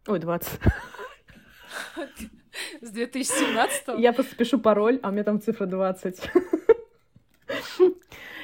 Ой, 0.07 0.19
20. 0.19 0.61
С 2.81 2.91
2017 2.91 3.99
Я 3.99 4.13
просто 4.13 4.35
пишу 4.37 4.59
пароль, 4.59 4.99
а 5.03 5.09
у 5.09 5.13
меня 5.13 5.25
там 5.25 5.41
цифра 5.41 5.67
20. 5.67 6.31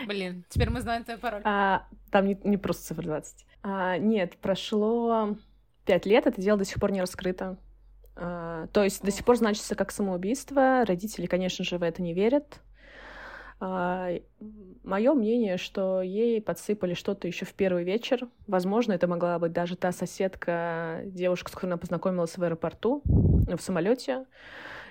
Блин, 0.07 0.45
теперь 0.49 0.71
мы 0.71 0.81
знаем 0.81 1.05
твой 1.05 1.19
пароль. 1.19 1.43
А, 1.45 1.87
там 2.11 2.27
не, 2.27 2.39
не 2.45 2.57
просто 2.57 2.85
цифра 2.85 3.03
20. 3.03 3.47
А, 3.63 3.99
нет, 3.99 4.37
прошло 4.37 5.37
5 5.87 6.07
лет, 6.07 6.27
это 6.27 6.41
дело 6.41 6.59
до 6.59 6.65
сих 6.65 6.79
пор 6.81 6.93
не 6.93 7.01
раскрыто. 7.01 7.59
А, 8.17 8.67
то 8.69 8.85
есть 8.85 9.03
до 9.03 9.11
сих 9.11 9.25
пор 9.25 9.37
значится 9.37 9.75
как 9.75 9.91
самоубийство. 9.91 10.85
Родители, 10.85 11.27
конечно 11.27 11.65
же, 11.65 11.79
в 11.79 11.83
это 11.83 12.03
не 12.03 12.15
верят. 12.15 12.61
А, 13.67 14.11
Мое 14.83 15.15
мнение, 15.15 15.57
что 15.57 16.03
ей 16.03 16.43
подсыпали 16.43 16.93
что-то 16.93 17.27
еще 17.27 17.47
в 17.47 17.55
первый 17.55 17.85
вечер. 17.85 18.29
Возможно, 18.47 18.93
это 18.93 19.07
могла 19.07 19.39
быть 19.39 19.53
даже 19.53 19.77
та 19.77 19.93
соседка, 19.93 21.01
девушка, 21.07 21.51
с 21.51 21.55
которой 21.55 21.71
она 21.71 21.79
познакомилась 21.79 22.37
в 22.37 22.43
аэропорту, 22.43 23.01
в 23.07 23.59
самолете. 23.61 24.27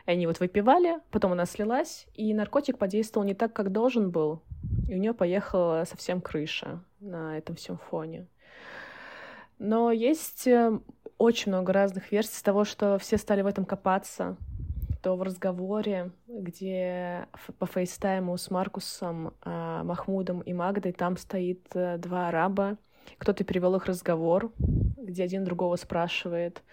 И 0.07 0.11
они 0.11 0.25
вот 0.25 0.39
выпивали, 0.39 0.95
потом 1.11 1.33
она 1.33 1.45
слилась, 1.45 2.07
и 2.15 2.33
наркотик 2.33 2.79
подействовал 2.79 3.27
не 3.27 3.35
так, 3.35 3.53
как 3.53 3.71
должен 3.71 4.09
был. 4.09 4.41
И 4.89 4.95
у 4.95 4.97
нее 4.97 5.13
поехала 5.13 5.83
совсем 5.87 6.19
крыша 6.19 6.83
на 6.99 7.37
этом 7.37 7.55
всем 7.55 7.77
фоне. 7.77 8.25
Но 9.59 9.91
есть 9.91 10.47
э, 10.47 10.79
очень 11.19 11.51
много 11.51 11.71
разных 11.71 12.11
версий 12.11 12.43
того, 12.43 12.65
что 12.65 12.97
все 12.97 13.17
стали 13.17 13.43
в 13.43 13.47
этом 13.47 13.65
копаться, 13.65 14.37
то 15.03 15.17
в 15.17 15.21
разговоре, 15.21 16.11
где 16.27 17.27
по 17.59 17.65
фейстайму 17.65 18.37
с 18.37 18.49
Маркусом, 18.49 19.33
э, 19.43 19.81
Махмудом 19.83 20.39
и 20.39 20.53
Магдой 20.53 20.93
там 20.93 21.17
стоит 21.17 21.61
э, 21.73 21.97
два 21.97 22.29
араба, 22.29 22.77
кто-то 23.17 23.43
перевел 23.43 23.75
их 23.75 23.85
разговор, 23.85 24.53
где 24.57 25.25
один 25.25 25.43
другого 25.43 25.75
спрашивает, 25.75 26.63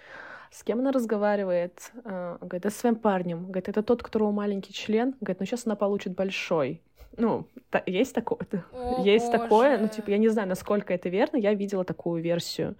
с 0.53 0.63
кем 0.63 0.79
она 0.79 0.93
разговаривает? 0.93 1.91
Э, 2.05 2.39
говорит, 2.41 2.63
да 2.63 2.71
с 2.71 2.77
своим 2.77 2.95
парнем. 2.95 3.47
Говорит, 3.47 3.69
это 3.69 3.83
тот, 3.83 4.03
у 4.03 4.05
которого 4.05 4.31
маленький 4.31 4.73
член. 4.73 5.17
Говорит, 5.21 5.41
ну 5.41 5.47
сейчас 5.47 5.67
она 5.67 5.75
получит 5.75 6.15
большой. 6.15 6.81
Ну, 7.17 7.49
та, 7.71 7.83
есть 7.87 8.15
такое, 8.15 8.47
О, 8.73 9.03
есть 9.03 9.27
боже. 9.27 9.39
такое, 9.39 9.79
ну, 9.79 9.89
типа, 9.89 10.11
я 10.11 10.19
не 10.19 10.29
знаю, 10.29 10.49
насколько 10.49 10.95
это 10.95 11.09
верно, 11.09 11.37
я 11.37 11.53
видела 11.55 11.85
такую 11.85 12.23
версию. 12.23 12.77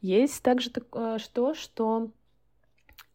Есть 0.00 0.42
также 0.42 0.70
такое, 0.70 1.18
что, 1.18 1.52
что 1.52 2.08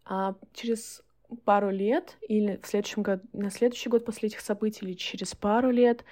а, 0.05 0.35
через 0.53 1.01
пару 1.45 1.69
лет 1.69 2.17
или 2.27 2.59
в 2.61 2.67
следующем 2.67 3.03
году, 3.03 3.23
на 3.33 3.49
следующий 3.49 3.89
год 3.89 4.05
после 4.05 4.27
этих 4.29 4.41
событий 4.41 4.85
или 4.85 4.93
через 4.93 5.35
пару 5.35 5.71
лет. 5.71 6.03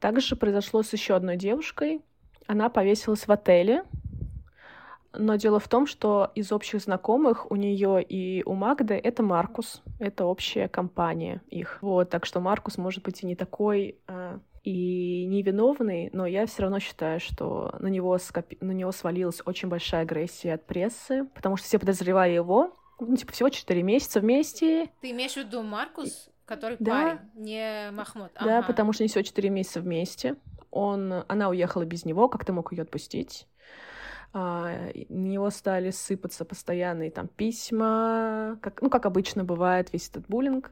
Также 0.00 0.36
произошло 0.36 0.82
с 0.82 0.92
еще 0.92 1.14
одной 1.14 1.36
девушкой. 1.36 2.00
Она 2.46 2.68
повесилась 2.68 3.26
в 3.26 3.32
отеле, 3.32 3.84
но 5.12 5.36
дело 5.36 5.58
в 5.58 5.68
том, 5.68 5.86
что 5.86 6.30
из 6.34 6.52
общих 6.52 6.80
знакомых 6.80 7.50
у 7.50 7.56
нее 7.56 8.02
и 8.02 8.42
у 8.44 8.54
Магды 8.54 8.94
это 8.94 9.22
Маркус, 9.22 9.82
это 9.98 10.24
общая 10.24 10.68
компания 10.68 11.42
их. 11.48 11.78
Вот, 11.80 12.10
так 12.10 12.24
что 12.24 12.40
Маркус 12.40 12.78
может 12.78 13.02
быть 13.02 13.22
и 13.22 13.26
не 13.26 13.34
такой 13.34 13.98
э, 14.06 14.38
и 14.64 15.24
невиновный, 15.26 16.10
но 16.12 16.26
я 16.26 16.46
все 16.46 16.62
равно 16.62 16.78
считаю, 16.78 17.20
что 17.20 17.74
на 17.78 17.88
него, 17.88 18.18
скопи... 18.18 18.58
на 18.60 18.72
него 18.72 18.92
свалилась 18.92 19.40
очень 19.44 19.68
большая 19.68 20.02
агрессия 20.02 20.54
от 20.54 20.66
прессы, 20.66 21.24
потому 21.34 21.56
что 21.56 21.66
все 21.66 21.78
подозревали 21.78 22.32
его, 22.32 22.76
ну, 23.00 23.16
типа, 23.16 23.32
всего 23.32 23.48
4 23.48 23.82
месяца 23.82 24.20
вместе. 24.20 24.90
Ты 25.00 25.10
имеешь 25.10 25.34
в 25.34 25.38
виду 25.38 25.62
Маркус, 25.62 26.30
который 26.44 26.76
да. 26.80 26.92
парень, 27.02 27.18
не 27.34 27.90
Махмуд? 27.92 28.30
Да, 28.40 28.58
Ага. 28.58 28.66
потому 28.66 28.92
что 28.92 29.02
они 29.02 29.08
всего 29.08 29.22
4 29.22 29.48
месяца 29.50 29.80
вместе. 29.80 30.36
Он, 30.70 31.24
она 31.28 31.48
уехала 31.48 31.84
без 31.84 32.04
него, 32.04 32.28
как 32.28 32.44
ты 32.44 32.52
мог 32.52 32.72
ее 32.72 32.82
отпустить? 32.82 33.46
А, 34.34 34.90
на 35.08 35.26
него 35.26 35.48
стали 35.50 35.90
сыпаться 35.90 36.44
постоянные 36.44 37.10
там 37.10 37.28
письма, 37.28 38.58
как, 38.60 38.82
ну, 38.82 38.90
как 38.90 39.06
обычно 39.06 39.44
бывает, 39.44 39.92
весь 39.92 40.08
этот 40.10 40.26
буллинг. 40.28 40.70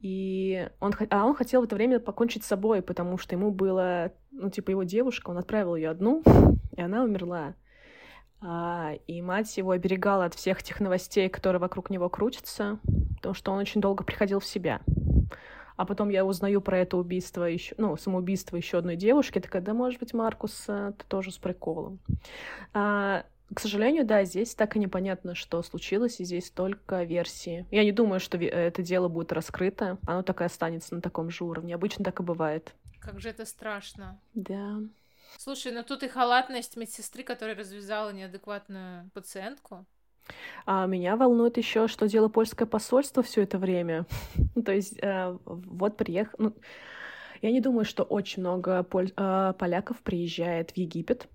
И 0.00 0.68
он, 0.80 0.92
а 1.10 1.24
он 1.24 1.34
хотел 1.34 1.62
в 1.62 1.64
это 1.64 1.76
время 1.76 2.00
покончить 2.00 2.44
с 2.44 2.48
собой, 2.48 2.82
потому 2.82 3.18
что 3.18 3.34
ему 3.34 3.50
было, 3.50 4.12
ну, 4.30 4.50
типа, 4.50 4.70
его 4.70 4.82
девушка, 4.82 5.30
он 5.30 5.38
отправил 5.38 5.76
ее 5.76 5.90
одну, 5.90 6.22
и 6.76 6.80
она 6.80 7.02
умерла. 7.04 7.54
А, 8.40 8.92
и 9.06 9.22
мать 9.22 9.56
его 9.56 9.70
оберегала 9.70 10.26
от 10.26 10.34
всех 10.34 10.62
тех 10.62 10.80
новостей, 10.80 11.28
которые 11.28 11.60
вокруг 11.60 11.90
него 11.90 12.08
крутятся, 12.08 12.78
потому 13.16 13.34
что 13.34 13.52
он 13.52 13.58
очень 13.58 13.80
долго 13.80 14.04
приходил 14.04 14.40
в 14.40 14.46
себя. 14.46 14.80
А 15.76 15.84
потом 15.84 16.08
я 16.08 16.24
узнаю 16.24 16.60
про 16.60 16.78
это 16.78 16.96
убийство 16.96 17.44
еще, 17.44 17.74
ну, 17.76 17.96
самоубийство 17.96 18.56
еще 18.56 18.78
одной 18.78 18.96
девушки, 18.96 19.40
такая, 19.40 19.60
да, 19.60 19.74
может 19.74 20.00
быть, 20.00 20.14
Маркус, 20.14 20.64
ты 20.66 21.04
тоже 21.08 21.30
с 21.30 21.38
приколом. 21.38 21.98
А, 22.72 23.24
к 23.54 23.60
сожалению, 23.60 24.06
да, 24.06 24.24
здесь 24.24 24.54
так 24.54 24.76
и 24.76 24.78
непонятно, 24.78 25.34
что 25.34 25.62
случилось, 25.62 26.18
и 26.20 26.24
здесь 26.24 26.50
только 26.50 27.04
версии. 27.04 27.66
Я 27.70 27.84
не 27.84 27.92
думаю, 27.92 28.20
что 28.20 28.38
это 28.38 28.82
дело 28.82 29.08
будет 29.08 29.32
раскрыто, 29.32 29.98
оно 30.06 30.22
так 30.22 30.40
и 30.40 30.44
останется 30.44 30.94
на 30.94 31.00
таком 31.00 31.30
же 31.30 31.44
уровне. 31.44 31.74
Обычно 31.74 32.04
так 32.04 32.20
и 32.20 32.22
бывает. 32.22 32.74
Как 32.98 33.20
же 33.20 33.28
это 33.28 33.44
страшно. 33.44 34.18
Да. 34.34 34.80
Слушай, 35.38 35.72
ну 35.72 35.82
тут 35.82 36.02
и 36.02 36.08
халатность 36.08 36.76
медсестры, 36.76 37.22
которая 37.22 37.56
развязала 37.56 38.10
неадекватную 38.10 39.10
пациентку. 39.14 39.86
А 40.64 40.86
меня 40.86 41.16
волнует 41.16 41.56
еще, 41.56 41.86
что 41.88 42.08
дело 42.08 42.28
польское 42.28 42.66
посольство 42.66 43.22
все 43.22 43.42
это 43.42 43.58
время. 43.58 44.06
То 44.64 44.72
есть 44.72 44.98
э, 45.00 45.36
вот 45.44 45.96
приехал... 45.96 46.36
Ну, 46.38 46.54
я 47.42 47.50
не 47.52 47.60
думаю, 47.60 47.84
что 47.84 48.02
очень 48.02 48.40
много 48.40 48.82
поль... 48.82 49.12
э, 49.16 49.54
поляков 49.58 49.98
приезжает 49.98 50.72
в 50.72 50.76
Египет. 50.76 51.28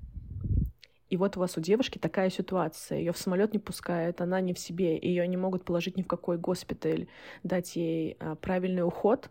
И 1.10 1.18
вот 1.18 1.36
у 1.36 1.42
вас 1.42 1.58
у 1.58 1.62
девушки 1.62 1.98
такая 1.98 2.30
ситуация. 2.30 2.98
Ее 2.98 3.12
в 3.12 3.18
самолет 3.18 3.54
не 3.54 3.60
пускают, 3.60 4.22
она 4.22 4.40
не 4.40 4.54
в 4.54 4.60
себе, 4.60 4.98
ее 4.98 5.28
не 5.28 5.38
могут 5.38 5.66
положить 5.66 5.98
ни 5.98 6.04
в 6.04 6.08
какой 6.08 6.38
госпиталь, 6.38 7.08
дать 7.44 7.76
ей 7.76 8.18
э, 8.20 8.36
правильный 8.36 8.84
уход. 8.84 9.30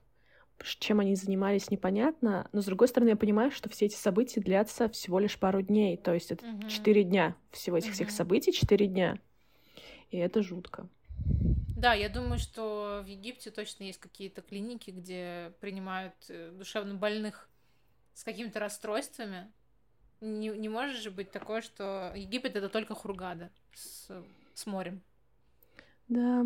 Чем 0.62 1.00
они 1.00 1.14
занимались, 1.14 1.70
непонятно. 1.70 2.48
Но, 2.52 2.61
с 2.61 2.66
другой 2.66 2.88
стороны, 2.88 3.11
я 3.11 3.16
понимаю, 3.16 3.50
что 3.50 3.68
все 3.70 3.86
эти 3.86 3.96
события 3.96 4.40
длятся 4.40 4.88
всего 4.88 5.18
лишь 5.18 5.38
пару 5.38 5.62
дней. 5.62 5.96
То 5.96 6.12
есть 6.12 6.30
это 6.30 6.44
четыре 6.68 7.02
uh-huh. 7.02 7.06
дня 7.06 7.36
всего 7.50 7.78
этих 7.78 7.90
uh-huh. 7.90 7.94
всех 7.94 8.11
событий, 8.11 8.52
четыре 8.52 8.86
дня 8.86 9.18
и 10.11 10.18
это 10.18 10.42
жутко. 10.42 10.88
Да, 11.76 11.94
я 11.94 12.08
думаю, 12.08 12.38
что 12.38 13.02
в 13.04 13.06
Египте 13.06 13.50
точно 13.50 13.84
есть 13.84 14.00
какие-то 14.00 14.42
клиники, 14.42 14.90
где 14.90 15.52
принимают 15.61 16.14
э, 16.28 16.50
душевно 16.50 16.94
больных 16.94 17.48
с 18.12 18.22
какими-то 18.22 18.61
расстройствами. 18.61 19.50
Не, 20.20 20.48
не 20.48 20.68
может 20.68 21.00
же 21.00 21.11
быть 21.11 21.30
такое, 21.30 21.62
что 21.62 22.12
Египет 22.14 22.56
это 22.56 22.68
только 22.68 22.94
Хургада 22.94 23.50
с, 23.72 24.11
с 24.54 24.66
морем. 24.66 25.00
Да. 26.08 26.44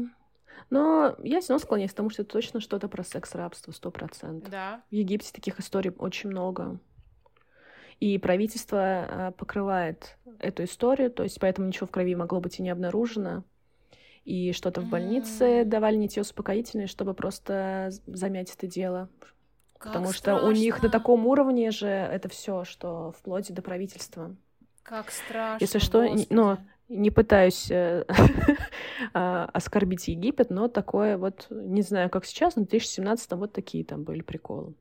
Но 0.71 1.17
я 1.23 1.41
все 1.41 1.53
равно 1.53 1.65
склоняюсь 1.65 1.93
к 1.93 1.97
тому, 1.97 2.11
что 2.11 2.23
это 2.23 2.33
точно 2.33 2.61
что-то 2.61 2.89
про 2.89 3.05
секс-рабство, 3.05 3.73
сто 3.73 3.91
процентов. 3.91 4.51
Да. 4.51 4.83
В 4.91 4.95
Египте 4.95 5.33
таких 5.33 5.61
историй 5.61 5.93
очень 5.99 6.31
много. 6.31 6.79
И 8.01 8.19
правительство 8.19 8.79
а, 8.81 9.31
покрывает 9.33 10.17
эту 10.41 10.65
историю, 10.65 11.11
то 11.11 11.23
есть 11.23 11.39
поэтому 11.39 11.69
ничего 11.69 11.87
в 11.87 11.91
крови 11.91 12.15
могло 12.15 12.41
быть 12.41 12.59
и 12.59 12.63
не 12.63 12.71
обнаружено 12.71 13.45
и 14.25 14.53
что-то 14.53 14.81
в 14.81 14.89
больнице 14.89 15.65
давали 15.65 15.97
не 15.97 16.09
те 16.09 16.23
успокоительные, 16.23 16.87
чтобы 16.87 17.15
просто 17.15 17.91
замять 18.07 18.53
это 18.55 18.67
дело. 18.67 19.11
Как 19.79 19.93
Потому 19.93 20.13
страшно. 20.13 20.41
что 20.41 20.49
у 20.49 20.53
них 20.53 20.83
на 20.83 20.89
таком 20.89 21.27
уровне 21.27 21.71
же 21.71 21.89
это 21.89 22.29
все, 22.31 22.65
что 22.65 23.13
вплоть 23.19 23.53
до 23.53 23.61
правительства. 23.61 24.35
Как 24.83 25.11
страшно. 25.11 25.63
Если 25.63 25.79
что, 25.79 26.03
Господи. 26.03 26.27
но 26.31 26.59
не 26.89 27.11
пытаюсь 27.11 27.71
э, 27.71 28.05
а, 29.15 29.47
оскорбить 29.53 30.09
Египет, 30.09 30.51
но 30.51 30.69
такое 30.69 31.17
вот, 31.17 31.47
не 31.51 31.83
знаю, 31.83 32.11
как 32.11 32.25
сейчас, 32.25 32.57
но 32.57 32.63
в 32.63 32.69
2017 32.69 33.33
вот 33.33 33.53
такие 33.53 33.85
там 33.85 34.05
были 34.05 34.21
приколы. 34.21 34.75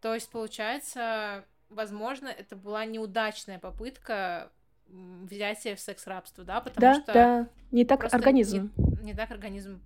То 0.00 0.14
есть, 0.14 0.30
получается, 0.30 1.44
возможно, 1.68 2.28
это 2.28 2.56
была 2.56 2.84
неудачная 2.84 3.58
попытка 3.58 4.50
взятие 4.86 5.76
в 5.76 5.80
секс-рабство, 5.80 6.44
да, 6.44 6.60
потому 6.60 6.80
да, 6.80 6.94
что... 6.94 7.12
Да, 7.12 7.48
не 7.70 7.84
так 7.84 8.12
организм. 8.12 8.72
Не, 8.76 9.06
не 9.08 9.14
так 9.14 9.30
организм. 9.30 9.80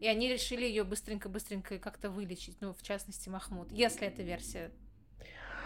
И 0.00 0.08
они 0.08 0.28
решили 0.28 0.64
ее 0.64 0.84
быстренько-быстренько 0.84 1.78
как-то 1.78 2.10
вылечить, 2.10 2.56
ну, 2.60 2.74
в 2.74 2.82
частности, 2.82 3.28
Махмуд, 3.28 3.70
если 3.70 4.08
эта 4.08 4.22
версия 4.22 4.70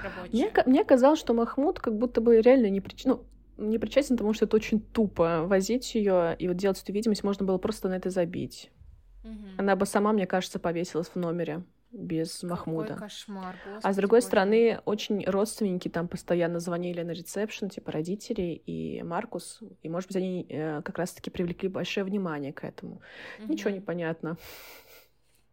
рабочая. 0.02 0.30
Мне, 0.32 0.52
мне 0.66 0.84
казалось, 0.84 1.18
что 1.18 1.32
Махмуд 1.32 1.80
как 1.80 1.96
будто 1.96 2.20
бы 2.20 2.40
реально 2.40 2.68
не 2.68 2.80
причастен, 2.80 3.10
ну, 3.12 3.24
не 3.58 3.78
причастен, 3.78 4.16
потому 4.16 4.32
что 4.32 4.46
это 4.46 4.56
очень 4.56 4.80
тупо 4.80 5.42
возить 5.44 5.94
ее 5.94 6.36
и 6.38 6.48
вот 6.48 6.56
делать 6.56 6.80
эту 6.82 6.92
видимость, 6.92 7.24
можно 7.24 7.44
было 7.44 7.58
просто 7.58 7.88
на 7.88 7.94
это 7.94 8.10
забить. 8.10 8.70
Угу. 9.24 9.48
Она 9.58 9.76
бы 9.76 9.84
сама, 9.84 10.12
мне 10.12 10.26
кажется, 10.26 10.58
повесилась 10.58 11.08
в 11.08 11.16
номере 11.16 11.64
без 11.90 12.34
Какой 12.34 12.50
Махмуда. 12.50 12.94
кошмар, 12.96 13.56
Господи, 13.64 13.80
а 13.82 13.92
с 13.92 13.96
другой 13.96 14.18
боже. 14.18 14.26
стороны, 14.26 14.80
очень 14.84 15.24
родственники 15.24 15.88
там 15.88 16.06
постоянно 16.06 16.60
звонили 16.60 17.02
на 17.02 17.12
ресепшн, 17.12 17.68
типа 17.68 17.92
родители 17.92 18.62
и 18.66 19.02
Маркус, 19.02 19.60
и, 19.82 19.88
может 19.88 20.08
быть, 20.08 20.16
они 20.16 20.46
э, 20.48 20.82
как 20.82 20.98
раз-таки 20.98 21.30
привлекли 21.30 21.68
большое 21.68 22.04
внимание 22.04 22.52
к 22.52 22.64
этому. 22.64 23.00
Угу. 23.38 23.52
Ничего 23.52 23.70
не 23.70 23.80
понятно. 23.80 24.36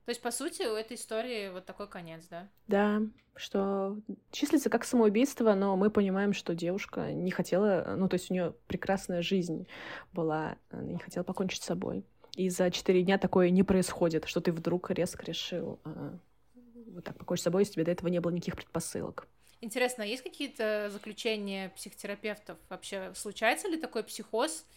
То 0.06 0.12
есть, 0.12 0.22
по 0.22 0.30
сути, 0.30 0.62
у 0.64 0.76
этой 0.76 0.97
истории 0.97 1.49
вот 1.49 1.66
такой 1.66 1.88
конец, 1.88 2.28
да? 2.30 2.47
Да, 2.68 3.01
что 3.36 3.97
числится 4.32 4.70
как 4.70 4.86
самоубийство, 4.86 5.56
но 5.56 5.76
мы 5.76 5.89
понимаем, 5.89 6.34
что 6.34 6.53
девушка 6.53 7.12
не 7.12 7.32
хотела, 7.32 7.95
ну, 7.97 8.08
то 8.08 8.14
есть 8.14 8.30
у 8.30 8.34
нее 8.34 8.53
прекрасная 8.68 9.24
жизнь 9.24 9.68
была, 10.14 10.58
она 10.70 10.84
не 10.84 10.99
хотела 10.99 11.24
покончить 11.24 11.64
с 11.64 11.66
собой. 11.66 12.06
И 12.36 12.49
за 12.49 12.70
четыре 12.70 13.01
дня 13.01 13.18
такое 13.18 13.49
не 13.49 13.64
происходит, 13.64 14.26
что 14.26 14.41
ты 14.41 14.51
вдруг 14.51 14.91
резко 14.91 15.26
решил 15.26 15.80
а, 15.84 16.18
вот 16.53 17.03
так 17.03 17.18
покончить 17.18 17.41
с 17.41 17.45
собой, 17.45 17.64
если 17.64 17.74
тебе 17.74 17.86
до 17.86 17.91
этого 17.91 18.10
не 18.10 18.20
было 18.20 18.32
никаких 18.32 18.58
предпосылок. 18.58 19.28
Интересно, 19.62 20.03
а 20.03 20.08
есть 20.08 20.22
какие-то 20.22 20.89
заключения 20.91 21.70
психотерапевтов? 21.70 22.58
Вообще, 22.70 23.12
случается 23.16 23.68
ли 23.70 23.78
такой 23.78 24.03
психоз 24.03 24.68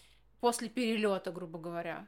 после 0.41 0.71
перелета, 0.71 1.33
грубо 1.33 1.59
говоря? 1.59 2.07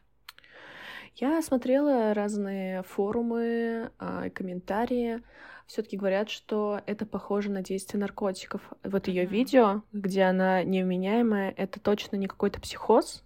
Я 1.16 1.42
смотрела 1.42 2.14
разные 2.14 2.82
форумы 2.82 3.90
а, 3.98 4.26
и 4.26 4.30
комментарии. 4.30 5.22
Все-таки 5.66 5.96
говорят, 5.96 6.30
что 6.30 6.80
это 6.86 7.06
похоже 7.06 7.50
на 7.50 7.62
действие 7.62 8.00
наркотиков. 8.00 8.62
Вот 8.82 9.06
ее 9.08 9.24
mm-hmm. 9.24 9.26
видео, 9.26 9.82
где 9.92 10.22
она 10.22 10.64
невменяемая, 10.64 11.52
это 11.56 11.78
точно 11.78 12.16
не 12.16 12.26
какой-то 12.26 12.61
психоз, 12.61 13.24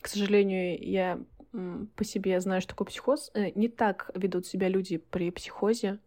к 0.00 0.06
сожалению, 0.06 0.78
я 0.80 1.20
по 1.96 2.04
себе 2.04 2.40
знаю, 2.40 2.60
что 2.60 2.70
такое 2.70 2.86
психоз. 2.86 3.30
Э, 3.34 3.50
не 3.54 3.68
так 3.68 4.10
ведут 4.14 4.46
себя 4.46 4.68
люди 4.68 4.98
при 4.98 5.30
психозе. 5.30 5.98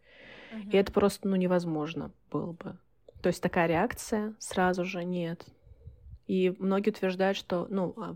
Угу. 0.51 0.69
И 0.71 0.77
это 0.77 0.91
просто, 0.91 1.27
ну, 1.27 1.35
невозможно 1.35 2.11
было 2.31 2.53
бы. 2.53 2.77
То 3.21 3.27
есть 3.27 3.41
такая 3.41 3.67
реакция 3.67 4.33
сразу 4.39 4.85
же 4.85 5.03
нет. 5.03 5.45
И 6.27 6.55
многие 6.59 6.91
утверждают, 6.91 7.37
что, 7.37 7.67
ну, 7.69 7.93
а, 7.97 8.15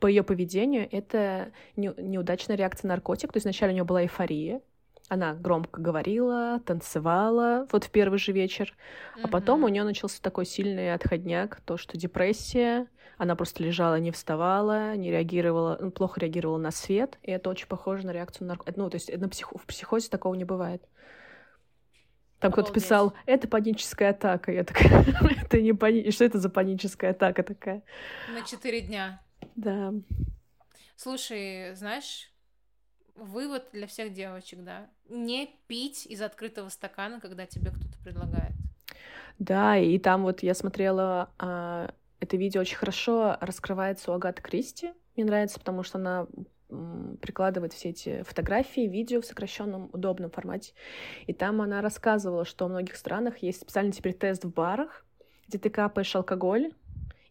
по 0.00 0.06
ее 0.06 0.22
поведению 0.22 0.88
это 0.90 1.52
не, 1.76 1.92
неудачная 1.96 2.56
реакция 2.56 2.88
на 2.88 2.94
наркотик. 2.94 3.32
То 3.32 3.36
есть 3.36 3.44
вначале 3.44 3.72
у 3.72 3.74
нее 3.74 3.84
была 3.84 4.02
эйфория, 4.02 4.60
она 5.08 5.34
громко 5.34 5.80
говорила, 5.80 6.60
танцевала 6.64 7.66
вот 7.72 7.84
в 7.84 7.90
первый 7.90 8.18
же 8.18 8.32
вечер, 8.32 8.74
mm-hmm. 9.16 9.20
а 9.24 9.28
потом 9.28 9.64
у 9.64 9.68
нее 9.68 9.84
начался 9.84 10.20
такой 10.22 10.44
сильный 10.44 10.92
отходняк, 10.92 11.60
то, 11.64 11.76
что 11.76 11.96
депрессия, 11.96 12.86
она 13.16 13.34
просто 13.34 13.62
лежала, 13.62 13.98
не 13.98 14.12
вставала, 14.12 14.94
не 14.96 15.10
реагировала, 15.10 15.78
ну, 15.80 15.90
плохо 15.90 16.20
реагировала 16.20 16.58
на 16.58 16.70
свет, 16.70 17.18
и 17.22 17.30
это 17.30 17.50
очень 17.50 17.66
похоже 17.66 18.06
на 18.06 18.12
реакцию 18.12 18.46
на 18.46 18.54
наркотики. 18.54 18.78
Ну, 18.78 18.90
то 18.90 18.94
есть 18.94 19.16
на 19.16 19.28
псих... 19.28 19.50
в 19.52 19.66
психозе 19.66 20.08
такого 20.08 20.34
не 20.34 20.44
бывает. 20.44 20.82
Там 22.38 22.52
кто-то 22.52 22.72
писал, 22.72 23.14
это 23.26 23.48
паническая 23.48 24.10
атака. 24.10 24.52
Я 24.52 24.62
такая, 24.62 25.04
это 25.42 25.60
не 25.60 25.72
пани... 25.72 26.10
Что 26.10 26.24
это 26.24 26.38
за 26.38 26.48
паническая 26.48 27.10
атака 27.10 27.42
такая? 27.42 27.82
На 28.32 28.42
четыре 28.42 28.82
дня. 28.82 29.20
Да. 29.56 29.92
Слушай, 30.96 31.74
знаешь, 31.74 32.32
вывод 33.14 33.68
для 33.72 33.86
всех 33.86 34.12
девочек, 34.12 34.64
да? 34.64 34.88
Не 35.08 35.50
пить 35.66 36.06
из 36.06 36.22
открытого 36.22 36.68
стакана, 36.68 37.20
когда 37.20 37.46
тебе 37.46 37.70
кто-то 37.70 37.98
предлагает. 38.02 38.52
Да, 39.38 39.76
и 39.76 39.98
там 39.98 40.22
вот 40.22 40.42
я 40.42 40.54
смотрела 40.54 41.30
а, 41.38 41.94
это 42.20 42.36
видео 42.36 42.60
очень 42.60 42.76
хорошо 42.76 43.36
раскрывается 43.40 44.10
у 44.10 44.14
Агаты 44.14 44.42
Кристи. 44.42 44.92
Мне 45.16 45.24
нравится, 45.24 45.58
потому 45.58 45.82
что 45.82 45.98
она 45.98 46.26
прикладывает 47.22 47.72
все 47.72 47.90
эти 47.90 48.22
фотографии, 48.24 48.82
видео 48.82 49.22
в 49.22 49.24
сокращенном 49.24 49.88
удобном 49.92 50.30
формате. 50.30 50.74
И 51.26 51.32
там 51.32 51.62
она 51.62 51.80
рассказывала, 51.80 52.44
что 52.44 52.66
в 52.66 52.68
многих 52.68 52.96
странах 52.96 53.38
есть 53.38 53.62
специальный 53.62 53.92
теперь 53.92 54.12
тест 54.12 54.44
в 54.44 54.52
барах, 54.52 55.06
где 55.46 55.58
ты 55.58 55.70
капаешь 55.70 56.14
алкоголь, 56.14 56.72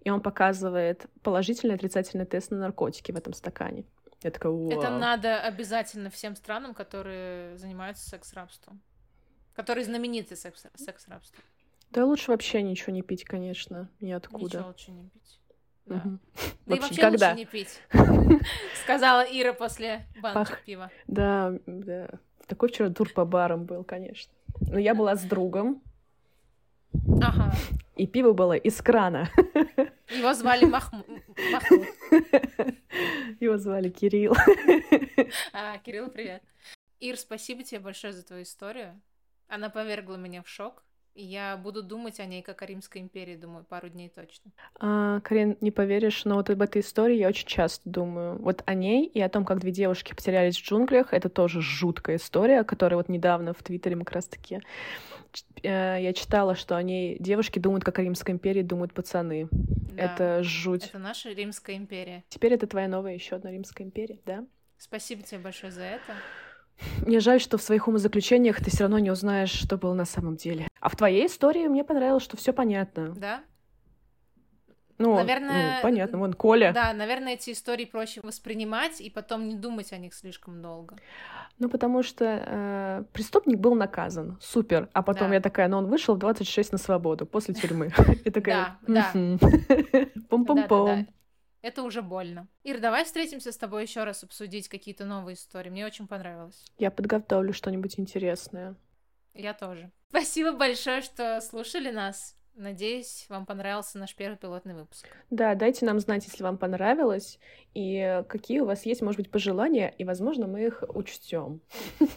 и 0.07 0.09
он 0.09 0.21
показывает 0.21 1.05
положительный 1.21 1.73
и 1.73 1.75
отрицательный 1.75 2.25
тест 2.25 2.49
на 2.51 2.57
наркотики 2.57 3.11
в 3.11 3.17
этом 3.17 3.33
стакане. 3.33 3.83
Я 4.23 4.31
такая, 4.31 4.53
Вау. 4.53 4.71
Это 4.71 4.89
надо 4.89 5.41
обязательно 5.41 6.09
всем 6.09 6.37
странам, 6.37 6.73
которые 6.73 7.57
занимаются 7.57 8.07
секс-рабством. 8.07 8.79
Которые 9.53 9.83
знамениты 9.83 10.37
секс-рабством. 10.37 11.43
Да 11.91 12.05
лучше 12.05 12.31
вообще 12.31 12.61
ничего 12.61 12.93
не 12.93 13.01
пить, 13.01 13.25
конечно, 13.25 13.89
ниоткуда. 13.99 14.45
Ничего 14.59 14.67
лучше 14.69 14.91
не 14.91 15.09
пить. 15.09 15.39
Да. 15.87 16.01
Да 16.05 16.75
и 16.75 16.79
В 16.79 16.83
общем, 16.83 16.83
вообще 16.83 17.01
когда? 17.01 17.29
лучше 17.31 17.37
не 17.39 17.45
пить, 17.45 17.81
сказала 18.83 19.23
Ира 19.29 19.51
после 19.51 20.05
банки 20.21 20.35
Пах. 20.35 20.61
пива. 20.63 20.89
Да, 21.07 21.53
да. 21.65 22.11
Такой 22.47 22.69
вчера 22.69 22.89
тур 22.91 23.11
по 23.11 23.25
барам 23.25 23.65
был, 23.65 23.83
конечно. 23.83 24.31
Но 24.61 24.79
я 24.79 24.95
была 24.95 25.17
с 25.17 25.23
другом, 25.23 25.81
Ага. 27.21 27.51
и 27.97 28.07
пиво 28.07 28.31
было 28.33 28.53
из 28.53 28.81
крана. 28.81 29.29
Его 30.09 30.33
звали 30.33 30.65
Махму- 30.65 31.05
Махмуд. 31.51 31.87
Его 33.39 33.57
звали 33.57 33.89
Кирилл. 33.89 34.35
А, 35.53 35.77
Кирилл, 35.79 36.09
привет. 36.09 36.41
Ир, 36.99 37.17
спасибо 37.17 37.63
тебе 37.63 37.79
большое 37.79 38.13
за 38.13 38.23
твою 38.23 38.43
историю. 38.43 38.99
Она 39.47 39.69
повергла 39.69 40.15
меня 40.15 40.41
в 40.41 40.47
шок. 40.49 40.83
И 41.17 41.23
я 41.23 41.57
буду 41.57 41.81
думать 41.81 42.19
о 42.19 42.25
ней, 42.25 42.43
как 42.43 42.61
о 42.61 42.67
Римской 42.67 43.01
империи, 43.01 43.35
думаю, 43.35 43.63
пару 43.63 43.89
дней 43.89 44.07
точно. 44.07 44.51
А, 44.79 45.19
Карин, 45.21 45.57
не 45.61 45.71
поверишь, 45.71 46.25
но 46.25 46.35
вот 46.35 46.51
об 46.51 46.61
этой 46.61 46.81
истории 46.81 47.15
я 47.15 47.27
очень 47.27 47.47
часто 47.47 47.89
думаю. 47.89 48.39
Вот 48.39 48.61
о 48.67 48.75
ней 48.75 49.07
и 49.07 49.19
о 49.19 49.27
том, 49.27 49.43
как 49.43 49.59
две 49.59 49.71
девушки 49.71 50.13
потерялись 50.13 50.57
в 50.57 50.63
джунглях. 50.63 51.13
Это 51.13 51.29
тоже 51.29 51.59
жуткая 51.59 52.17
история, 52.17 52.63
которая 52.63 52.97
вот 52.97 53.09
недавно 53.09 53.55
в 53.55 53.63
Твиттере 53.63 53.95
мы 53.95 54.05
как 54.05 54.13
раз-таки 54.13 54.61
э, 55.63 55.97
я 55.99 56.13
читала, 56.13 56.53
что 56.53 56.77
о 56.77 56.83
ней 56.83 57.17
девушки 57.19 57.57
думают, 57.57 57.83
как 57.83 57.97
о 57.97 58.03
Римской 58.03 58.35
империи 58.35 58.61
думают 58.61 58.93
пацаны. 58.93 59.47
Да. 59.51 60.03
Это 60.03 60.43
жуть. 60.43 60.85
Это 60.85 60.99
наша 60.99 61.31
Римская 61.31 61.77
империя. 61.77 62.25
Теперь 62.29 62.53
это 62.53 62.67
твоя 62.67 62.87
новая 62.87 63.15
еще 63.15 63.37
одна 63.37 63.51
Римская 63.51 63.87
империя, 63.87 64.19
да? 64.23 64.45
Спасибо 64.77 65.23
тебе 65.23 65.39
большое 65.39 65.71
за 65.71 65.81
это. 65.81 66.13
Мне 67.05 67.19
жаль, 67.19 67.39
что 67.39 67.57
в 67.57 67.61
своих 67.61 67.87
умозаключениях 67.87 68.57
ты 68.63 68.69
все 68.69 68.83
равно 68.83 68.99
не 68.99 69.11
узнаешь, 69.11 69.51
что 69.51 69.77
было 69.77 69.93
на 69.93 70.05
самом 70.05 70.35
деле. 70.35 70.67
А 70.79 70.89
в 70.89 70.95
твоей 70.95 71.27
истории 71.27 71.67
мне 71.67 71.83
понравилось, 71.83 72.23
что 72.23 72.37
все 72.37 72.53
понятно. 72.53 73.13
Да? 73.15 73.43
Ну, 74.99 75.15
Наверное, 75.15 75.75
ну, 75.75 75.81
понятно. 75.83 76.17
Вон 76.17 76.33
Коля. 76.33 76.71
Да, 76.73 76.91
наверное, 76.91 77.33
эти 77.33 77.51
истории 77.51 77.85
проще 77.85 78.19
воспринимать 78.23 78.99
и 78.99 79.11
потом 79.11 79.47
не 79.47 79.55
думать 79.55 79.93
о 79.93 79.97
них 79.97 80.15
слишком 80.15 80.61
долго. 80.61 80.95
Ну, 81.59 81.69
потому 81.69 82.01
что 82.01 82.25
э, 82.25 83.03
преступник 83.13 83.59
был 83.59 83.75
наказан. 83.75 84.37
Супер. 84.41 84.89
А 84.93 85.03
потом 85.03 85.29
Да. 85.29 85.35
я 85.35 85.41
такая, 85.41 85.67
ну, 85.67 85.77
он 85.77 85.87
вышел 85.87 86.15
в 86.15 86.19
26 86.19 86.71
на 86.71 86.77
свободу 86.79 87.27
после 87.27 87.53
тюрьмы. 87.53 87.91
И 88.25 88.31
такая, 88.31 88.77
Да, 88.87 88.93
да. 88.93 89.11
«Мгм. 89.13 89.37
Да-да-да. 89.37 90.05
Пум-пум-пум. 90.29 91.07
Это 91.61 91.83
уже 91.83 92.01
больно. 92.01 92.47
Ир, 92.63 92.79
давай 92.79 93.03
встретимся 93.03 93.51
с 93.51 93.57
тобой 93.57 93.83
еще 93.83 94.03
раз 94.03 94.23
обсудить 94.23 94.67
какие-то 94.69 95.05
новые 95.05 95.35
истории. 95.35 95.69
Мне 95.69 95.85
очень 95.85 96.07
понравилось. 96.07 96.65
Я 96.77 96.91
подготовлю 96.91 97.53
что-нибудь 97.53 97.99
интересное. 97.99 98.75
Я 99.33 99.53
тоже. 99.53 99.91
Спасибо 100.09 100.53
большое, 100.53 101.01
что 101.01 101.41
слушали 101.41 101.91
нас. 101.91 102.35
Надеюсь, 102.55 103.27
вам 103.29 103.45
понравился 103.45 103.99
наш 103.99 104.15
первый 104.15 104.35
пилотный 104.35 104.73
выпуск. 104.73 105.07
Да, 105.29 105.53
дайте 105.53 105.85
нам 105.85 105.99
знать, 105.99 106.25
если 106.25 106.41
вам 106.41 106.57
понравилось, 106.57 107.39
и 107.75 108.23
какие 108.27 108.61
у 108.61 108.65
вас 108.65 108.83
есть, 108.87 109.03
может 109.03 109.19
быть, 109.19 109.29
пожелания, 109.29 109.93
и, 109.95 110.03
возможно, 110.03 110.47
мы 110.47 110.65
их 110.65 110.83
учтем, 110.89 111.61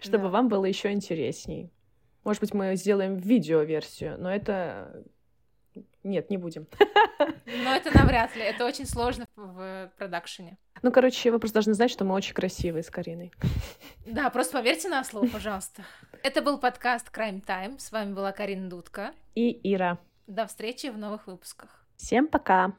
чтобы 0.00 0.30
вам 0.30 0.48
было 0.48 0.64
еще 0.64 0.90
интересней. 0.90 1.70
Может 2.24 2.40
быть, 2.40 2.54
мы 2.54 2.76
сделаем 2.76 3.16
видео-версию, 3.16 4.16
но 4.18 4.34
это... 4.34 5.04
Нет, 6.04 6.30
не 6.30 6.36
будем. 6.36 6.66
Но 7.18 7.74
это 7.74 7.96
навряд 7.96 8.34
ли. 8.36 8.42
Это 8.42 8.64
очень 8.64 8.86
сложно 8.86 9.26
в 9.36 9.90
продакшене. 9.96 10.58
Ну, 10.82 10.92
короче, 10.92 11.30
вы 11.30 11.38
просто 11.38 11.54
должны 11.54 11.74
знать, 11.74 11.90
что 11.90 12.04
мы 12.04 12.14
очень 12.14 12.34
красивые 12.34 12.82
с 12.82 12.90
Кариной. 12.90 13.32
Да, 14.06 14.30
просто 14.30 14.58
поверьте 14.58 14.88
на 14.88 15.02
слово, 15.04 15.26
пожалуйста. 15.26 15.84
Это 16.22 16.40
был 16.40 16.58
подкаст 16.58 17.08
Crime 17.12 17.44
Time. 17.44 17.78
С 17.78 17.90
вами 17.90 18.14
была 18.14 18.32
Карина 18.32 18.68
Дудка. 18.68 19.12
И 19.34 19.58
Ира. 19.74 19.98
До 20.26 20.46
встречи 20.46 20.86
в 20.86 20.98
новых 20.98 21.26
выпусках. 21.26 21.84
Всем 21.96 22.28
пока! 22.28 22.74